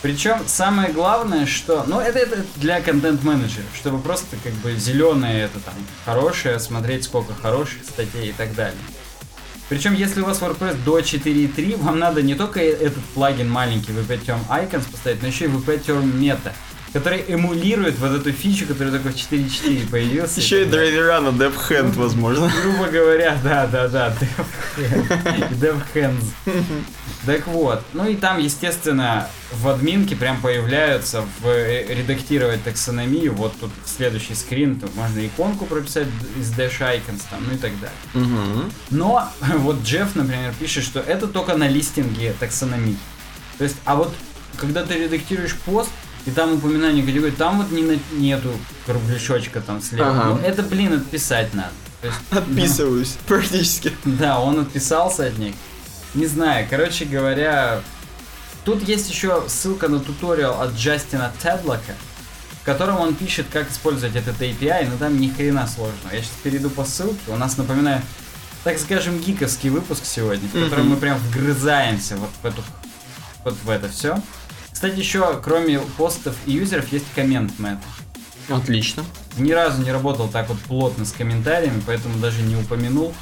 [0.00, 1.82] Причем самое главное, что...
[1.86, 5.74] Ну, это, это для контент-менеджеров, чтобы просто как бы зеленое это там
[6.04, 8.78] хорошее, смотреть сколько хороших статей и так далее.
[9.68, 14.24] Причем, если у вас WordPress до 4.3, вам надо не только этот плагин маленький VP
[14.24, 16.52] Term Icons поставить, но еще и VP Term Meta,
[16.92, 20.40] который эмулирует вот эту фичу, которая только в 4.4 появился.
[20.40, 22.50] Еще и драйвера на DevHand, возможно.
[22.62, 24.14] Грубо говоря, да, да, да,
[24.76, 26.24] Dev Hands.
[27.26, 33.52] Так вот, ну и там, естественно, в админке прям появляются в э, редактировать таксономию, вот
[33.58, 36.06] тут следующий скрин, тут можно иконку прописать
[36.38, 38.70] из Dash Icons там, ну и так далее.
[38.90, 42.96] Но вот Джефф, например, пишет, что это только на листинге таксономии.
[43.58, 44.14] То есть, а вот
[44.56, 45.90] когда ты редактируешь пост,
[46.26, 48.50] и там упоминание категории, там вот не на- нету
[48.86, 50.10] кругляшочка там слева.
[50.10, 50.24] Ага.
[50.30, 51.70] Ну, это, блин, отписать надо.
[52.00, 53.92] То есть, Отписываюсь, практически.
[54.04, 55.54] да, он отписался от них.
[56.14, 57.80] Не знаю, короче говоря,
[58.64, 61.94] тут есть еще ссылка на туториал от Джастина Тедлока,
[62.62, 66.12] в котором он пишет, как использовать этот API, но там ни хрена сложного.
[66.12, 68.02] Я сейчас перейду по ссылке, у нас, напоминаю,
[68.64, 70.90] так скажем, гиковский выпуск сегодня, в котором Мгм.
[70.94, 72.62] мы прям вгрызаемся вот в эту
[73.44, 74.20] вот в это все.
[74.78, 77.82] Кстати, еще кроме постов и юзеров есть коммент мета.
[78.48, 79.04] Отлично.
[79.36, 83.12] Ни разу не работал так вот плотно с комментариями, поэтому даже не упомянул.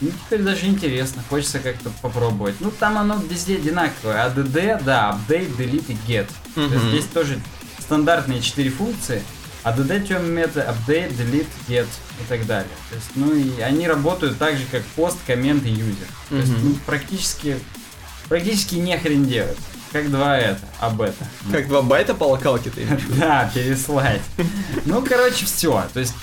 [0.00, 2.54] Ну, теперь даже интересно, хочется как-то попробовать.
[2.60, 4.26] Ну, там оно везде одинаковое.
[4.26, 6.28] ADD, да, update, delete и get.
[6.54, 7.38] То есть здесь тоже
[7.78, 9.22] стандартные четыре функции.
[9.64, 11.88] ADD, term meta, update, delete, get
[12.22, 12.72] и так далее.
[12.88, 16.08] То есть, ну, и они работают так же, как пост, коммент и юзер.
[16.30, 16.70] То есть, Мгм.
[16.70, 17.58] ну, практически,
[18.30, 19.58] практически не хрен делать.
[19.92, 21.24] Как два это, об это.
[21.50, 22.86] Как два байта по локалке ты?
[23.18, 24.22] Да, переслать.
[24.86, 25.84] Ну, короче, все.
[25.92, 26.14] То есть,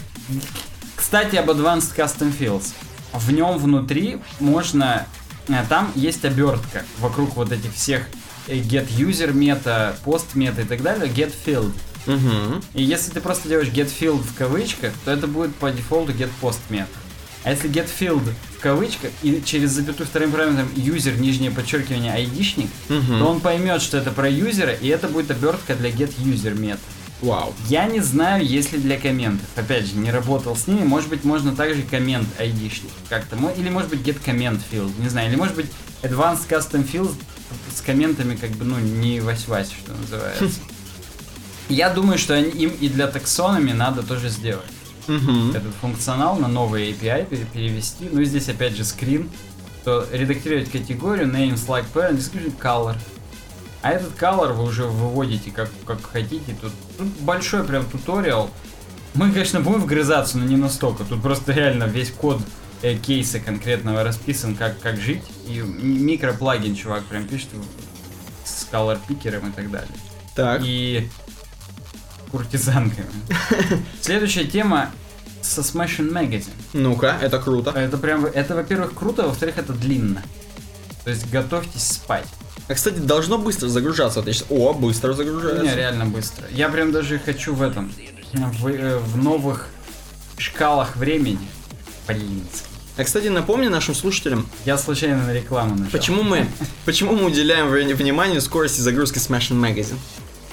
[0.96, 2.74] кстати, об Advanced Custom Fields.
[3.14, 5.06] В нем внутри можно...
[5.48, 8.04] э, Там есть обертка вокруг вот этих всех
[8.48, 11.72] э, get user мета, post мета и так далее, get field.
[12.08, 12.62] Угу.
[12.74, 16.90] И если ты просто делаешь getField в кавычках, то это будет по дефолту getPost метод.
[17.44, 23.20] А если getField в кавычках и через запятую вторым параметром user, нижнее подчеркивание, айдишник, Мгм.
[23.20, 26.82] то он поймет, что это про юзера, и это будет обертка для getUser метода.
[27.22, 27.54] Вау.
[27.68, 29.46] Я не знаю, есть ли для комментов.
[29.58, 30.86] Опять же, не работал с ними.
[30.86, 33.36] Может быть, можно также коммент айдишник как-то.
[33.58, 34.92] Или может быть get comment field.
[35.02, 35.28] Не знаю.
[35.28, 35.66] Или может быть
[36.02, 37.14] advanced custom fields
[37.76, 40.50] с комментами как бы, ну, не вась-вась, что называется.
[41.70, 44.66] Я думаю, что им и для таксонами надо тоже сделать.
[45.10, 45.50] Угу.
[45.58, 48.08] Этот функционал на новый API пере- перевести.
[48.12, 49.30] Ну и здесь опять же скрин.
[49.84, 52.96] То редактировать категорию names like parent, description color.
[53.82, 56.56] А этот color вы уже выводите как, как хотите.
[56.62, 58.50] Тут, тут большой прям туториал.
[59.16, 61.04] Мы, конечно, будем вгрызаться, но не настолько.
[61.04, 62.40] Тут просто реально весь код
[62.84, 65.24] э, кейса конкретного расписан, как, как жить.
[65.48, 67.48] И микроплагин чувак прям пишет
[68.46, 69.90] с color пикером и так далее
[70.36, 70.62] Так.
[70.64, 71.10] и
[72.32, 73.08] куртизанками.
[74.02, 74.92] Следующая тема
[75.42, 76.50] со Smashing Magazine.
[76.74, 77.72] Ну-ка, это круто.
[77.72, 80.22] Это прям, это, во-первых, круто, во-вторых, это длинно.
[81.04, 82.26] То есть готовьтесь спать.
[82.68, 84.22] А, кстати, должно быстро загружаться.
[84.26, 85.76] Я щас- О, быстро загружается.
[85.76, 86.46] реально быстро.
[86.52, 87.92] Я прям даже хочу в этом,
[88.34, 89.68] в, э, в новых
[90.38, 91.40] шкалах времени.
[92.08, 92.46] Блин.
[92.98, 95.90] А, кстати, напомни нашим слушателям, Я случайно на рекламу нажал.
[95.92, 96.48] почему мы,
[96.86, 99.98] почему мы уделяем внимание скорости загрузки Smashing Magazine.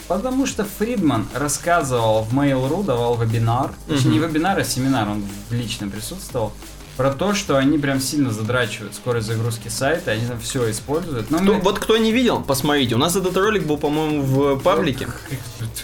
[0.09, 5.89] Потому что Фридман рассказывал в Mail.ru, давал вебинар, точнее не вебинар, а семинар, он лично
[5.89, 6.53] присутствовал,
[6.97, 11.31] про то, что они прям сильно задрачивают скорость загрузки сайта, они там все используют.
[11.31, 12.95] Но Кто- мы- вот кто не видел, посмотрите.
[12.95, 15.07] У нас этот ролик был, по-моему, в паблике.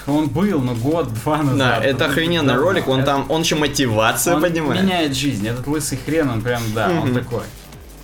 [0.06, 1.58] Он был, ну год-два назад.
[1.58, 4.82] Да, это охрененный ролик, он Это- там, он еще мотивацию он поднимает.
[4.84, 5.46] меняет жизнь.
[5.46, 7.42] Этот лысый хрен, он прям, да, он такой.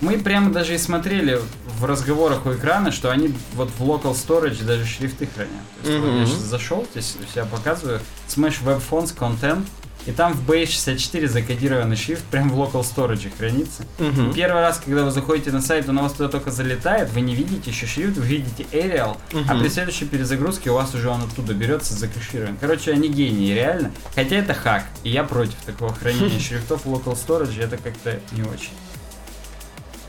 [0.01, 1.39] Мы прямо даже и смотрели
[1.77, 5.51] в разговорах у экрана, что они вот в local storage даже шрифты хранят.
[5.83, 7.99] То есть вот я сейчас зашел, здесь себя показываю,
[8.29, 9.65] Smash Web Fonts Content,
[10.05, 13.83] и там в base64 закодированный шрифт прям в local storage хранится.
[13.99, 14.29] Мгм.
[14.31, 17.19] И Первый раз, когда вы заходите на сайт, он у вас туда только залетает, вы
[17.19, 19.59] не видите еще шрифт, вы видите Arial, а Мгм.
[19.59, 22.55] при следующей перезагрузке у вас уже он оттуда берется закэширован.
[22.59, 23.91] Короче, они гении, реально.
[24.15, 28.43] Хотя это хак, и я против такого хранения шрифтов в local storage, это как-то не
[28.43, 28.71] очень.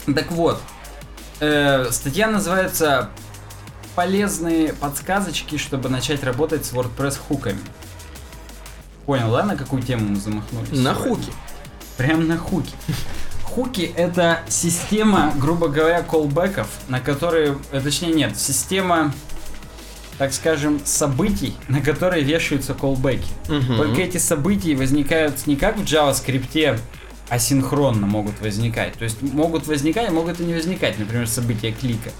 [0.06, 0.60] Так вот,
[1.40, 3.10] э, статья называется
[3.94, 7.60] «Полезные подсказочки, чтобы начать работать с WordPress хуками».
[9.06, 10.70] Понял, да, на какую тему мы замахнулись?
[10.70, 10.94] На сегодня?
[10.94, 11.32] хуки.
[11.96, 12.72] Прям на хуки.
[13.42, 19.12] Хуки это система, грубо говоря, колбеков, на которые, э, точнее нет, система,
[20.18, 23.28] так скажем, событий, на которые вешаются колбеки.
[23.48, 23.76] Мгм.
[23.76, 26.78] Только эти события возникают не как в JavaScript,
[27.30, 28.94] асинхронно могут возникать.
[28.94, 32.10] То есть могут возникать, могут и не возникать, например, события клика.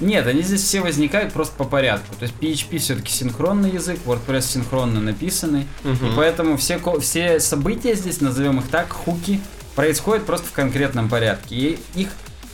[0.00, 2.14] Нет, они здесь все возникают просто по порядку.
[2.16, 5.66] То есть PHP все-таки синхронный язык, WordPress синхронно написанный.
[5.84, 6.12] И Мгм.
[6.14, 9.40] поэтому все, все события здесь, назовем их так, хуки,
[9.74, 11.56] происходят просто в конкретном порядке.
[11.56, 12.08] И их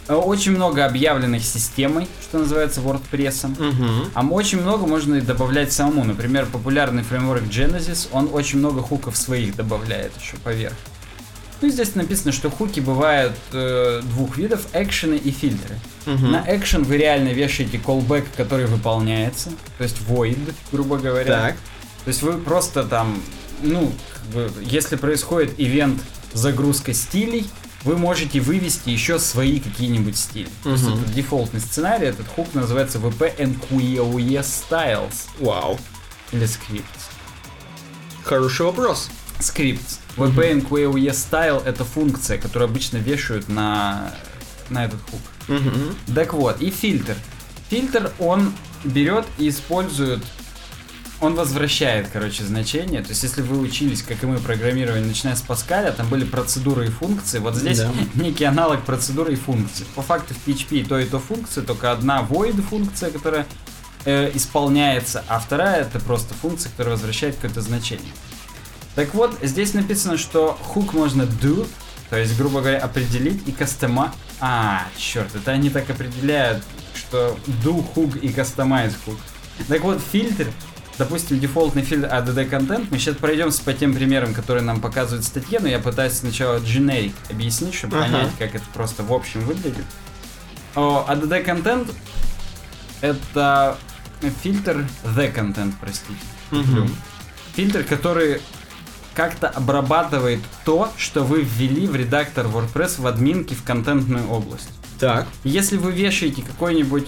[0.08, 3.46] э, очень много объявленных системой, что называется WordPress.
[3.58, 4.10] Мгм.
[4.14, 6.04] А очень много можно и добавлять самому.
[6.04, 10.74] Например, популярный фреймворк Genesis, он очень много хуков своих добавляет еще поверх.
[11.64, 15.80] Ну здесь написано, что хуки бывают э, двух видов, экшены и фильтры.
[16.04, 16.32] Мгм.
[16.32, 21.30] На экшен вы реально вешаете callback, который выполняется, то есть void, грубо говоря.
[21.30, 21.56] Так.
[22.04, 23.18] То есть вы просто там,
[23.62, 26.02] ну, как бы, если происходит ивент
[26.34, 27.46] загрузка стилей,
[27.82, 30.50] вы можете вывести еще свои какие-нибудь стили.
[30.64, 35.80] То есть это дефолтный сценарий, этот хук называется VP NQEOE Styles Вау.
[36.30, 36.84] или скрипт.
[38.22, 39.08] Хороший вопрос.
[39.40, 40.03] Скрипт.
[40.16, 44.14] VP NQEOE Style это функция, которую обычно вешают на,
[44.70, 45.20] на этот хук.
[45.48, 45.94] Мгм.
[46.14, 47.16] Так вот, и фильтр.
[47.70, 48.52] Фильтр, он
[48.84, 50.22] берет и использует,
[51.20, 53.02] он возвращает, короче, значение.
[53.02, 56.86] То есть, если вы учились, как и мы, программированию, начиная с Паскаля, там были процедуры
[56.86, 57.38] и функции.
[57.38, 57.90] Вот здесь Да.
[58.14, 59.86] некий аналог процедуры и функций.
[59.94, 63.46] По факту в PHP и то, и то функции, только одна void функция, которая
[64.04, 68.12] э, исполняется, а вторая это просто функция, которая возвращает какое-то значение.
[68.94, 71.66] Так вот, здесь написано, что hook можно do,
[72.10, 74.14] то есть, грубо говоря, определить и кастома...
[74.40, 76.62] А, черт, это они так определяют,
[76.94, 79.18] что do hook и customize hook.
[79.68, 80.46] Так вот, фильтр,
[80.98, 85.28] допустим, дефолтный фильтр ADD Content, мы сейчас пройдемся по тем примерам, которые нам показывают в
[85.28, 88.06] статье, но я пытаюсь сначала generic объяснить, чтобы Ага.
[88.06, 89.84] понять, как это просто в общем выглядит.
[90.76, 91.92] О, ADD Content
[93.00, 93.76] это
[94.42, 96.20] фильтр The Content, простите.
[96.50, 96.90] Мгм.
[97.54, 98.40] Фильтр, который
[99.14, 104.68] как-то обрабатывает то, что вы ввели в редактор WordPress в админке в контентную область.
[104.98, 105.26] Так.
[105.44, 107.06] Если вы вешаете какой-нибудь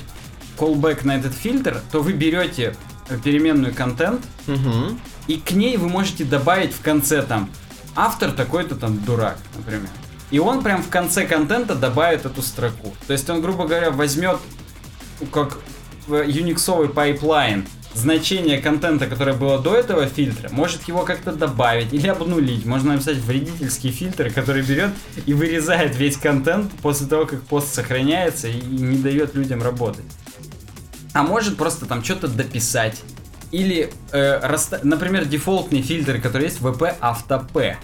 [0.58, 2.76] callback на этот фильтр, то вы берете
[3.24, 4.98] переменную контент, Мгм.
[5.26, 7.50] и к ней вы можете добавить в конце там
[7.94, 9.88] автор такой-то там дурак, например.
[10.32, 12.94] И он прям в конце контента добавит эту строку.
[13.06, 14.38] То есть он, грубо говоря, возьмет
[15.32, 15.58] как
[16.08, 17.66] в юниксовый пайплайн
[17.96, 22.64] значение контента, которое было до этого фильтра, может его как-то добавить или обнулить.
[22.64, 24.90] Можно написать вредительский фильтр, который берет
[25.24, 30.04] и вырезает весь контент после того, как пост сохраняется и не дает людям работать.
[31.12, 33.00] А может просто там что-то дописать.
[33.52, 37.76] Или, э, расста- например, дефолтный фильтр, который есть wpautop.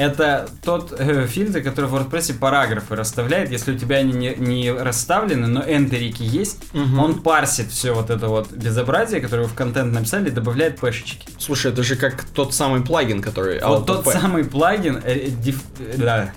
[0.00, 3.50] Это тот э, фильтр, который в WordPress параграфы расставляет.
[3.50, 6.98] Если у тебя они не, не расставлены, но энтерики есть, Мгм.
[6.98, 11.28] он парсит все вот это вот безобразие, которое вы в контент написали, и добавляет пэшечки.
[11.36, 15.96] Слушай, это же как тот самый плагин, который Вот тот самый плагин, э, деф- э,
[15.98, 16.30] да,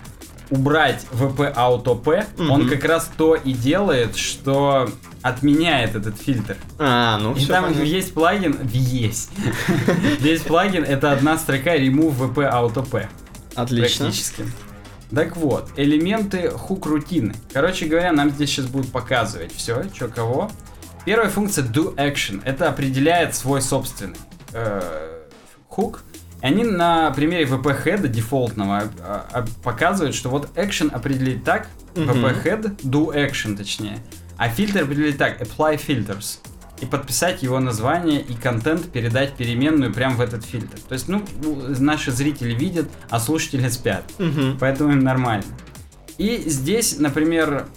[0.49, 2.69] убрать VP AutoP, он Мгм.
[2.69, 4.89] как раз то и делает, что
[5.21, 6.57] отменяет этот фильтр.
[6.79, 9.31] А, ну И все там есть плагин, есть.
[10.19, 13.05] Весь плагин это одна строка remove VP AutoP.
[13.55, 14.05] Отлично.
[14.05, 14.45] Практически.
[15.13, 17.35] Так вот, элементы хук рутины.
[17.51, 20.51] Короче говоря, нам здесь сейчас будут показывать все, что кого.
[21.05, 22.41] Первая функция do action.
[22.45, 24.15] Это определяет свой собственный
[24.53, 25.21] э,
[25.67, 26.03] хук.
[26.41, 31.67] И они на примере VP head дефолтного а, а, показывают, что вот action определить так,
[31.95, 32.09] Мгм.
[32.09, 33.99] VP head, do action точнее,
[34.37, 36.39] а фильтр определить так, apply filters.
[36.83, 40.77] И подписать его название и контент передать переменную прямо в этот фильтр.
[40.89, 41.23] То есть, ну,
[41.79, 44.03] наши зрители видят, а слушатели спят.
[44.19, 44.57] Мгм.
[44.59, 45.45] Поэтому им нормально.
[46.17, 47.67] И здесь, например,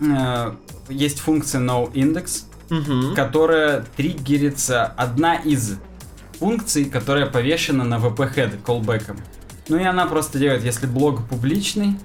[0.00, 0.52] э,
[0.88, 3.14] есть функция noIndex, Мгм.
[3.14, 5.76] которая триггерится одна из
[6.40, 9.20] функций, которая повешена на VP-head callback'ом.
[9.68, 11.96] Ну и она просто делает, если блог публичный,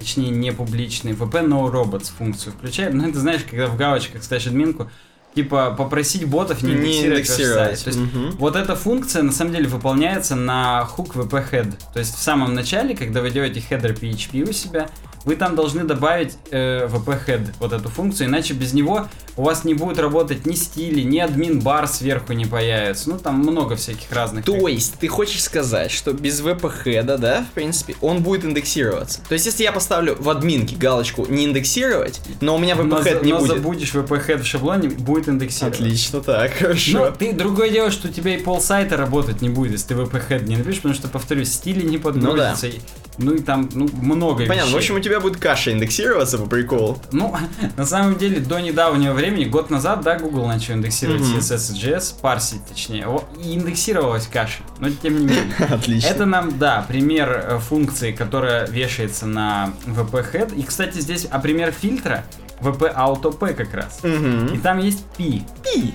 [0.00, 2.94] точнее не публичный, VP no robots функцию включает.
[2.94, 4.90] Ну это знаешь, когда в галочках ставишь админку,
[5.34, 7.84] типа попросить ботов не, Не индексировать.
[7.84, 8.30] То есть Мгм.
[8.38, 11.74] вот эта функция на самом деле выполняется на hook VP head.
[11.92, 14.88] То есть в самом начале, когда вы делаете header PHP у себя,
[15.24, 19.06] вы там должны добавить э, VP head, вот эту функцию, иначе без него
[19.36, 23.10] у вас не будет работать ни стили, ни админ бар сверху не появится.
[23.10, 24.44] Ну там много всяких разных.
[24.44, 29.20] То есть, ты хочешь сказать, что без VP-хеда, да, в принципе, он будет индексироваться?
[29.28, 33.18] То есть, если я поставлю в админке галочку не индексировать, но у меня но, VP-хед
[33.20, 33.48] за- не но будет.
[33.56, 35.80] забудешь VP head в шаблоне, будет индексировать.
[35.80, 37.10] Отлично, так, Ну, хорошо.
[37.18, 40.44] ты другое дело, что у тебя и полсайта работать не будет, если ты VP head
[40.46, 42.66] не напишешь, потому что, повторюсь, стили не подгрузятся.
[42.68, 42.80] и-
[43.18, 44.78] Ну и там, ну, много Понятно, в вещей.
[44.78, 46.98] общем, у тебя будет каша индексироваться по приколу.
[47.12, 47.34] Ну,
[47.76, 51.38] на самом деле, до недавнего времени, год назад, да, Google начал индексировать Мгм.
[51.38, 53.06] CSS и JS, парсить точнее,
[53.42, 55.54] и индексировалась каша, но тем не менее.
[55.68, 56.08] Отлично.
[56.08, 60.54] Это нам, да, пример э, функции, которая вешается на VP Head.
[60.56, 62.24] И, кстати, здесь, а пример фильтра
[62.60, 64.00] VP AutoP как раз.
[64.02, 64.60] И Мгм.
[64.60, 65.42] там есть P.
[65.64, 65.94] Пи.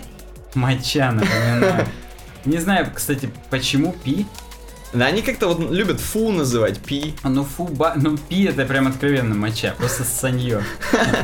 [0.53, 1.85] Моча, напоминаю.
[2.45, 4.25] Не знаю, кстати, почему P.
[4.95, 7.13] Да, они как-то вот любят фу называть, пи.
[7.21, 7.93] А, Ну, фу, ба...
[7.97, 10.63] ну, пи это прям откровенно моча, просто санье.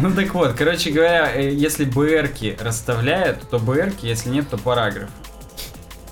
[0.01, 5.09] Ну, так вот, короче говоря, э, если БРки расставляют, то БРки, если нет, то параграф.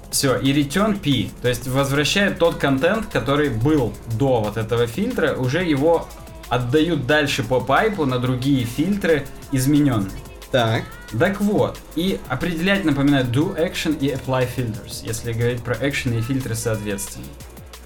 [0.10, 5.36] Все, и return P, то есть возвращает тот контент, который был до вот этого фильтра,
[5.36, 6.08] уже его
[6.48, 10.12] отдают дальше по пайпу на другие фильтры измененные.
[10.52, 10.84] Так.
[11.18, 16.22] Так вот, и определять, напоминаю, do action и apply filters, если говорить про action и
[16.22, 17.26] фильтры соответственно.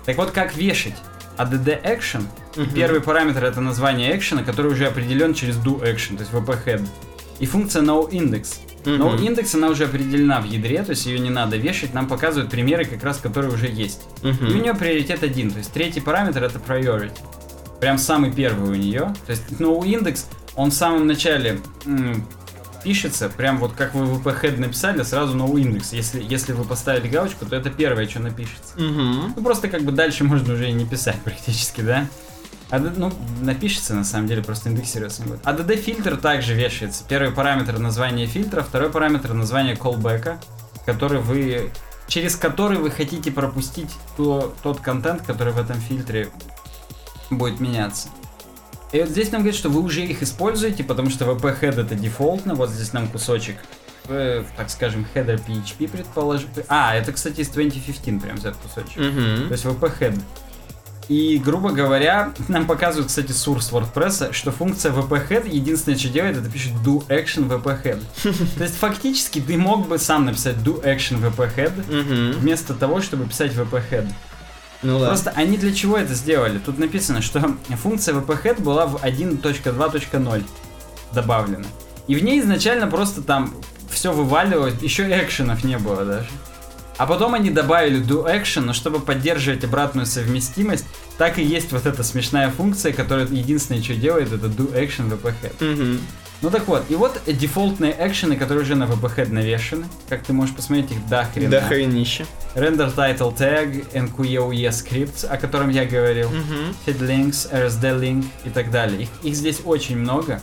[0.06, 0.96] Так вот, как вешать
[1.38, 2.24] add action,
[2.56, 2.70] Мгм.
[2.76, 6.88] первый параметр это название экшена, который уже определен через do action, то есть VP head.
[7.40, 8.58] И функция noIndex.
[8.86, 9.02] Мгм.
[9.02, 12.86] NoIndex, она уже определена в ядре, то есть ее не надо вешать, нам показывают примеры,
[12.86, 14.02] как раз которые уже есть.
[14.22, 14.46] Мгм.
[14.46, 17.18] И у нее приоритет один, то есть третий параметр это priority.
[17.80, 19.14] Прям самый первый у нее.
[19.26, 20.26] То есть noIndex,
[20.56, 21.60] он в самом начале
[22.84, 25.88] пишется, прям вот как вы в VP-head написали, сразу noIndex.
[25.92, 28.78] Если, если вы поставили галочку, то это первое, что напишется.
[28.78, 29.34] Мгм.
[29.36, 32.08] Ну просто как бы дальше можно уже и не писать практически, да?
[32.70, 33.12] А, ну,
[33.42, 35.42] напишется на самом деле, просто индексироваться не будет.
[35.44, 37.04] А ADD фильтр также вешается.
[37.08, 40.38] Первый параметр название фильтра, второй параметр название callback,
[40.86, 41.72] который вы
[42.08, 46.30] через который вы хотите пропустить то- тот контент, который в этом фильтре
[47.30, 48.10] будет меняться.
[48.94, 51.96] И вот здесь нам говорят, что вы уже их используете, потому что VP head это
[51.96, 52.54] дефолтно.
[52.54, 53.58] Вот здесь нам кусочек,
[54.08, 56.48] э, так скажем, header PHP предположим.
[56.68, 58.98] А, это, кстати, из 2015 прям взят кусочек.
[58.98, 59.48] Мгм.
[59.48, 60.20] То есть VP head.
[61.10, 66.38] И, грубо говоря, нам показывают, кстати, source WordPress, что функция VP head единственное, что делает,
[66.38, 68.02] это пишет do action VP head.
[68.58, 71.74] То есть фактически ты мог бы сам написать do action VP head
[72.32, 72.40] Мгм.
[72.40, 74.08] вместо того, чтобы писать VP head.
[74.84, 75.08] Ну да.
[75.08, 76.60] Просто они для чего это сделали?
[76.60, 80.44] Тут написано, что функция VP-head была в 1.2.0
[81.14, 81.66] добавлена.
[82.08, 83.56] И в ней изначально просто там
[83.90, 86.28] все вываливать, еще экшенов не было даже.
[86.98, 90.86] А потом они добавили Do Action, но чтобы поддерживать обратную совместимость,
[91.18, 95.74] так и есть вот эта смешная функция, которая единственное, что делает, это Do Action VP-Head.
[95.74, 96.00] Мгм.
[96.44, 99.86] Ну так вот, и вот дефолтные экшены, которые уже на VP-Head навешаны.
[100.10, 101.62] Как ты можешь посмотреть, их до хрена.
[101.62, 102.26] Хренище.
[102.54, 106.30] Render Title Tag, NQEOE Scripts, о котором я говорил.
[106.30, 106.76] Мгм.
[106.86, 109.04] Feed Links, RSD Link и так далее.
[109.04, 110.42] Их, их здесь очень много.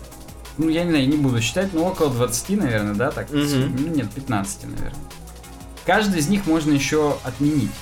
[0.57, 3.27] Ну, я не знаю, не буду считать, но около 20, наверное, да, так?
[3.31, 3.43] Ну,
[3.95, 4.95] нет, 15, наверное.
[5.85, 7.73] Каждый из них можно еще отменить.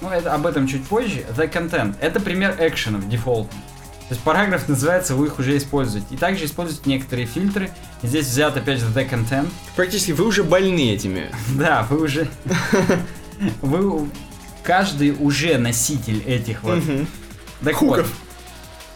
[0.00, 1.26] Ну, это, об этом чуть позже.
[1.36, 1.96] The Content.
[2.00, 3.60] Это пример экшенов дефолтных.
[4.08, 6.06] То есть параграф называется, вы их уже используете.
[6.12, 7.70] И также используйте некоторые фильтры.
[8.02, 9.48] И здесь взят опять же The Content.
[9.74, 11.30] Практически вы уже больны этими.
[11.56, 12.28] Да, вы уже...
[13.60, 14.08] Вы...
[14.62, 16.82] Каждый уже носитель этих вот...
[17.74, 18.08] Хуков.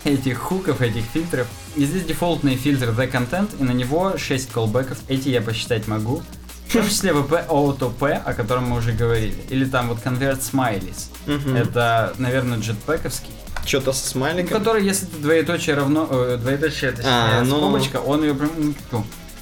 [0.04, 1.46] этих хуков, этих фильтров.
[1.76, 4.98] И здесь дефолтный фильтр The Content, и на него 6 колбеков.
[5.08, 6.22] Эти я посчитать могу.
[6.68, 9.34] В том числе VP Auto P, о котором мы уже говорили.
[9.48, 11.08] Или там вот Convert Smileys.
[11.56, 13.32] Это, наверное, джетпековский.
[13.64, 14.58] Что-то со Ну, смайликом.
[14.58, 16.08] Который, если ты двоеточие равно...
[16.10, 17.58] э, двоеточие, точнее, А, ну.
[17.58, 18.74] скобочка, он ее прям...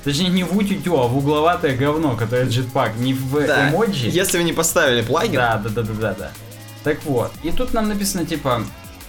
[0.04, 2.96] Точнее, не в утю а в угловатое говно, которое джетпак.
[2.96, 3.70] Не в Да.
[3.70, 4.08] эмоджи.
[4.08, 6.30] Если вы не поставили плагин, Да, да, да, да, да, да.
[6.84, 8.62] Так вот, и тут нам написано типа,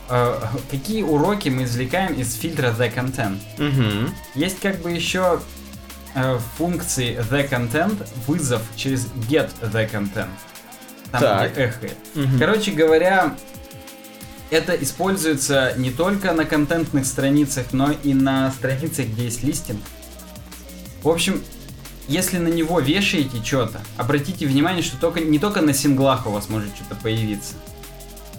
[0.10, 0.40] э,
[0.72, 3.40] какие уроки мы извлекаем из фильтра The Content.
[3.58, 4.14] Мгм.
[4.36, 5.40] Есть как бы еще
[6.16, 10.28] э, функции The Content вызов через Get The Content.
[11.12, 11.52] Там Так.
[11.54, 11.98] где эхает.
[12.16, 12.40] Мгм.
[12.40, 13.36] Короче говоря,
[14.50, 19.80] это используется не только на контентных страницах, но и на страницах, где есть листинг.
[21.04, 21.42] В общем,
[22.08, 26.50] если на него вешаете что-то, обратите внимание, что только, не только на синглах у вас
[26.50, 27.54] может что-то появиться,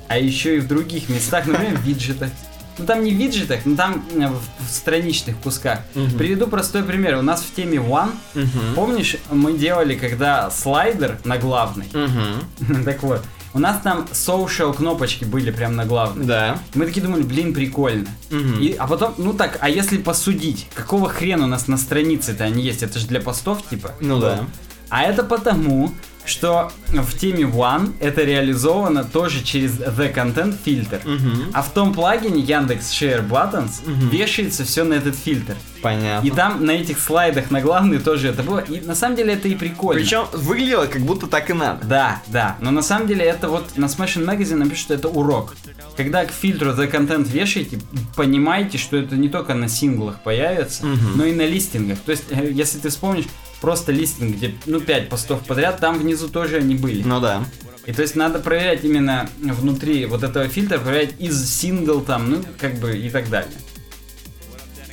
[0.09, 2.31] а еще и в других местах, например, в виджетах.
[2.79, 5.81] Ну там не в виджетах, но там э, в, в страничных кусках.
[5.95, 6.17] Мгм.
[6.19, 7.17] Приведу простой пример.
[7.17, 8.75] У нас в теме One, Мгм.
[8.75, 12.85] помнишь, мы делали, когда слайдер на главный, Мгм.
[12.85, 16.25] так вот, у нас там social кнопочки были прям на главной.
[16.25, 16.59] Да.
[16.75, 18.09] Мы такие думали, блин, прикольно.
[18.31, 18.61] Мгм.
[18.61, 22.63] И, а потом, ну так, а если посудить, какого хрена у нас на странице-то они
[22.63, 22.83] есть?
[22.83, 23.93] Это же для постов, типа?
[24.01, 24.47] Ну да.
[24.91, 25.93] А это потому,
[26.27, 31.01] что в теме One это реализовано тоже через The Content фильтр.
[31.05, 31.47] Мгм.
[31.55, 34.09] А в том плагине Яндекс Share Buttons Мгм.
[34.11, 35.57] вешается все на этот фильтр.
[35.83, 36.27] Понятно.
[36.27, 38.59] И там на этих слайдах на главный тоже это было.
[38.59, 40.01] И на самом деле это и прикольно.
[40.03, 41.85] Причем выглядело, как будто так и надо.
[41.87, 42.57] Да, да.
[42.61, 45.55] Но на самом деле это вот на Smashing Magazine напишут, что это урок.
[45.97, 47.79] Когда к фильтру The Content вешаете,
[48.15, 51.17] понимайте, что это не только на синглах появится, Мгм.
[51.17, 51.99] но и на листингах.
[52.01, 53.25] То есть, э, если ты вспомнишь,
[53.61, 57.03] просто листинг, где, ну, 5 постов подряд, там внизу тоже они были.
[57.03, 57.45] Ну да.
[57.87, 62.45] И то есть надо проверять именно внутри вот этого фильтра, проверять из сингл там, ну,
[62.59, 63.53] как бы и так далее.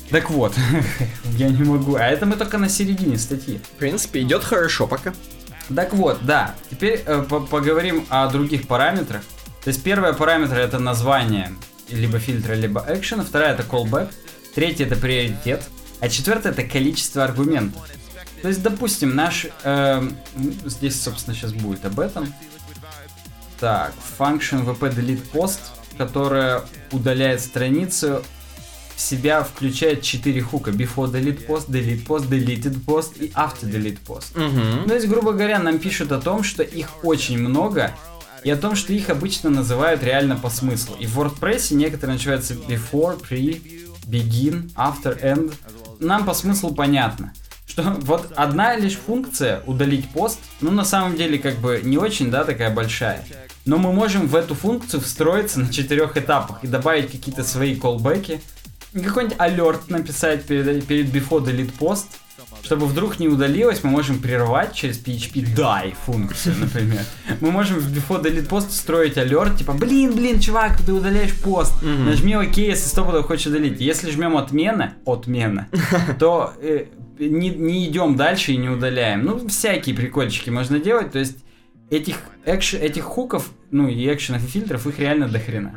[0.10, 0.54] Так вот,
[1.38, 1.96] я не могу.
[1.96, 3.60] А это мы только на середине статьи.
[3.76, 5.14] В принципе, идет хорошо пока.
[5.74, 6.56] Так вот, да.
[6.72, 9.22] Теперь э, по- поговорим о других параметрах.
[9.64, 11.54] То есть первый параметр это название
[11.90, 13.26] либо фильтра, либо экшена.
[13.26, 14.10] Вторая это callback.
[14.56, 15.64] Третий это приоритет.
[16.00, 17.82] А четвертое это количество аргументов.
[18.42, 19.48] То есть, допустим, наш...
[19.64, 20.16] м,
[20.66, 22.34] здесь, собственно, сейчас будет об этом.
[23.60, 25.60] Так, function vp delete post,
[25.98, 28.24] которая удаляет страницу,
[28.96, 30.72] в себя включает 4 хука.
[30.72, 34.36] Before delete post, delete post, deleted post и after delete post.
[34.36, 34.88] Угу.
[34.88, 37.92] То есть, грубо говоря, нам пишут о том, что их очень много,
[38.44, 40.96] и о том, что их обычно называют реально по смыслу.
[41.00, 43.62] И в WordPress некоторые называются before, pre,
[44.08, 45.54] begin, after, end.
[46.00, 47.34] Нам по смыслу понятно,
[47.68, 52.32] что вот одна лишь функция удалить пост, ну на самом деле как бы не очень,
[52.32, 53.24] да, такая большая.
[53.66, 58.42] Но мы можем в эту функцию встроиться на четырех этапах и добавить какие-то свои колбеки,
[58.94, 62.06] какой-нибудь алерт написать перед, перед before delete post,
[62.64, 67.02] чтобы вдруг не удалилось, мы можем прервать через PHP die функцию, например.
[67.42, 71.74] Мы можем в before delete post встроить алерт, типа, блин, блин, чувак, ты удаляешь пост,
[71.82, 73.80] нажми ОК, если стопудово хочешь удалить.
[73.82, 75.68] Если жмем отмена, отмена,
[76.20, 76.86] то э,
[77.20, 79.26] не, не идем дальше и не удаляем.
[79.26, 81.38] Ну, всякие прикольчики можно делать, то есть
[81.90, 85.74] этих, экш- этих хуков, ну и экшенов и фильтров, их реально до хрена.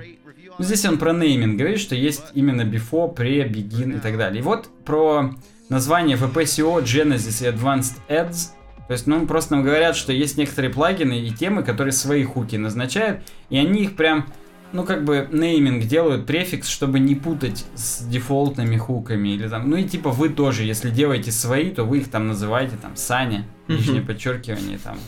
[0.59, 4.41] Ну, здесь он про нейминг говорит, что есть именно before, pre, begin и так далее.
[4.41, 5.35] И вот про
[5.69, 8.51] название VPCO, Genesis и Advanced Ads.
[8.87, 12.57] То есть, ну, просто нам говорят, что есть некоторые плагины и темы, которые свои хуки
[12.57, 14.27] назначают, и они их прям,
[14.73, 19.77] ну, как бы, нейминг делают, префикс, чтобы не путать с дефолтными хуками или там, ну,
[19.77, 23.77] и типа вы тоже, если делаете свои, то вы их там называете, там, Саня, Мгм.
[23.79, 24.99] нижнее подчеркивание, там,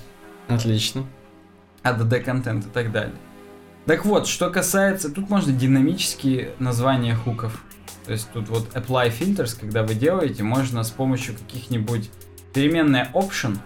[0.49, 1.05] Отлично.
[1.85, 3.15] ADD контент и так далее.
[3.87, 7.65] Так вот, что касается, тут можно динамические названия хуков.
[8.07, 12.11] То есть тут вот apply filters, когда вы делаете, можно с помощью каких-нибудь
[12.55, 13.59] переменная option,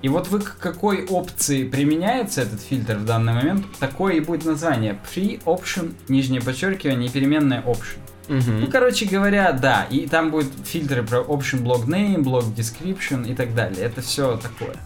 [0.00, 4.44] и вот вы к какой опции применяется этот фильтр в данный момент, такое и будет
[4.44, 4.98] название.
[5.14, 7.98] Free option, нижнее подчеркивание, переменная option.
[8.28, 13.34] Ну, короче говоря, да, и там будут фильтры про option block name, block description и
[13.34, 13.86] так далее.
[13.86, 14.76] Это все такое.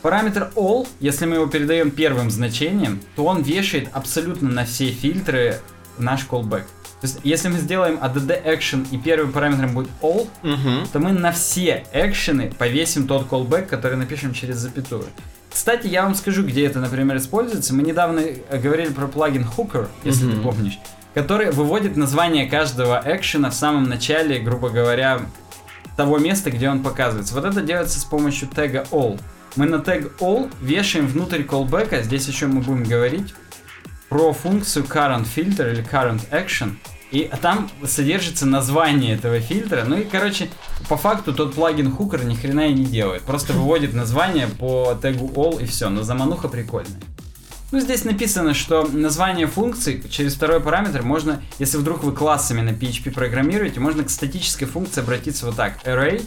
[0.00, 5.60] Параметр all, если мы его передаем первым значением, то он вешает абсолютно на все фильтры
[5.98, 6.64] наш callback.
[7.02, 8.14] То есть, если мы сделаем add
[8.46, 10.86] action и первым параметром будет all, Угу.
[10.92, 15.04] то мы на все экшены повесим тот callback, который напишем через запятую.
[15.52, 17.74] Кстати, я вам скажу, где это, например, используется.
[17.74, 20.42] Мы недавно э, говорили про плагин Hooker, если ты Мгм.
[20.44, 20.78] помнишь,
[21.12, 25.22] который выводит название каждого экшена в самом начале, грубо говоря,
[25.96, 27.34] того места, где он показывается.
[27.34, 29.20] Вот это делается с помощью тега all.
[29.56, 33.34] Мы на тег all вешаем внутрь callback, здесь еще мы будем говорить
[34.12, 36.76] про функцию current filter или current action.
[37.12, 39.84] И там содержится название этого фильтра.
[39.86, 40.50] Ну и, короче,
[40.90, 43.22] по факту тот плагин Hooker ни хрена и не делает.
[43.22, 45.88] Просто выводит название по тегу all и все.
[45.88, 47.00] Но замануха прикольная.
[47.70, 52.70] Ну, здесь написано, что название функций через второй параметр можно, если вдруг вы классами на
[52.70, 55.78] PHP программируете, можно к статической функции обратиться вот так.
[55.86, 56.22] Array,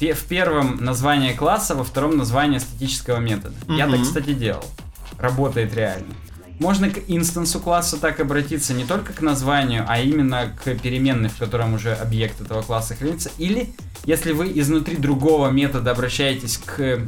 [0.00, 3.54] в первом название класса, во втором название статического метода.
[3.68, 4.64] Я так, кстати, делал.
[5.18, 6.14] Работает реально.
[6.62, 11.36] Можно к инстансу класса так обратиться не только к названию, а именно к переменной, в
[11.36, 13.32] котором уже объект этого класса хранится.
[13.36, 13.74] Или,
[14.04, 17.00] если вы изнутри другого метода обращаетесь к,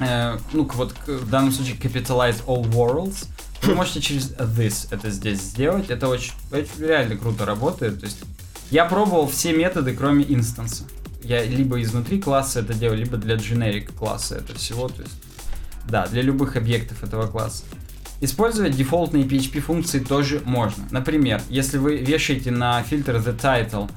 [0.00, 3.26] э, ну, к вот, к- в данном случае, capitalize all worlds,
[3.62, 5.90] вы можете через this это здесь сделать.
[5.90, 8.00] Это очень, очень реально круто работает.
[8.00, 8.20] То есть,
[8.70, 10.84] я пробовал все методы, кроме инстанса.
[11.22, 14.88] Я либо изнутри класса это делал, либо для generic класса это всего.
[14.88, 15.14] То есть,
[15.86, 17.64] да, для любых объектов этого класса.
[18.22, 20.84] Использовать дефолтные PHP функции тоже можно.
[20.92, 23.90] Например, если вы вешаете на фильтр the title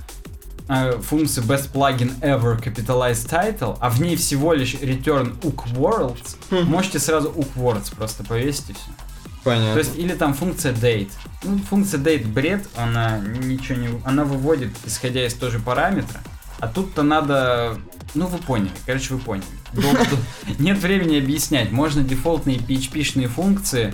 [0.68, 6.64] э, функцию best plugin ever capitalized title, а в ней всего лишь return hook worlds,
[6.64, 8.90] можете сразу hook words просто повесить и все.
[9.44, 9.74] Понятно.
[9.74, 11.12] То есть, или там функция date.
[11.44, 13.90] Ну, функция date бред, она ничего не...
[14.06, 16.20] Она выводит, исходя из тоже параметра.
[16.60, 17.78] А тут-то надо...
[18.16, 18.72] Ну, вы поняли.
[18.88, 19.46] Короче, вы поняли.
[20.58, 21.72] Нет времени объяснять.
[21.72, 23.94] Можно дефолтные PHP-шные функции.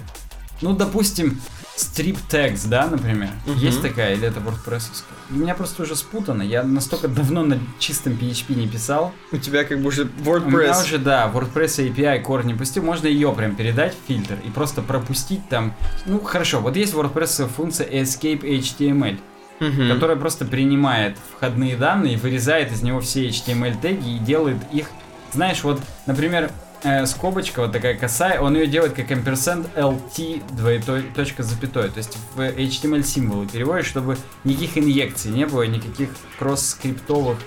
[0.61, 1.39] Ну, допустим,
[1.75, 3.29] strip tags, да, например.
[3.47, 3.57] Мгм.
[3.57, 5.03] Есть такая, или это WordPress?
[5.31, 6.43] У меня просто уже спутано.
[6.43, 9.11] Я настолько давно на чистом PHP не писал.
[9.31, 10.23] У тебя как бы уже У меня
[10.71, 10.83] WordPress.
[10.83, 15.47] уже, да, WordPress API не пустил, можно ее прям передать в фильтр и просто пропустить
[15.49, 15.73] там.
[16.05, 19.17] Ну, хорошо, вот есть WordPress функция escape HTML,
[19.59, 19.89] Мгм.
[19.93, 24.87] которая просто принимает входные данные, вырезает из него все HTML теги и делает их,
[25.33, 26.51] знаешь, вот, например,
[26.83, 31.97] э, скобочка вот такая косая, он ее делает как ampersand lt двоетой, точка запятой, то
[31.97, 36.09] есть в HTML символы переводит, чтобы никаких инъекций не было, никаких
[36.39, 37.37] кросс-скриптовых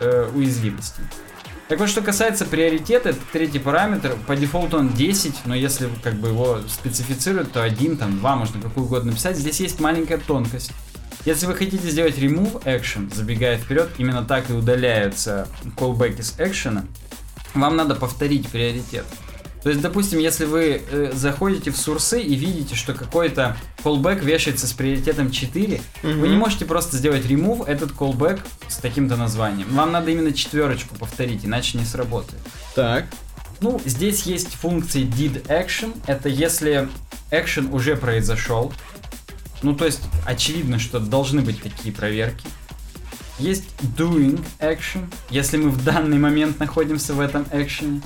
[0.00, 1.04] э, уязвимостей.
[1.68, 4.16] Так вот, что касается приоритета, это третий параметр.
[4.26, 8.60] По дефолту он 10, но если как бы его специфицируют, то один, там, два, можно
[8.60, 9.38] какую угодно написать.
[9.38, 10.72] Здесь есть маленькая тонкость.
[11.24, 16.84] Если вы хотите сделать remove action, забегая вперед, именно так и удаляются callback из экшена,
[17.54, 19.06] вам надо повторить приоритет.
[19.64, 24.66] То есть, допустим, если вы э, заходите в сурсы и видите, что какой-то callback вешается
[24.66, 29.66] с приоритетом 4, вы не можете просто сделать remove этот callback с таким-то названием.
[29.70, 32.42] Вам надо именно четверочку повторить, иначе не сработает.
[32.74, 33.06] Так.
[33.62, 35.96] Ну, здесь есть функции did action.
[36.06, 36.90] Это если
[37.30, 38.70] action уже произошел.
[39.62, 42.46] Ну, то есть, очевидно, что должны быть такие проверки.
[43.38, 43.64] Есть
[43.96, 48.00] doing action, если мы в данный момент находимся в этом экшене.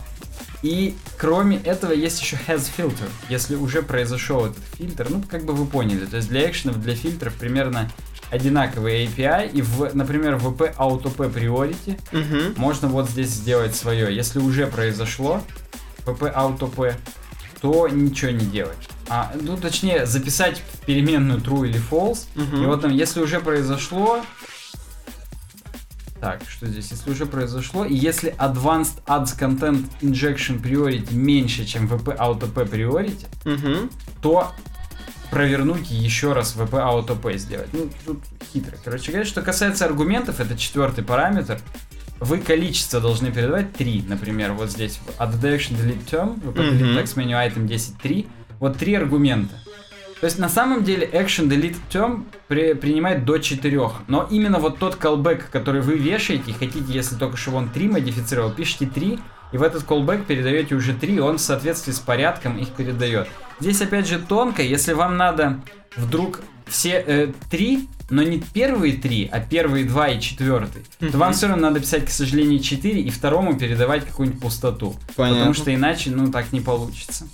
[0.63, 5.07] И кроме этого есть еще has filter, если уже произошел этот фильтр.
[5.09, 7.91] Ну, как бы вы поняли, то есть для экшенов, для фильтров примерно
[8.31, 9.53] одинаковые API.
[9.53, 12.55] И, в, например, в VP AutoP Priority Мгм.
[12.61, 14.15] можно вот здесь сделать свое.
[14.15, 15.43] Если уже произошло
[16.05, 16.95] PP AutoP,
[17.61, 18.77] то ничего не делать.
[19.09, 22.27] А, ну, точнее, записать в переменную true или false.
[22.35, 22.63] Мгм.
[22.63, 24.25] И вот там, если уже произошло...
[26.20, 26.90] Так, что здесь?
[26.90, 33.27] Если уже произошло, и если Advanced Ads Content Injection Priority меньше, чем VP AutoP Priority,
[33.45, 33.90] Мгм.
[34.20, 34.53] то
[35.31, 37.69] провернуть еще раз VP AutoP сделать.
[37.73, 38.19] Ну, тут
[38.53, 38.77] хитро.
[38.85, 41.61] Короче говоря, что касается аргументов, это четвертый параметр.
[42.20, 44.99] Вы количество должны передавать 3, например, вот здесь.
[45.20, 48.27] Add action delete term, VP delete text menu item 10.3.
[48.59, 49.55] Вот три аргумента.
[50.20, 53.90] То есть на самом деле action delete term при- принимает до 4.
[54.09, 58.51] Но именно вот тот callback, который вы вешаете, хотите, если только что он 3 модифицировал,
[58.51, 59.19] пишите 3,
[59.53, 63.28] и в этот callback передаете уже 3, и он в соответствии с порядком их передает.
[63.61, 65.61] Здесь опять же тонко, если вам надо
[65.97, 71.32] вдруг все э, три, но не первые три, а первые два и четвертый, то вам
[71.32, 74.95] все равно надо писать, к сожалению, четыре и второму передавать какую-нибудь пустоту.
[75.16, 75.39] Понятно.
[75.39, 77.27] Потому что иначе, ну, так не получится.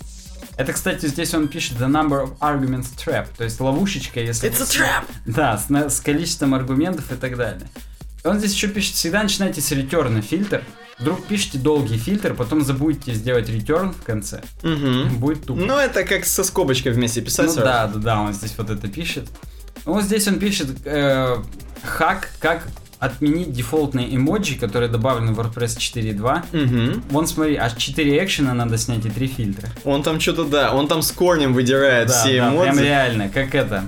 [0.57, 4.49] Это, кстати, здесь он пишет the number of arguments trap, то есть ловушечка, если...
[4.49, 5.03] It's a trap!
[5.25, 7.67] Да, с, с количеством аргументов и так далее.
[8.23, 10.63] Он здесь еще пишет, всегда начинайте с ретерна фильтр.
[10.97, 14.41] Вдруг пишите долгий фильтр, потом забудете сделать return в конце.
[14.63, 15.17] Мгм.
[15.17, 15.59] Будет тупо.
[15.59, 17.65] Ну, это как со скобочкой вместе писать Ну сразу.
[17.65, 19.27] да, да, да, он здесь вот это пишет.
[19.83, 21.35] Вот здесь он пишет э,
[21.83, 22.65] хак, как
[22.99, 26.43] отменить дефолтные эмоджи, которые добавлены в WordPress 4.2.
[26.51, 27.03] Мгм.
[27.09, 29.69] Вон смотри, аж 4 экшена надо снять и 3 фильтра.
[29.83, 32.83] Он там что-то, да, он там с корнем выдирает Да, все да, прям эмоции.
[32.83, 33.83] реально, как это.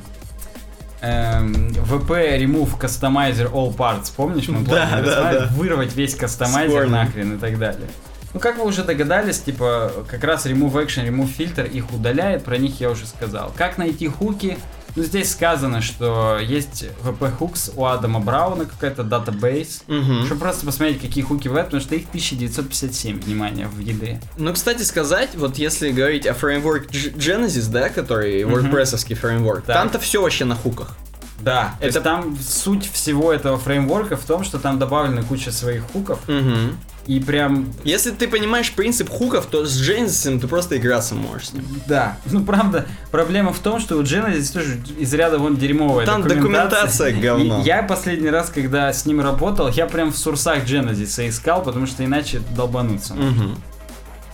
[1.01, 4.47] Эм, VP Remove Customizer All Parts, помнишь?
[4.47, 5.49] Мы Да, да, да.
[5.55, 7.87] Вырвать весь кастомайзер нахрен и так далее.
[8.33, 12.57] Ну, как вы уже догадались, типа, как раз Remove Action, Remove Filter их удаляет, про
[12.57, 13.53] них я уже сказал.
[13.55, 14.57] Как найти хуки?
[14.97, 19.83] Ну, здесь сказано, что есть VP Hooks у Адама Брауна, какая-то датабейс.
[19.85, 20.25] Мгм.
[20.25, 24.19] Чтобы просто посмотреть, какие хуки в этом, потому что их 1957, внимание, в ядре.
[24.37, 29.75] Ну, кстати сказать, вот если говорить о фреймворк Genesis, да, который WordPress-овский фреймворк, Так.
[29.75, 30.97] там-то все вообще на хуках.
[31.41, 36.27] Да, Это- там суть всего этого фреймворка в том, что там добавлена куча своих хуков,
[36.27, 36.75] Мгм.
[37.07, 41.53] И прям Если ты понимаешь принцип хуков, то с Genesis ты просто играться можешь с
[41.53, 41.65] ним.
[41.87, 46.05] Да, ну правда, проблема в том, что у Джена здесь тоже из ряда вон дерьмовая
[46.05, 47.61] Там документация говно.
[47.61, 51.87] И я последний раз, когда с ним работал, я прям в сурсах Genesis искал, потому
[51.87, 53.13] что иначе долбануться.
[53.13, 53.57] Мгм.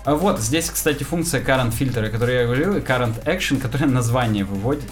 [0.05, 3.89] А вот, здесь, кстати, функция current фильтра, о которой я говорил, и current action, которая
[3.89, 4.89] название выводит.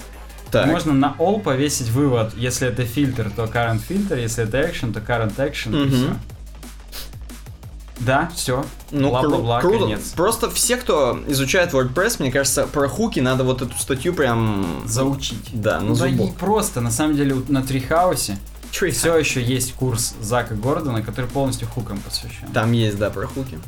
[0.51, 0.67] Так.
[0.67, 4.99] Можно на all повесить вывод, если это фильтр, то current фильтр, если это action, то
[4.99, 6.19] current action, и Мгм.
[7.99, 8.65] Да, все.
[8.91, 9.79] Ну, кру- Бла-бла-бла, круто.
[9.79, 10.13] конец.
[10.15, 14.81] Просто все, кто изучает WordPress, мне кажется, про хуки надо вот эту статью прям...
[14.85, 15.49] Заучить.
[15.53, 18.37] Да, Ну да и просто, на самом деле, на Трихаусе
[18.71, 22.47] Tree все еще есть курс Зака Гордона, который полностью хукам посвящен.
[22.53, 23.59] Там есть, да, про хуки.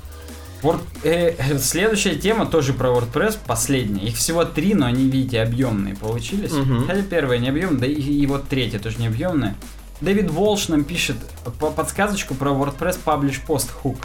[0.64, 4.06] Word- э, э, следующая тема тоже про WordPress, последняя.
[4.08, 6.54] Их всего три, но они, видите, объемные получились.
[6.54, 6.88] Мгм.
[6.88, 9.56] Хотя первая не объемная, да и, и вот третья тоже не объемная.
[10.02, 11.18] Дэвид Волш нам пишет
[11.60, 13.98] по- подсказочку про WordPress Publish Post Hook.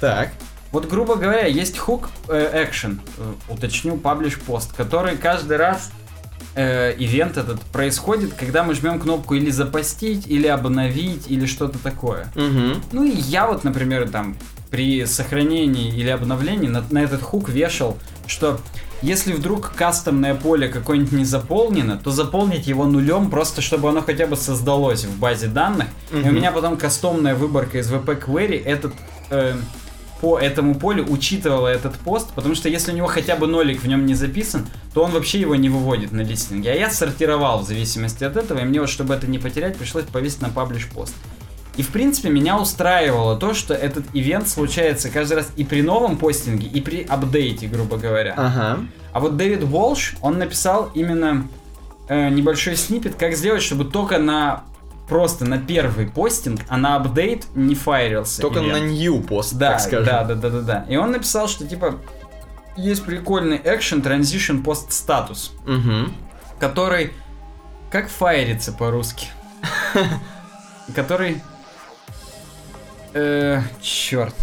[0.00, 0.30] Так.
[0.70, 5.90] Вот, грубо говоря, есть хук э, action, э, уточню, publish post, который каждый раз
[6.54, 12.30] э, ивент этот происходит, когда мы жмем кнопку или запостить, или обновить, или что-то такое.
[12.34, 12.82] Угу.
[12.92, 14.36] Ну и я вот, например, там
[14.70, 17.96] при сохранении или обновлении на, на этот хук вешал,
[18.26, 18.60] что
[19.02, 24.26] если вдруг кастомное поле какое-нибудь не заполнено, то заполнить его нулем, просто чтобы оно хотя
[24.26, 25.88] бы создалось в базе данных.
[26.12, 28.92] И у меня потом кастомная выборка из VP Query этот
[29.30, 29.56] э,
[30.20, 33.86] по этому полю учитывала этот пост, потому что если у него хотя бы нолик в
[33.86, 36.72] нем не записан, то он вообще его не выводит на листинге.
[36.72, 40.04] А я сортировал в зависимости от этого, и мне вот, чтобы это не потерять, пришлось
[40.04, 41.14] повесить на паблиш пост.
[41.78, 46.18] И в принципе меня устраивало то, что этот ивент случается каждый раз и при новом
[46.18, 48.34] постинге, и при апдейте, грубо говоря.
[48.36, 48.80] Ага.
[49.12, 51.46] А вот Дэвид Волш, он написал именно
[52.08, 54.64] э, небольшой снипет, как сделать, чтобы только на
[55.08, 58.42] просто на первый постинг, а на апдейт не файрился.
[58.42, 58.72] Только ивент.
[58.72, 60.04] на new пост, Да, так скажем.
[60.04, 60.86] да, да, да, да, да.
[60.88, 61.94] И он написал, что типа
[62.76, 66.10] есть прикольный action transition post статус, Угу.
[66.60, 67.12] который
[67.90, 69.28] как файрится по-русски,
[70.94, 71.40] который,
[73.14, 74.34] э, черт,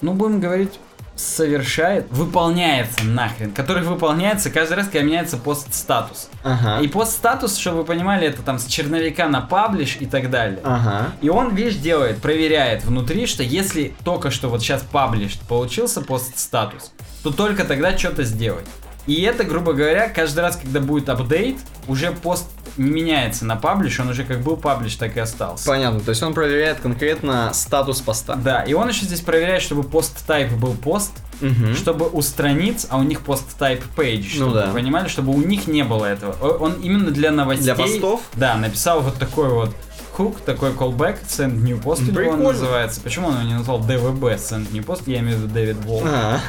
[0.00, 0.78] ну будем говорить
[1.16, 6.28] совершает, выполняется нахрен, который выполняется каждый раз, когда меняется пост статус.
[6.44, 6.80] Ага.
[6.82, 10.60] И пост статус, чтобы вы понимали, это там с черновика на паблиш и так далее.
[10.62, 11.12] Ага.
[11.22, 16.92] И он, видишь, делает, проверяет внутри, что если только что вот сейчас паблиш получился пост-статус,
[17.22, 18.66] то только тогда что-то сделать.
[19.06, 21.56] И это, грубо говоря, каждый раз, когда будет апдейт,
[21.86, 22.46] уже пост
[22.76, 25.64] не меняется на паблиш, он уже как был паблиш, так и остался.
[25.66, 28.34] Понятно, то есть он проверяет конкретно статус поста.
[28.34, 31.74] Да, и он еще здесь проверяет, чтобы пост-тайп был пост, Мгм.
[31.76, 34.66] чтобы у страниц, а у них пост-тайп page, чтобы Ну да.
[34.66, 36.32] вы понимали, чтобы у них не было этого.
[36.58, 37.64] Он именно для новостей...
[37.66, 38.22] Для постов?
[38.34, 39.74] Да, написал вот такой вот
[40.12, 43.00] хук, такой callback, send new post него он называется.
[43.02, 45.02] Почему он его не назвал DVB send new post?
[45.06, 46.40] Я имею в виду Дэвид А.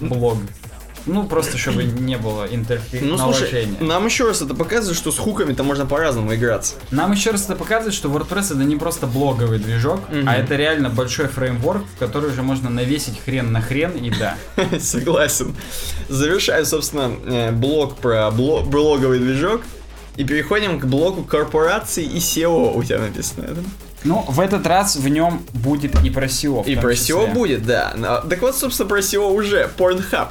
[0.00, 0.38] блог.
[1.06, 5.18] Ну, просто чтобы не было интерфейс Ну слушай, нам еще раз это показывает, что с
[5.18, 6.74] хуками-то можно по-разному играться.
[6.90, 10.28] Нам еще раз это показывает, что WordPress это не просто блоговый движок, Мгм.
[10.28, 14.36] а это реально большой фреймворк, в который уже можно навесить хрен на хрен и да.
[14.80, 15.54] Согласен.
[16.08, 19.62] Завершаю, собственно, э, блок про бло- блоговый движок.
[20.16, 23.44] И переходим к блоку корпораций и SEO у тебя написано.
[23.44, 23.56] это.
[24.04, 26.64] Ну, в этот раз в нем будет и про SEO.
[26.66, 27.14] И про числе.
[27.16, 27.94] SEO будет, да.
[27.96, 29.68] Но- Так вот, собственно, про SEO уже.
[29.76, 30.28] Pornhub.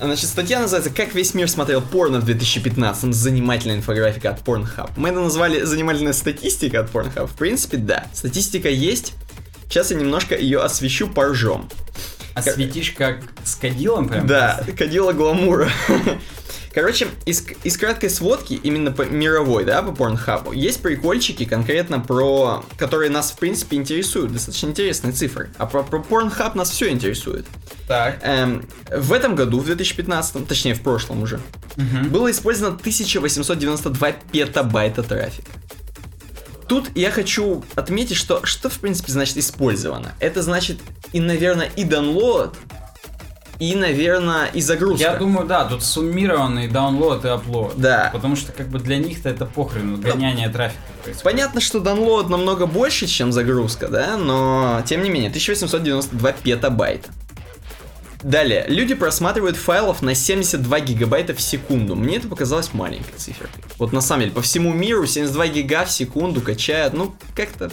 [0.00, 4.90] Значит, статья называется «Как весь мир смотрел порно в 2015 Занимательная инфографика от Pornhub.
[4.96, 7.26] Мы это назвали «Занимательная статистика от Pornhub».
[7.26, 8.06] В принципе, да.
[8.12, 9.14] Статистика есть.
[9.68, 11.68] Сейчас я немножко ее освещу поржом.
[12.34, 14.26] Осветишь как с кадилом прям?
[14.26, 15.68] Да, кадила гламура.
[16.72, 22.64] Короче, из, из краткой сводки, именно по мировой, да, по порнхабу, есть прикольчики конкретно про,
[22.76, 24.32] которые нас, в принципе, интересуют.
[24.32, 25.50] Достаточно интересные цифры.
[25.58, 27.46] А про, про порнхаб нас все интересует.
[27.86, 28.18] Так.
[28.22, 31.40] Эм, в этом году, в 2015, точнее, в прошлом уже,
[31.76, 32.10] Мгм.
[32.10, 35.50] было использовано 1892 петабайта трафика.
[36.68, 40.12] Тут я хочу отметить, что что в принципе значит использовано.
[40.20, 40.78] Это значит
[41.14, 42.54] и, наверное, и download,
[43.58, 45.02] и, наверное, и загрузка.
[45.02, 47.74] Я думаю, да, тут суммированный даунлоад и аплод.
[47.76, 48.10] Да.
[48.12, 51.24] Потому что как бы для них-то это похрен, гоняние трафика происходит.
[51.24, 57.10] Понятно, что download намного больше, чем загрузка, да, но тем не менее, 1892 петабайта.
[58.22, 61.94] Далее, люди просматривают файлов на 72 гигабайта в секунду.
[61.94, 63.62] Мне это показалось маленькой циферкой.
[63.78, 67.70] Вот на самом деле, по всему миру 72 гига в секунду качают, ну, как-то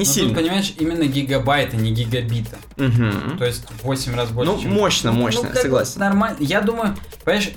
[0.00, 0.28] не Но сильно.
[0.34, 2.58] тут, понимаешь, именно гигабайта, не гигабита.
[2.76, 3.36] Мгм.
[3.38, 4.72] То есть в 8 раз больше, Ну, чем...
[4.72, 6.00] мощно, мощно, как бы согласен.
[6.00, 6.36] Нормально.
[6.40, 7.50] Я думаю, понимаешь,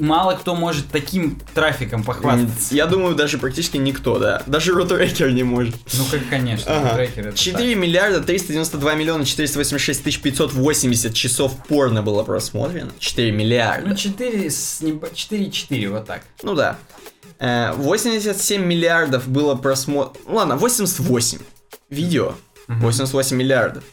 [0.00, 2.74] мало кто может таким трафиком похвастаться.
[2.74, 4.42] Я думаю, даже практически никто, да.
[4.46, 5.76] Даже рутрекер не может.
[5.94, 6.96] Ну, как, конечно, Ага.
[6.96, 12.90] трекер это 4 миллиарда 392 миллиона 486 тысяч 580 часов порно было просмотрено.
[12.98, 13.38] 4 так.
[13.38, 13.88] миллиарда.
[13.88, 16.22] Ну, 4 с небо- 4,4, вот так.
[16.42, 16.76] Ну да.
[17.38, 20.18] Э, 87 миллиардов было просмотр...
[20.26, 21.38] Ладно, 88
[21.90, 22.34] видео.
[22.68, 23.84] 88 миллиардов.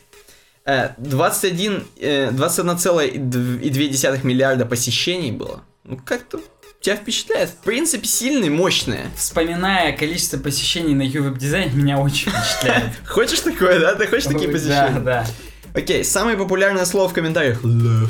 [0.63, 5.63] Э, 21, э, 21,2 миллиарда посещений было.
[5.83, 6.39] Ну, как-то
[6.79, 7.49] тебя впечатляет.
[7.49, 9.07] В принципе, сильные, мощные.
[9.15, 12.91] Вспоминая количество посещений на YouTube дизайн, меня очень впечатляет.
[13.07, 13.95] Хочешь такое, да?
[13.95, 14.99] Ты хочешь такие посещения?
[14.99, 15.27] Да, да.
[15.73, 17.63] Окей, самое популярное слово в комментариях.
[17.63, 18.09] Love.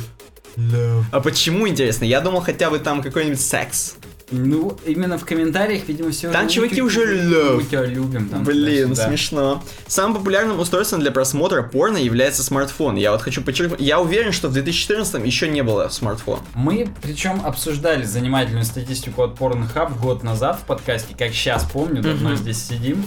[0.57, 1.03] Love.
[1.11, 2.05] А почему, интересно?
[2.05, 3.95] Я думал хотя бы там какой-нибудь секс.
[4.31, 6.31] Ну, именно в комментариях, видимо, все...
[6.31, 7.05] Там чуваки уже.
[7.55, 8.29] Мы тебя любим.
[8.29, 9.07] Там, Блин, значит, да.
[9.09, 9.63] смешно.
[9.87, 12.95] Самым популярным устройством для просмотра порно является смартфон.
[12.95, 16.41] Я вот хочу подчеркнуть, я уверен, что в 2014 еще не было смартфона.
[16.55, 22.29] Мы, причем, обсуждали занимательную статистику от Pornhub год назад в подкасте, как сейчас помню, давно
[22.29, 22.37] Мгм.
[22.37, 23.05] здесь сидим.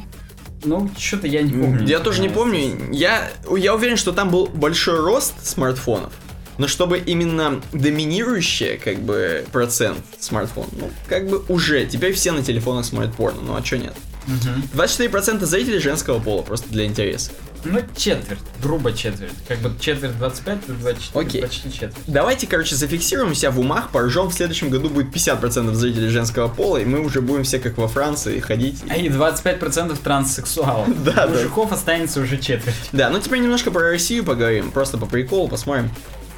[0.66, 1.86] Ну, что-то я не помню.
[1.86, 2.90] Я тоже не помню.
[2.92, 6.12] Я, я уверен, что там был большой рост смартфонов.
[6.59, 11.86] Но чтобы именно доминирующий, как бы, процент смартфон, ну, как бы уже.
[11.86, 13.94] Теперь все на телефонах смотрят порно, ну а чё нет?
[14.26, 14.62] мгм.
[14.74, 17.31] 24% зрителей женского пола, просто для интереса.
[17.66, 19.32] Ну, четверть, грубо четверть.
[19.48, 21.40] Как бы четверть 25, тут 24, Окей.
[21.43, 21.94] почти четверть.
[22.06, 24.28] Давайте, короче, зафиксируем себя в умах, поржем.
[24.28, 27.89] В следующем году будет 50% зрителей женского пола, и мы уже будем все как во
[27.89, 28.82] Франции ходить.
[28.90, 30.89] А и 25% транссексуалов.
[31.05, 31.28] Да, да.
[31.28, 32.74] Мужиков останется уже четверть.
[32.93, 35.90] Да, ну теперь немножко про Россию поговорим, просто по приколу посмотрим.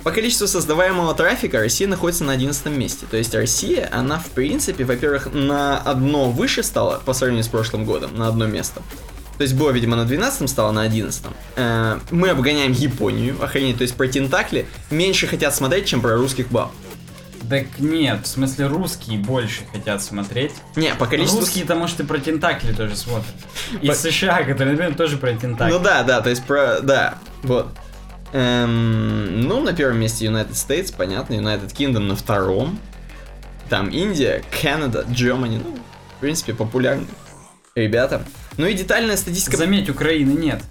[0.06, 3.06] По количеству создаваемого трафика Россия находится на 11 месте.
[3.10, 7.84] То есть Россия, она в принципе, во-первых, на одно выше стала по сравнению с прошлым
[7.84, 8.82] годом, на одно место.
[9.36, 11.24] То есть было, видимо, на 12 стало на 11
[11.56, 16.52] Э, Мы обгоняем Японию, охренеть, то есть про тентакли меньше хотят смотреть, чем про русских
[16.52, 16.70] баб.
[17.50, 20.52] Так нет, в смысле русские больше хотят смотреть.
[20.76, 21.40] Не, по количеству...
[21.40, 23.34] Русские-то, может, и про тентакли тоже смотрят.
[23.82, 25.72] И США, которые, например, тоже про тентакли.
[25.72, 26.78] Ну да, да, то есть про...
[26.80, 27.66] Да, вот.
[28.32, 32.78] Эм, ну, на первом месте United States, понятно, United Kingdom на втором.
[33.69, 35.78] Там Индия, Канада, Germany, ну,
[36.16, 37.07] в принципе, популярные
[37.74, 38.23] ребята.
[38.57, 39.57] Ну и детальная статистика...
[39.57, 40.62] Заметь, Украины нет.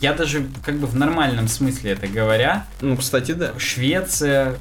[0.00, 3.52] Я даже как бы в нормальном смысле это говоря, Ну, кстати, да.
[3.58, 4.56] Швеция,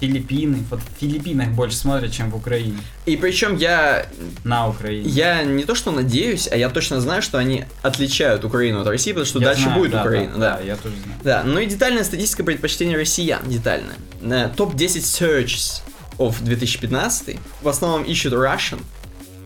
[0.00, 2.78] Филиппины, вот в Филиппинах больше смотрят, чем в Украине.
[3.06, 4.06] И причем я,
[4.44, 5.08] На Украине.
[5.08, 9.12] я не то что надеюсь, а я точно знаю, что они отличают Украину от России,
[9.12, 10.56] потому что Я дальше знаю, будет да, Украина, да.
[10.58, 10.64] да.
[10.64, 11.20] я тоже знаю.
[11.24, 13.96] Да, ну и детальная статистика предпочтений россиян, детальная.
[14.22, 15.82] Э, Топ-10 searches
[16.18, 17.36] of 2015.
[17.62, 18.80] В основном ищут Russian.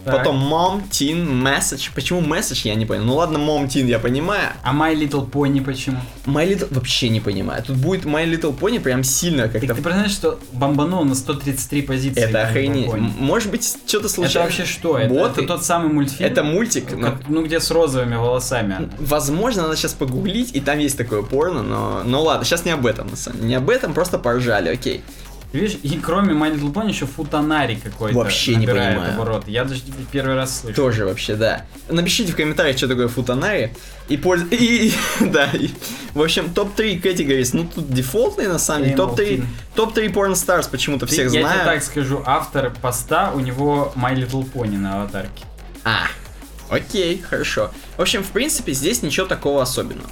[0.05, 0.16] Так.
[0.18, 1.90] Потом Mom, Teen, Message.
[1.94, 3.05] Почему Message, я не понял.
[3.05, 4.51] Ну ладно, Mom, Teen я понимаю.
[4.62, 5.98] А My Little Pony почему?
[6.27, 6.72] My Little...
[6.74, 7.62] Вообще не понимаю.
[7.62, 9.74] Тут будет My Little Pony прям сильно Так как-то...
[9.74, 12.20] ты понимаешь, что бомбанул на 133 позиции.
[12.22, 12.90] Это охренеть.
[13.18, 14.48] Может быть, что-то Это случайно.
[14.48, 14.98] вообще что?
[14.98, 15.40] Это, Боты?
[15.43, 16.31] это тот самый мультфильм?
[16.31, 17.10] Это мультик, но...
[17.12, 18.89] как- ну, где с розовыми волосами.
[18.98, 22.02] Возможно, надо сейчас погуглить, и там есть такое порно, но...
[22.05, 23.48] Ну ладно, сейчас не об этом, на самом деле.
[23.48, 25.02] Не об этом, просто поржали, окей.
[25.52, 29.14] Ты Видишь, и кроме My Little Pony еще футанари какой-то Вообще не понимаю.
[29.14, 29.51] обороты.
[29.51, 29.82] Я даже
[30.12, 30.77] первый раз слышу.
[30.77, 31.66] Тоже вообще, да.
[31.89, 33.70] Напишите в комментариях, что такое футанари.
[34.09, 34.44] И польз...
[34.52, 34.94] И, и-
[35.27, 35.70] да, и-
[36.14, 38.94] в общем, топ-3 categories, ну тут дефолтные на самом деле.
[38.94, 39.44] Animal Топ-3 King.
[39.74, 41.64] топ-3 porn stars почему-то всех я тебе знаю.
[41.64, 45.44] так скажу, автор поста, у него My Little Pony на аватарке.
[45.85, 46.06] А,
[46.68, 47.70] окей, хорошо.
[47.97, 50.10] В общем, в принципе, здесь ничего такого особенного.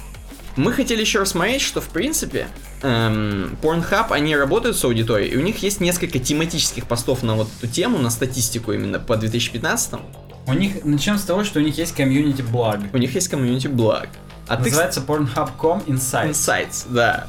[0.59, 2.49] Мы хотели еще рассмотреть, что в принципе
[2.81, 7.47] эм, Pornhub, они работают с аудиторией, и у них есть несколько тематических постов на вот
[7.57, 10.01] эту тему, на статистику именно по 2015
[10.47, 12.75] У них, начнем с того, что у них есть комьюнити блог.
[12.91, 14.07] У них есть комьюнити блог.
[14.49, 15.07] А Называется ты...
[15.07, 16.31] Pornhub.com Insights.
[16.31, 17.27] Insights, да.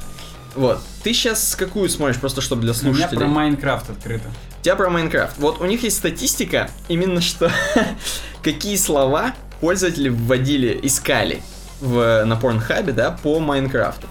[0.57, 0.81] Вот.
[1.05, 3.11] Ты сейчас какую смотришь, просто чтобы для слушателей?
[3.11, 4.29] У меня про Майнкрафт открыто.
[4.59, 5.39] У тебя про Майнкрафт.
[5.39, 7.53] Вот у них есть статистика, именно что
[8.43, 11.41] какие слова пользователи вводили, искали
[11.81, 14.07] в, на Pornhub, да, по Майнкрафту.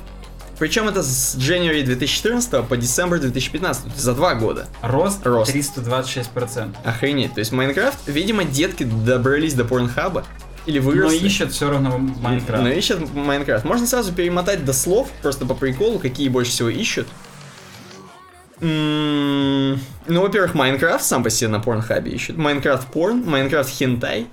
[0.59, 4.67] Причем это с January 2014 по December 2015, то есть за два года.
[4.81, 5.55] Рост, Рост.
[5.55, 6.75] 326%.
[6.83, 7.33] Охренеть.
[7.33, 10.25] То есть Майнкрафт, видимо, детки добрались до Порнхаба,
[10.65, 11.19] или выросли.
[11.19, 12.63] Но ищут все равно Майнкрафт.
[12.63, 13.65] Но ищут Майнкрафт.
[13.65, 17.07] Можно сразу перемотать до слов, просто по приколу, какие больше всего ищут.
[18.59, 19.77] ну,
[20.07, 22.37] во-первых, Майнкрафт сам по себе на Порнхабе ищут.
[22.37, 24.27] Minecraft porn, Minecraft hentai.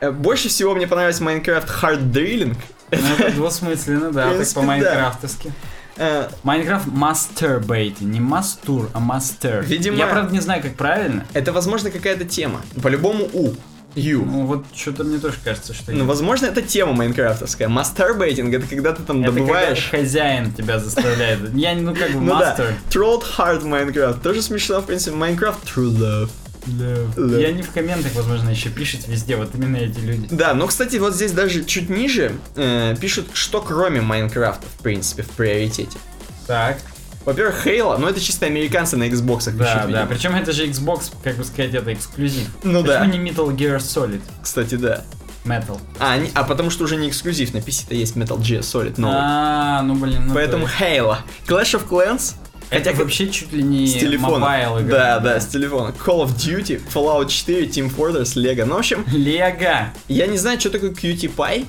[0.00, 2.56] Э, больше всего мне понравился Minecraft Hard Drilling.
[2.90, 5.52] Ну, это двусмысленно, да, так по-майнкрафтовски.
[5.96, 9.62] Э, Minecraft masterbate, не мастур, а мастер.
[9.62, 9.96] Видимо...
[9.96, 11.24] Я, правда, не знаю, как правильно.
[11.32, 12.60] Это, возможно, какая-то тема.
[12.82, 13.54] По-любому У.
[13.94, 14.26] Ю.
[14.26, 15.90] Ну вот что-то мне тоже кажется, что...
[15.90, 17.66] Ну, возможно, это тема майнкрафтовская.
[17.68, 19.88] Masterbating, это когда ты там это добываешь...
[19.90, 21.40] Когда хозяин тебя заставляет.
[21.54, 22.66] Я, ну, как бы, мастер.
[22.68, 24.20] Ну да, Trolled Hard Minecraft.
[24.20, 25.16] Тоже смешно, в принципе.
[25.16, 26.30] Minecraft True Love.
[26.66, 27.40] Да.
[27.40, 30.28] И они в комментах, возможно, еще пишут везде, вот именно эти люди.
[30.30, 35.22] Да, но, кстати, вот здесь даже чуть ниже э, пишут, что кроме Майнкрафта, в принципе,
[35.22, 35.98] в приоритете.
[36.46, 36.78] Так.
[37.24, 41.10] Во-первых, Halo, ну это чисто американцы на Xbox пишут, Да, да, причем это же Xbox,
[41.24, 42.48] как бы сказать, это эксклюзив.
[42.62, 43.06] Ну Почему да.
[43.06, 44.20] не Metal Gear Solid?
[44.42, 45.02] Кстати, да.
[45.44, 45.80] Metal.
[45.98, 49.16] А, они, а потому что уже не эксклюзив, на PC-то есть Metal Gear Solid новый.
[49.18, 51.18] А, ну блин, ну Поэтому Halo.
[51.46, 52.34] Clash of Clans,
[52.68, 54.44] Хотя это вообще чуть ли не с телефона.
[54.44, 54.98] Mobile игра.
[54.98, 55.94] Да, да, с телефона.
[56.04, 58.64] Call of Duty, Fallout 4, Team Fortress, Lego.
[58.64, 59.04] Ну, в общем...
[59.12, 59.92] Лего.
[60.08, 61.66] Я не знаю, что такое Cutie Pie.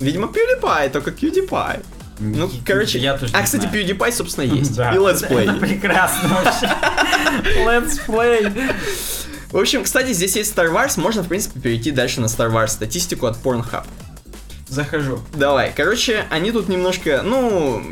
[0.00, 1.84] Видимо, PewDiePie, только Cutie Pie.
[2.20, 3.84] Ну, короче, я тоже а, кстати, знаю.
[3.84, 4.76] PewDiePie, собственно, есть.
[4.76, 4.92] Да.
[4.92, 5.50] И Let's Play.
[5.50, 6.66] Это прекрасно вообще.
[7.64, 8.74] Let's Play.
[9.50, 12.68] В общем, кстати, здесь есть Star Wars, можно, в принципе, перейти дальше на Star Wars
[12.68, 13.84] статистику от Pornhub.
[14.68, 15.20] Захожу.
[15.32, 17.82] Давай, короче, они тут немножко, ну,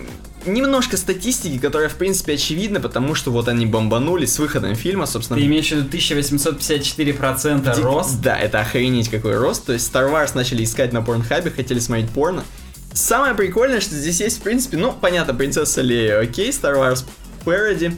[0.46, 5.38] немножко статистики, которая, в принципе, очевидна, потому что вот они бомбанули с выходом фильма, собственно.
[5.38, 8.20] Ты имеешь в виду 1854% Ди- рост?
[8.20, 9.66] Да, это охренеть какой рост.
[9.66, 12.44] То есть Star Wars начали искать на порнхабе, хотели смотреть порно.
[12.92, 17.04] Самое прикольное, что здесь есть, в принципе, ну, понятно, принцесса Лея, окей, Star Wars
[17.44, 17.94] Parody.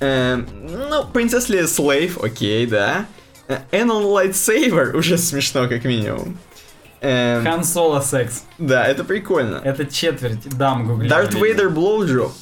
[0.00, 0.46] Эм,
[0.88, 3.06] ну, принцесса Лея Slave, окей, да.
[3.70, 6.38] Anal Lightsaber уже смешно, как минимум.
[7.00, 7.44] Эм...
[7.44, 8.44] Хан Соло секс.
[8.58, 9.60] Да, это прикольно.
[9.64, 11.08] Это четверть дам гугли.
[11.08, 12.32] Дарт Вейдер Блоуджоп.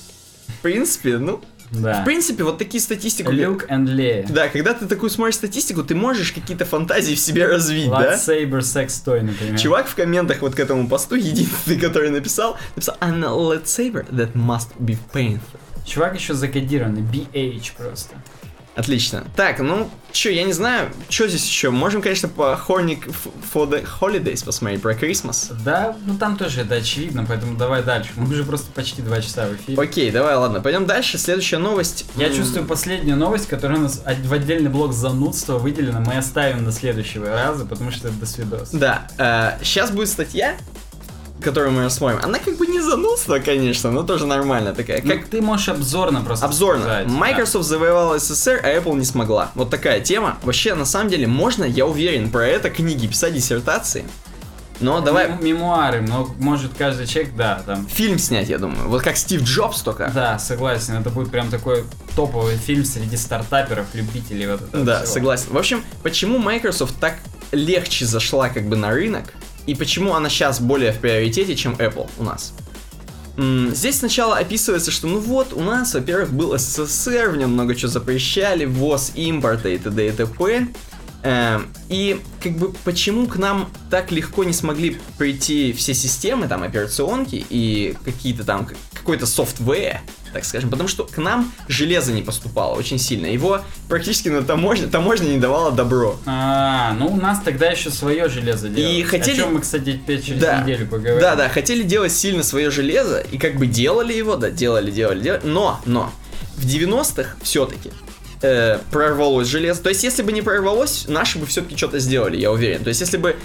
[0.48, 1.40] В принципе, ну,
[1.70, 2.01] да.
[2.01, 3.28] В принципе, вот такие статистики.
[3.28, 4.30] Люк и Leia.
[4.32, 8.14] Да, когда ты такую смотришь статистику, ты можешь какие-то фантазии в себе развить, Light да?
[8.14, 9.59] Saber Sex Toy, например.
[9.59, 14.68] Чувак в комментах вот к этому посту, единственный, который написал, написал An lightsaber that must
[14.78, 15.40] be painful.
[15.85, 18.14] Чувак еще закодированный, BH просто.
[18.79, 19.25] Отлично.
[19.35, 21.71] Так, ну, чё, я не знаю, что здесь еще?
[21.71, 23.13] Можем, конечно, по Hornic
[23.53, 25.53] for the Holidays посмотреть, про Christmas.
[25.65, 28.11] Да, ну там тоже это очевидно, поэтому давай дальше.
[28.15, 29.83] Мы уже просто почти два часа в эфире.
[29.83, 31.19] Окей, давай, ладно, пойдем дальше.
[31.19, 32.07] Следующая новость.
[32.15, 36.71] Я чувствую последнюю новость, которая у нас в отдельный блок занудства выделена, мы оставим до
[36.71, 38.71] следующего раза, потому что это до свидос.
[38.71, 40.57] Да, э, сейчас будет статья,
[41.43, 45.01] которую мы рассмотрим, она как бы не занудство, конечно, но тоже нормально такая.
[45.02, 46.82] Ну, как ты можешь обзорно просто Обзорно.
[46.82, 47.74] сказать, Microsoft да.
[47.74, 49.51] завоевала СССР, а Apple не смогла.
[49.55, 50.36] Вот такая тема.
[50.43, 54.05] Вообще, на самом деле, можно, я уверен, про это книги писать, диссертации.
[54.81, 55.28] Но давай...
[55.28, 57.86] Мем- мемуары, но может каждый человек, да, там...
[57.89, 58.89] Фильм снять, я думаю.
[58.89, 60.10] Вот как Стив Джобс только.
[60.15, 60.94] Да, согласен.
[60.94, 61.85] Это будет прям такой
[62.15, 65.15] топовый фильм среди стартаперов, любителей вот этого Да, всего.
[65.15, 65.47] согласен.
[65.51, 67.16] В общем, почему Microsoft так
[67.51, 69.35] легче зашла как бы на рынок,
[69.69, 72.55] и почему она сейчас более в приоритете, чем Apple у нас?
[73.36, 77.90] Здесь сначала описывается, что ну вот, у нас, во-первых, был СССР, в нем много чего
[77.90, 80.09] запрещали, ввоз импорта и т.д.
[80.09, 80.69] и т.п.
[81.23, 86.62] Эм, И как бы почему к нам так легко не смогли прийти все системы, там,
[86.62, 90.01] операционки и какие-то там, какой-то софтвер,
[90.33, 93.27] так скажем, потому что к нам железо не поступало очень сильно.
[93.27, 96.19] Его практически на таможне, таможня не давала добро.
[96.27, 99.03] А, ну у нас тогда еще свое железо делали.
[99.03, 100.61] хотели- О чем мы, кстати, теперь через Да.
[100.63, 101.21] неделю поговорим.
[101.21, 105.21] Да, да, хотели делать сильно свое железо, и как бы делали его, да, делали, делали,
[105.21, 105.41] делали.
[105.45, 106.13] Но, но,
[106.57, 107.91] в 90-х все-таки
[108.43, 109.83] э, прорвалось железо.
[109.83, 112.83] То есть, если бы не прорвалось, наши бы все-таки что-то сделали, я уверен.
[112.85, 113.37] То есть, если бы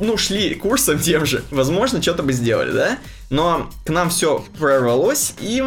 [0.00, 2.98] ну, шли курсом тем же, возможно, что-то бы сделали, да?
[3.30, 5.62] Но к нам все прорвалось, и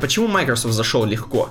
[0.00, 1.50] почему Microsoft зашел легко?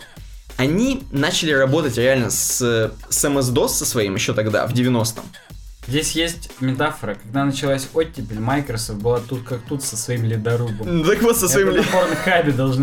[0.57, 5.23] Они начали работать реально с, с MS-DOS со своим еще тогда, в 90-м.
[5.87, 10.99] Здесь есть метафора, когда началась оттепель, Microsoft была тут как тут со своим ледорубом.
[10.99, 11.71] Ну, Так вот, со своим...
[11.71, 11.83] Были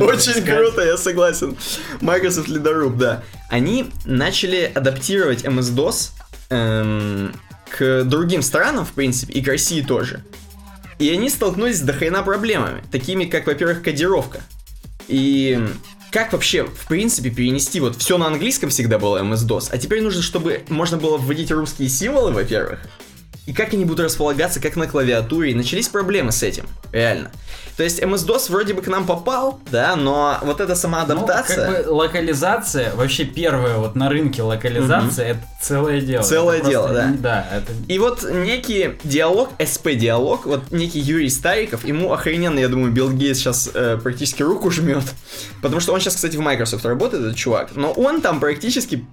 [0.03, 1.57] Очень круто, я согласен.
[2.03, 3.23] Microsoft ледоруб, да.
[3.49, 6.11] Они начали адаптировать MS-DOS
[6.51, 7.33] эм,
[7.71, 10.23] к другим странам, в принципе, и к России тоже.
[10.99, 14.43] И они столкнулись с дохрена проблемами, такими как, во-первых, кодировка.
[15.11, 15.59] И
[16.13, 20.23] как вообще, в принципе, перенести вот все на английском всегда было MS-DOS, а теперь нужно,
[20.23, 22.81] чтобы можно было вводить русские символы, во-первых,
[23.47, 27.31] и как они будут располагаться, как на клавиатуре, и начались проблемы с этим, реально.
[27.77, 31.73] То есть MS-DOS вроде бы к нам попал, да, но вот эта сама Ну, адаптация...
[31.73, 36.23] как бы локализация, вообще первая вот на рынке локализация, это целое дело.
[36.23, 37.07] Целое Это просто дело, да.
[37.11, 37.73] не- Да, это...
[37.89, 43.39] И вот некий диалог, СП-диалог, вот некий Юрий Стариков, ему охрененно, я думаю, Билл Гейтс
[43.39, 45.05] сейчас э, практически руку жмет.
[45.63, 47.71] Потому что он сейчас, кстати, в Microsoft работает, этот чувак.
[47.77, 49.07] Но он там практически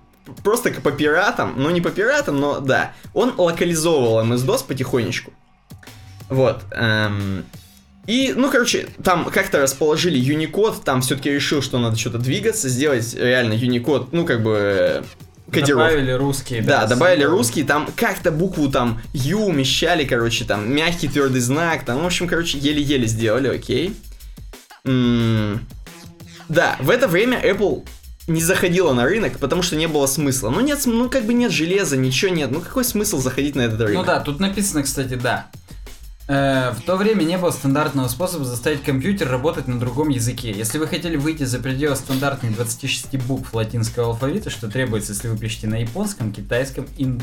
[0.43, 5.31] просто по пиратам, ну не по пиратам, но да, он локализовывал MS-DOS потихонечку.
[6.29, 6.63] Вот.
[6.71, 7.45] эм,
[8.05, 13.13] И, ну, короче, там как-то расположили Unicode, там все-таки решил, что надо что-то двигаться, сделать
[13.15, 15.03] реально Unicode, ну, как бы, э,
[15.51, 15.89] кодировку.
[15.89, 16.61] Добавили русские.
[16.61, 17.37] Да, добавили символы.
[17.37, 22.27] русский, там как-то букву там Ю умещали, короче, там мягкий твердый знак, там, в общем,
[22.27, 23.93] короче, еле-еле сделали, окей.
[24.85, 25.59] М,
[26.49, 27.85] Да, в это время Apple
[28.27, 30.49] не заходила на рынок, потому что не было смысла.
[30.49, 32.51] Ну нет, ну как бы нет железа, ничего нет.
[32.51, 33.95] Ну какой смысл заходить на этот рынок?
[33.95, 35.47] Ну да, тут написано, кстати, да.
[36.27, 40.51] Э, в то время не было стандартного способа заставить компьютер работать на другом языке.
[40.51, 45.37] Если вы хотели выйти за пределы стандартных 26 букв латинского алфавита, что требуется, если вы
[45.37, 47.21] пишете на японском, китайском, ин-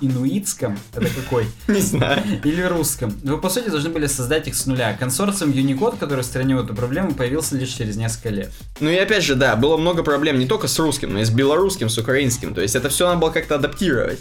[0.00, 1.46] инуитском, это какой?
[1.68, 2.22] Не знаю.
[2.44, 3.14] Или русском.
[3.22, 4.96] Вы, по сути, должны были создать их с нуля.
[4.98, 8.50] Консорциум Unicode, который устранил эту проблему, появился лишь через несколько лет.
[8.80, 11.30] Ну и опять же, да, было много проблем не только с русским, но и с
[11.30, 12.54] белорусским, с украинским.
[12.54, 14.20] То есть это все надо было как-то адаптировать.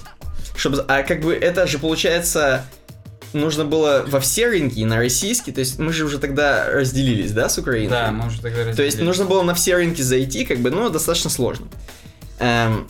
[0.55, 2.65] Чтобы, а как бы это же получается
[3.33, 7.31] нужно было во все рынки и на российский, то есть мы же уже тогда разделились,
[7.31, 7.89] да, с Украиной?
[7.89, 10.89] Да, мы уже тогда То есть нужно было на все рынки зайти, как бы, ну,
[10.89, 11.67] достаточно сложно.
[12.39, 12.87] Эм,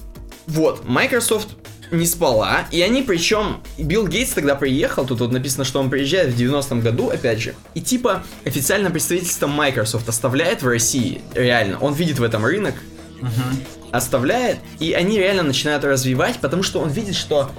[0.48, 1.50] вот, Microsoft
[1.92, 6.34] не спала, и они причем, Билл Гейтс тогда приехал, тут вот написано, что он приезжает
[6.34, 11.94] в 90-м году, опять же, и типа официально представительство Microsoft оставляет в России, реально, он
[11.94, 12.76] видит в этом рынок,
[13.22, 13.32] Мгм.
[13.92, 17.52] оставляет, и они реально начинают развивать, потому что он видит, что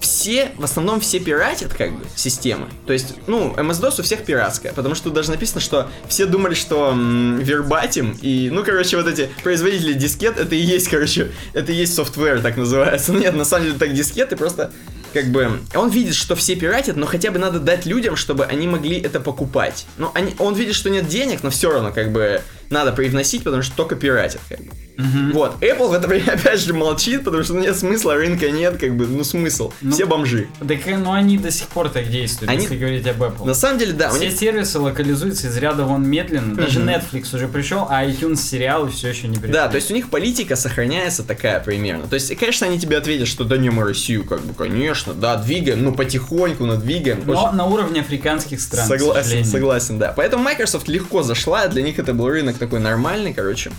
[0.00, 2.68] все, в основном все пиратят, как бы, системы.
[2.86, 6.54] То есть, ну, MS-DOS у всех пиратская, потому что тут даже написано, что все думали,
[6.54, 11.74] что вербатим, и, ну, короче, вот эти производители дискет, это и есть, короче, это и
[11.74, 13.12] есть софтвер, так называется.
[13.18, 14.72] Нет, на самом деле, так дискеты просто
[15.12, 18.68] как бы, он видит, что все пиратят, но хотя бы надо дать людям, чтобы они
[18.68, 19.86] могли это покупать.
[19.96, 23.62] Ну, они, он видит, что нет денег, но все равно, как бы, надо привносить, потому
[23.62, 24.70] что только пиратят, как бы.
[24.98, 25.30] Мгм.
[25.30, 28.96] Вот, Apple в это время опять же молчит, потому что нет смысла, рынка нет, как
[28.96, 30.48] бы, ну смысл, Ну, все бомжи.
[30.66, 33.46] Так, ну они до сих пор так действуют, Они- если говорить об Apple.
[33.46, 34.32] На самом деле, да, Все них...
[34.36, 36.56] сервисы локализуются из ряда вон медленно.
[36.56, 36.88] Даже Мгм.
[36.88, 39.52] Netflix уже пришел, а iTunes сериалы все еще не пришли.
[39.52, 42.08] Да, то есть у них политика сохраняется такая примерно.
[42.08, 45.36] То есть, конечно, они тебе ответят, что да не мы Россию, как бы, конечно, да,
[45.36, 47.22] двигаем, ну потихоньку, но двигаем.
[47.24, 48.88] Но Очень- на уровне африканских стран.
[48.88, 50.12] Согласен, согласен, да.
[50.16, 53.70] Поэтому Microsoft легко зашла, для них это был рынок такой нормальный, короче.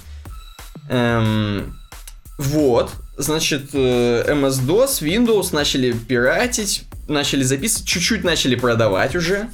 [0.90, 1.78] Эм,
[2.38, 9.50] вот, значит, э, MS-DOS, Windows начали пиратить, начали записывать, чуть-чуть начали продавать уже.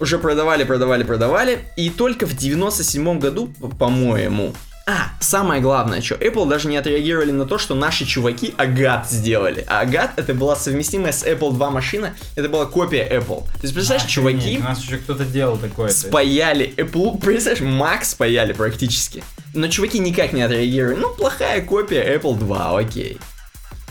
[0.00, 1.68] Уже продавали, продавали, продавали.
[1.76, 4.54] И только в 97 году, по- по-моему...
[4.90, 9.62] А, самое главное, что Apple даже не отреагировали на то, что наши чуваки Агат сделали.
[9.66, 13.44] А Агат это была совместимая с Apple 2 машина, это была копия Apple.
[13.44, 15.90] То есть, представляешь, Охренеть, чуваки У нас уже кто-то делал такое.
[15.90, 19.22] спаяли Apple, представляешь, Mac спаяли практически.
[19.52, 20.94] Но чуваки никак не отреагировали.
[20.98, 23.18] Ну, плохая копия Apple 2, окей.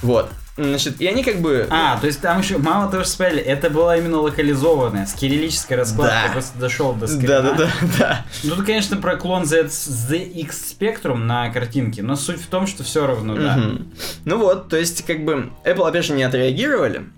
[0.01, 0.31] Вот.
[0.57, 1.67] Значит, и они как бы...
[1.69, 5.77] А, то есть там еще мало того, что спели, это была именно локализованная, с кириллической
[5.77, 6.33] раскладкой, Да.
[6.33, 7.27] просто дошел до скрина.
[7.27, 7.67] да, да, да,
[7.99, 8.25] да.
[8.43, 12.83] Ну, тут, конечно, про клон Z, ZX Spectrum на картинке, но суть в том, что
[12.83, 13.55] все равно, да.
[13.57, 13.93] Мгм.
[14.25, 17.09] Ну вот, то есть, как бы, Apple опять же не отреагировали.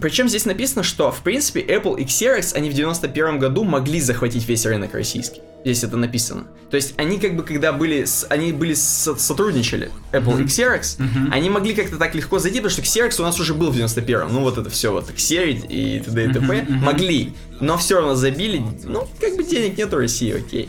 [0.00, 4.46] Причем здесь написано, что, в принципе, Apple и Xerox, они в 91 году могли захватить
[4.48, 5.40] весь рынок российский.
[5.64, 6.44] Здесь это написано.
[6.70, 11.02] То есть, они как бы, когда были, с- они были, со- сотрудничали, Apple и Xerox,
[11.32, 14.32] они могли как-то так легко зайти, потому что Xerox у нас уже был в 91-м.
[14.32, 16.24] Ну, вот это все, вот, Xerox и т.д.
[16.26, 16.66] и т.п.
[16.68, 18.62] Могли, но все равно забили.
[18.84, 20.68] Ну, как бы денег нет в России, окей.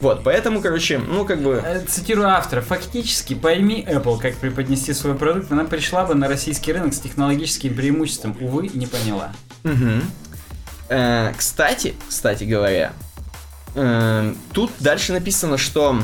[0.00, 1.62] Вот, поэтому, короче, ну, как бы...
[1.64, 2.62] Э, Цитирую автора.
[2.62, 7.74] Фактически, пойми Apple, как преподнести свой продукт, она пришла бы на российский рынок с технологическим
[7.74, 8.34] преимуществом.
[8.40, 9.32] Увы, не поняла.
[10.88, 12.92] Э, кстати, кстати говоря,
[13.74, 16.00] э, тут дальше написано, что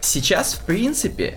[0.00, 1.36] сейчас, в принципе,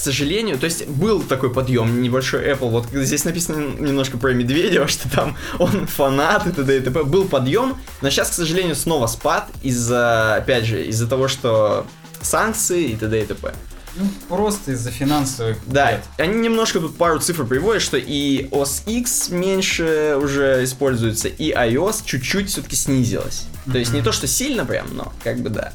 [0.00, 5.10] сожалению, то есть был такой подъем небольшой Apple, вот здесь написано немножко про Медведева, что
[5.10, 6.78] там он фанат и т.д.
[6.78, 7.04] и т.п.
[7.04, 11.86] Был подъем, но сейчас, к сожалению, снова спад из-за, опять же, из-за того, что
[12.20, 13.22] санкции и т.д.
[13.22, 13.52] и т.п.
[13.96, 15.58] Ну, просто из-за финансовых.
[15.66, 16.04] Да, бед.
[16.18, 22.02] они немножко тут пару цифр приводят, что и OS X меньше уже используется, и iOS
[22.04, 23.46] чуть-чуть все-таки снизилась.
[23.70, 25.72] То есть не то, что сильно прям, но как бы да.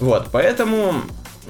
[0.00, 1.02] Вот, поэтому...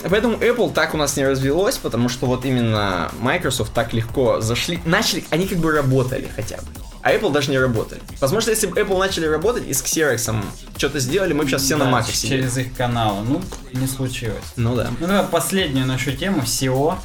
[0.09, 4.81] Поэтому Apple так у нас не развелось, потому что вот именно Microsoft так легко зашли,
[4.85, 6.65] начали, они как бы работали хотя бы.
[7.03, 8.01] А Apple даже не работали.
[8.21, 10.45] Возможно, если бы Apple начали работать и с Xerox
[10.77, 12.41] что-то сделали, мы бы сейчас все на Да, Mac сидели.
[12.43, 13.25] Через их каналы.
[13.25, 13.41] Ну,
[13.73, 14.45] не случилось.
[14.57, 14.89] Ну да.
[15.01, 16.97] Ну, давай последнюю нашу тему, SEO.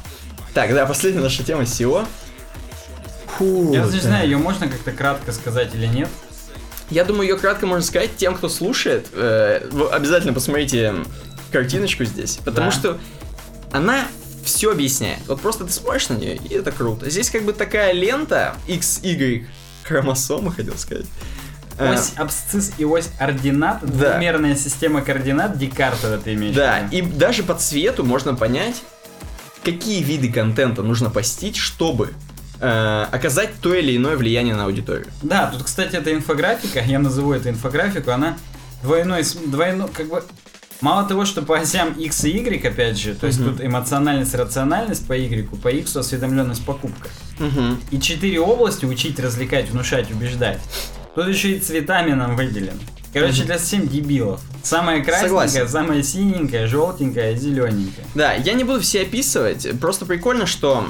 [0.52, 2.06] Так, да, последняя наша тема SEO.
[3.38, 6.08] Фу, Я даже не знаю, ее можно как-то кратко сказать или нет.
[6.90, 9.08] Я думаю, ее кратко можно сказать тем, кто слушает.
[9.12, 10.94] э, обязательно посмотрите
[11.58, 12.72] картиночку здесь, потому Да.
[12.72, 12.98] что
[13.72, 14.06] она
[14.44, 15.20] все объясняет.
[15.28, 17.08] Вот просто ты смотришь на нее, и это круто.
[17.08, 19.46] Здесь как бы такая лента XY
[19.84, 21.06] хромосомы, хотел сказать.
[21.78, 24.12] Э, Ось абсцисс и ось ординат, Да.
[24.12, 26.54] двумерная система координат Декарта ты имеешь.
[26.56, 28.82] Да, и даже по цвету можно понять,
[29.64, 32.10] какие виды контента нужно постить, чтобы
[32.60, 35.06] э, оказать то или иное влияние на аудиторию.
[35.22, 38.36] Да, тут, кстати, эта инфографика, я назову эту инфографику, она
[38.82, 40.22] двойной, двойной, как бы,
[40.84, 43.56] мало того, что по осям X и Y, опять же, то есть Мгм.
[43.56, 47.08] тут эмоциональность, рациональность по Y, по X осведомленность, покупка.
[47.38, 47.80] Мгм.
[47.90, 50.60] И четыре области учить, развлекать, внушать, убеждать.
[51.14, 52.78] Тут еще и цветами нам выделен.
[53.14, 53.46] Короче, Мгм.
[53.46, 54.40] для совсем дебилов.
[54.62, 55.68] Самая красненькая, Согласен.
[55.68, 58.04] самая синенькая, желтенькая, зелененькая.
[58.14, 60.88] Да, я не буду все описывать, просто прикольно, что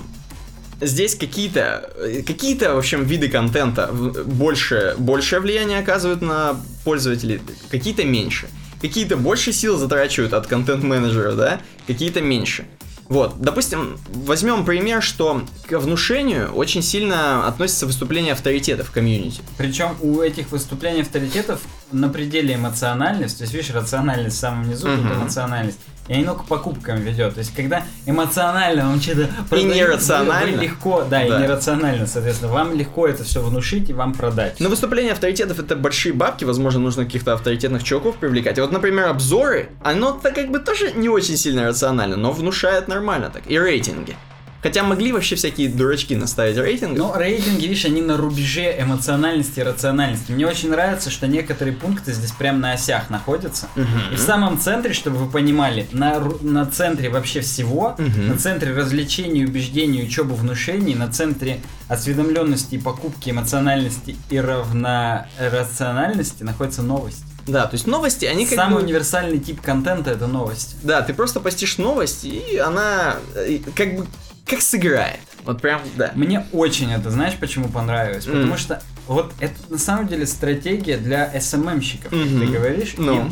[0.81, 1.91] здесь какие-то,
[2.27, 7.41] какие-то, в общем, виды контента больше, большее влияние оказывают на пользователей,
[7.71, 8.49] какие-то меньше.
[8.85, 12.67] Какие-то больше сил затрачивают от контент-менеджера, да, какие-то меньше.
[13.09, 19.41] Вот, допустим, возьмем пример, что к внушению очень сильно относится выступление авторитетов в комьюнити.
[19.57, 21.63] Причем у этих выступлений авторитетов
[21.93, 25.15] на пределе эмоциональность, то есть видишь, рациональность в самом низу, тут Мгм.
[25.23, 25.79] эмоциональность.
[26.07, 27.33] И они только покупкам ведет.
[27.33, 30.53] То есть, когда эмоционально вам что-то продают, нерационально.
[30.53, 31.39] вы- вы легко, да, Да.
[31.39, 34.61] и нерационально, соответственно, вам легко это все внушить и вам продать.
[34.61, 38.59] Но выступления авторитетов это большие бабки, возможно, нужно каких-то авторитетных чуваков привлекать.
[38.59, 43.31] И вот, например, обзоры, оно-то как бы тоже не очень сильно рационально, но внушает нормально
[43.33, 43.43] так.
[43.51, 44.15] И рейтинги.
[44.65, 46.97] Хотя могли вообще всякие дурачки наставить рейтинги.
[46.97, 50.33] Но рейтинги, видишь, они на рубеже эмоциональности и рациональности.
[50.33, 53.69] Мне очень нравится, что некоторые пункты здесь прям на осях находятся.
[54.11, 58.29] И в самом центре, чтобы вы понимали, на, на центре вообще всего, Мгм.
[58.29, 66.81] на центре развлечений, убеждений, учебы, внушений, на центре осведомленности и покупки, эмоциональности и равнорациональности находится
[66.83, 67.23] новость.
[67.47, 68.85] Да, то есть новости, они как Самый бы...
[68.85, 70.77] универсальный тип контента это новость.
[70.83, 74.07] Да, ты просто постишь новость, и она э, как бы
[74.47, 75.21] как сыграет.
[75.45, 76.13] Вот прям, да.
[76.15, 78.27] Мне очень это, знаешь, почему понравилось?
[78.27, 78.33] М.
[78.35, 82.41] Потому что вот это на самом деле стратегия для СММщиков, как Мгм.
[82.41, 82.95] ты говоришь.
[82.97, 83.27] Ну.
[83.27, 83.31] И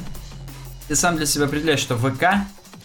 [0.88, 2.24] ты сам для себя определяешь, что ВК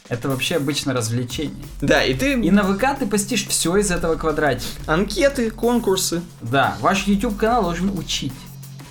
[0.07, 1.65] это вообще обычно развлечение.
[1.81, 2.33] Да, и ты...
[2.39, 4.69] И на ВК ты постишь все из этого квадратика.
[4.85, 6.21] Анкеты, конкурсы.
[6.41, 8.31] Да, ваш YouTube канал должен учить.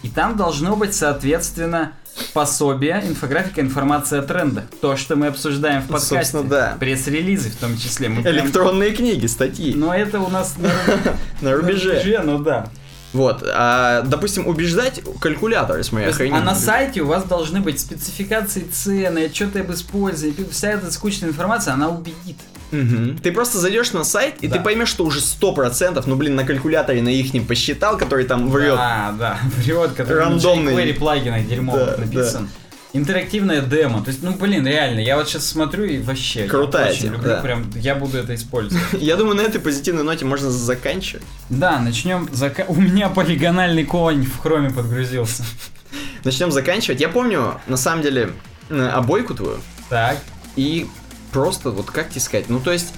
[0.02, 1.92] И там должно быть, соответственно,
[2.32, 4.64] пособие, инфографика, информация о трендах.
[4.80, 6.16] То, что мы обсуждаем в подкасте.
[6.16, 6.76] Собственно, да.
[6.78, 8.08] Пресс-релизы в том числе.
[8.08, 9.74] Мы прям- Электронные книги, статьи.
[9.74, 10.70] Но это у нас на
[11.40, 12.20] на рубеже.
[12.24, 12.68] ну да.
[13.12, 16.42] Вот, а, допустим, убеждать калькуляторы, смотри, То есть, охрененно.
[16.42, 21.30] а на сайте у вас должны быть спецификации цены, отчеты об использовании, вся эта скучная
[21.30, 22.36] информация, она убедит.
[22.72, 23.18] Мгм.
[23.18, 24.56] Ты просто зайдешь на сайт, и Да.
[24.56, 28.74] ты поймешь, что уже 100%, ну блин, на калькуляторе на их посчитал, который там врет.
[28.76, 30.74] Да, да, перевод, который Рандомный.
[30.74, 32.48] на jQuery плагинах дерьмовых Да, написан.
[32.92, 34.00] Интерактивное демо.
[34.02, 36.44] То есть, ну блин, реально, я вот сейчас смотрю и вообще.
[36.44, 37.40] я Крутая очень тема, люблю, да.
[37.42, 38.82] прям я буду это использовать.
[39.02, 41.22] Я думаю, на этой позитивной ноте можно заканчивать.
[41.50, 42.26] Да, начнем.
[42.32, 42.64] Зака...
[42.68, 45.44] У меня полигональный конь в хроме подгрузился.
[46.24, 47.00] Начнем заканчивать.
[47.00, 48.30] Я помню, на самом деле,
[48.70, 49.58] обойку твою,
[49.90, 50.16] Так.
[50.56, 50.86] и
[51.36, 52.94] просто, вот как тебе сказать, ну то есть,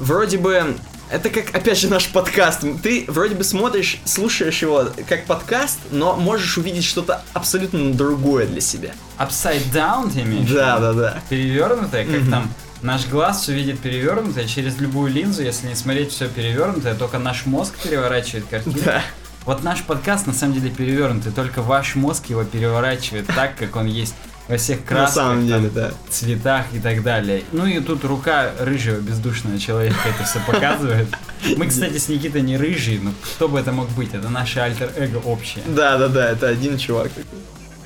[0.00, 0.76] вроде бы,
[1.08, 2.64] это как, опять же, наш подкаст.
[2.82, 8.60] Ты вроде бы смотришь, слушаешь его как подкаст, но можешь увидеть что-то абсолютно другое для
[8.60, 8.90] себя.
[9.20, 10.50] Upside down ты имеешь?
[10.50, 11.22] Да, да, да.
[11.28, 12.30] перевернутое, как Мгм.
[12.32, 12.50] там
[12.82, 17.46] наш глаз все видит перевернутое, через любую линзу, если не смотреть все перевернутое, только наш
[17.46, 18.78] мозг переворачивает картину.
[18.84, 19.00] Да.
[19.44, 23.86] Вот наш подкаст на самом деле перевернутый, только ваш мозг его переворачивает так, как он
[23.86, 24.16] есть
[24.48, 25.90] во всех На красках, самом деле, там, да.
[26.08, 27.42] цветах и так далее.
[27.52, 31.08] Ну и тут рука рыжего бездушного человека это все показывает.
[31.56, 34.14] Мы, кстати, с Никитой не рыжие, но кто бы это мог быть?
[34.14, 35.64] Это наше альтер-эго общее.
[35.66, 37.24] Да, да, да, это один чувак такой.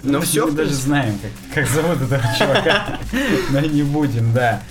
[0.02, 2.98] Ну Мы все, даже знаем, как, как зовут этого чувака,
[3.50, 4.62] но не будем, да.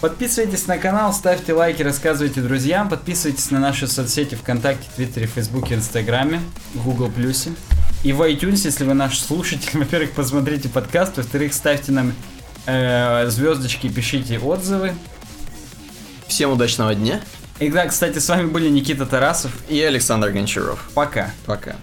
[0.00, 6.40] Подписывайтесь на канал, ставьте лайки, рассказывайте друзьям, подписывайтесь на наши соцсети ВКонтакте, Твиттере, Фейсбуке, Инстаграме,
[6.74, 7.50] Google Плюсе.
[8.04, 12.14] И в iTunes, если вы наш слушатель, во-первых, посмотрите подкаст, во-вторых, ставьте нам
[12.66, 14.94] э, звездочки, пишите отзывы.
[16.28, 17.20] Всем удачного дня.
[17.58, 19.52] И да, кстати, с вами были Никита Тарасов.
[19.68, 20.90] И Александр Гончаров.
[20.94, 21.32] Пока.
[21.44, 21.76] Пока.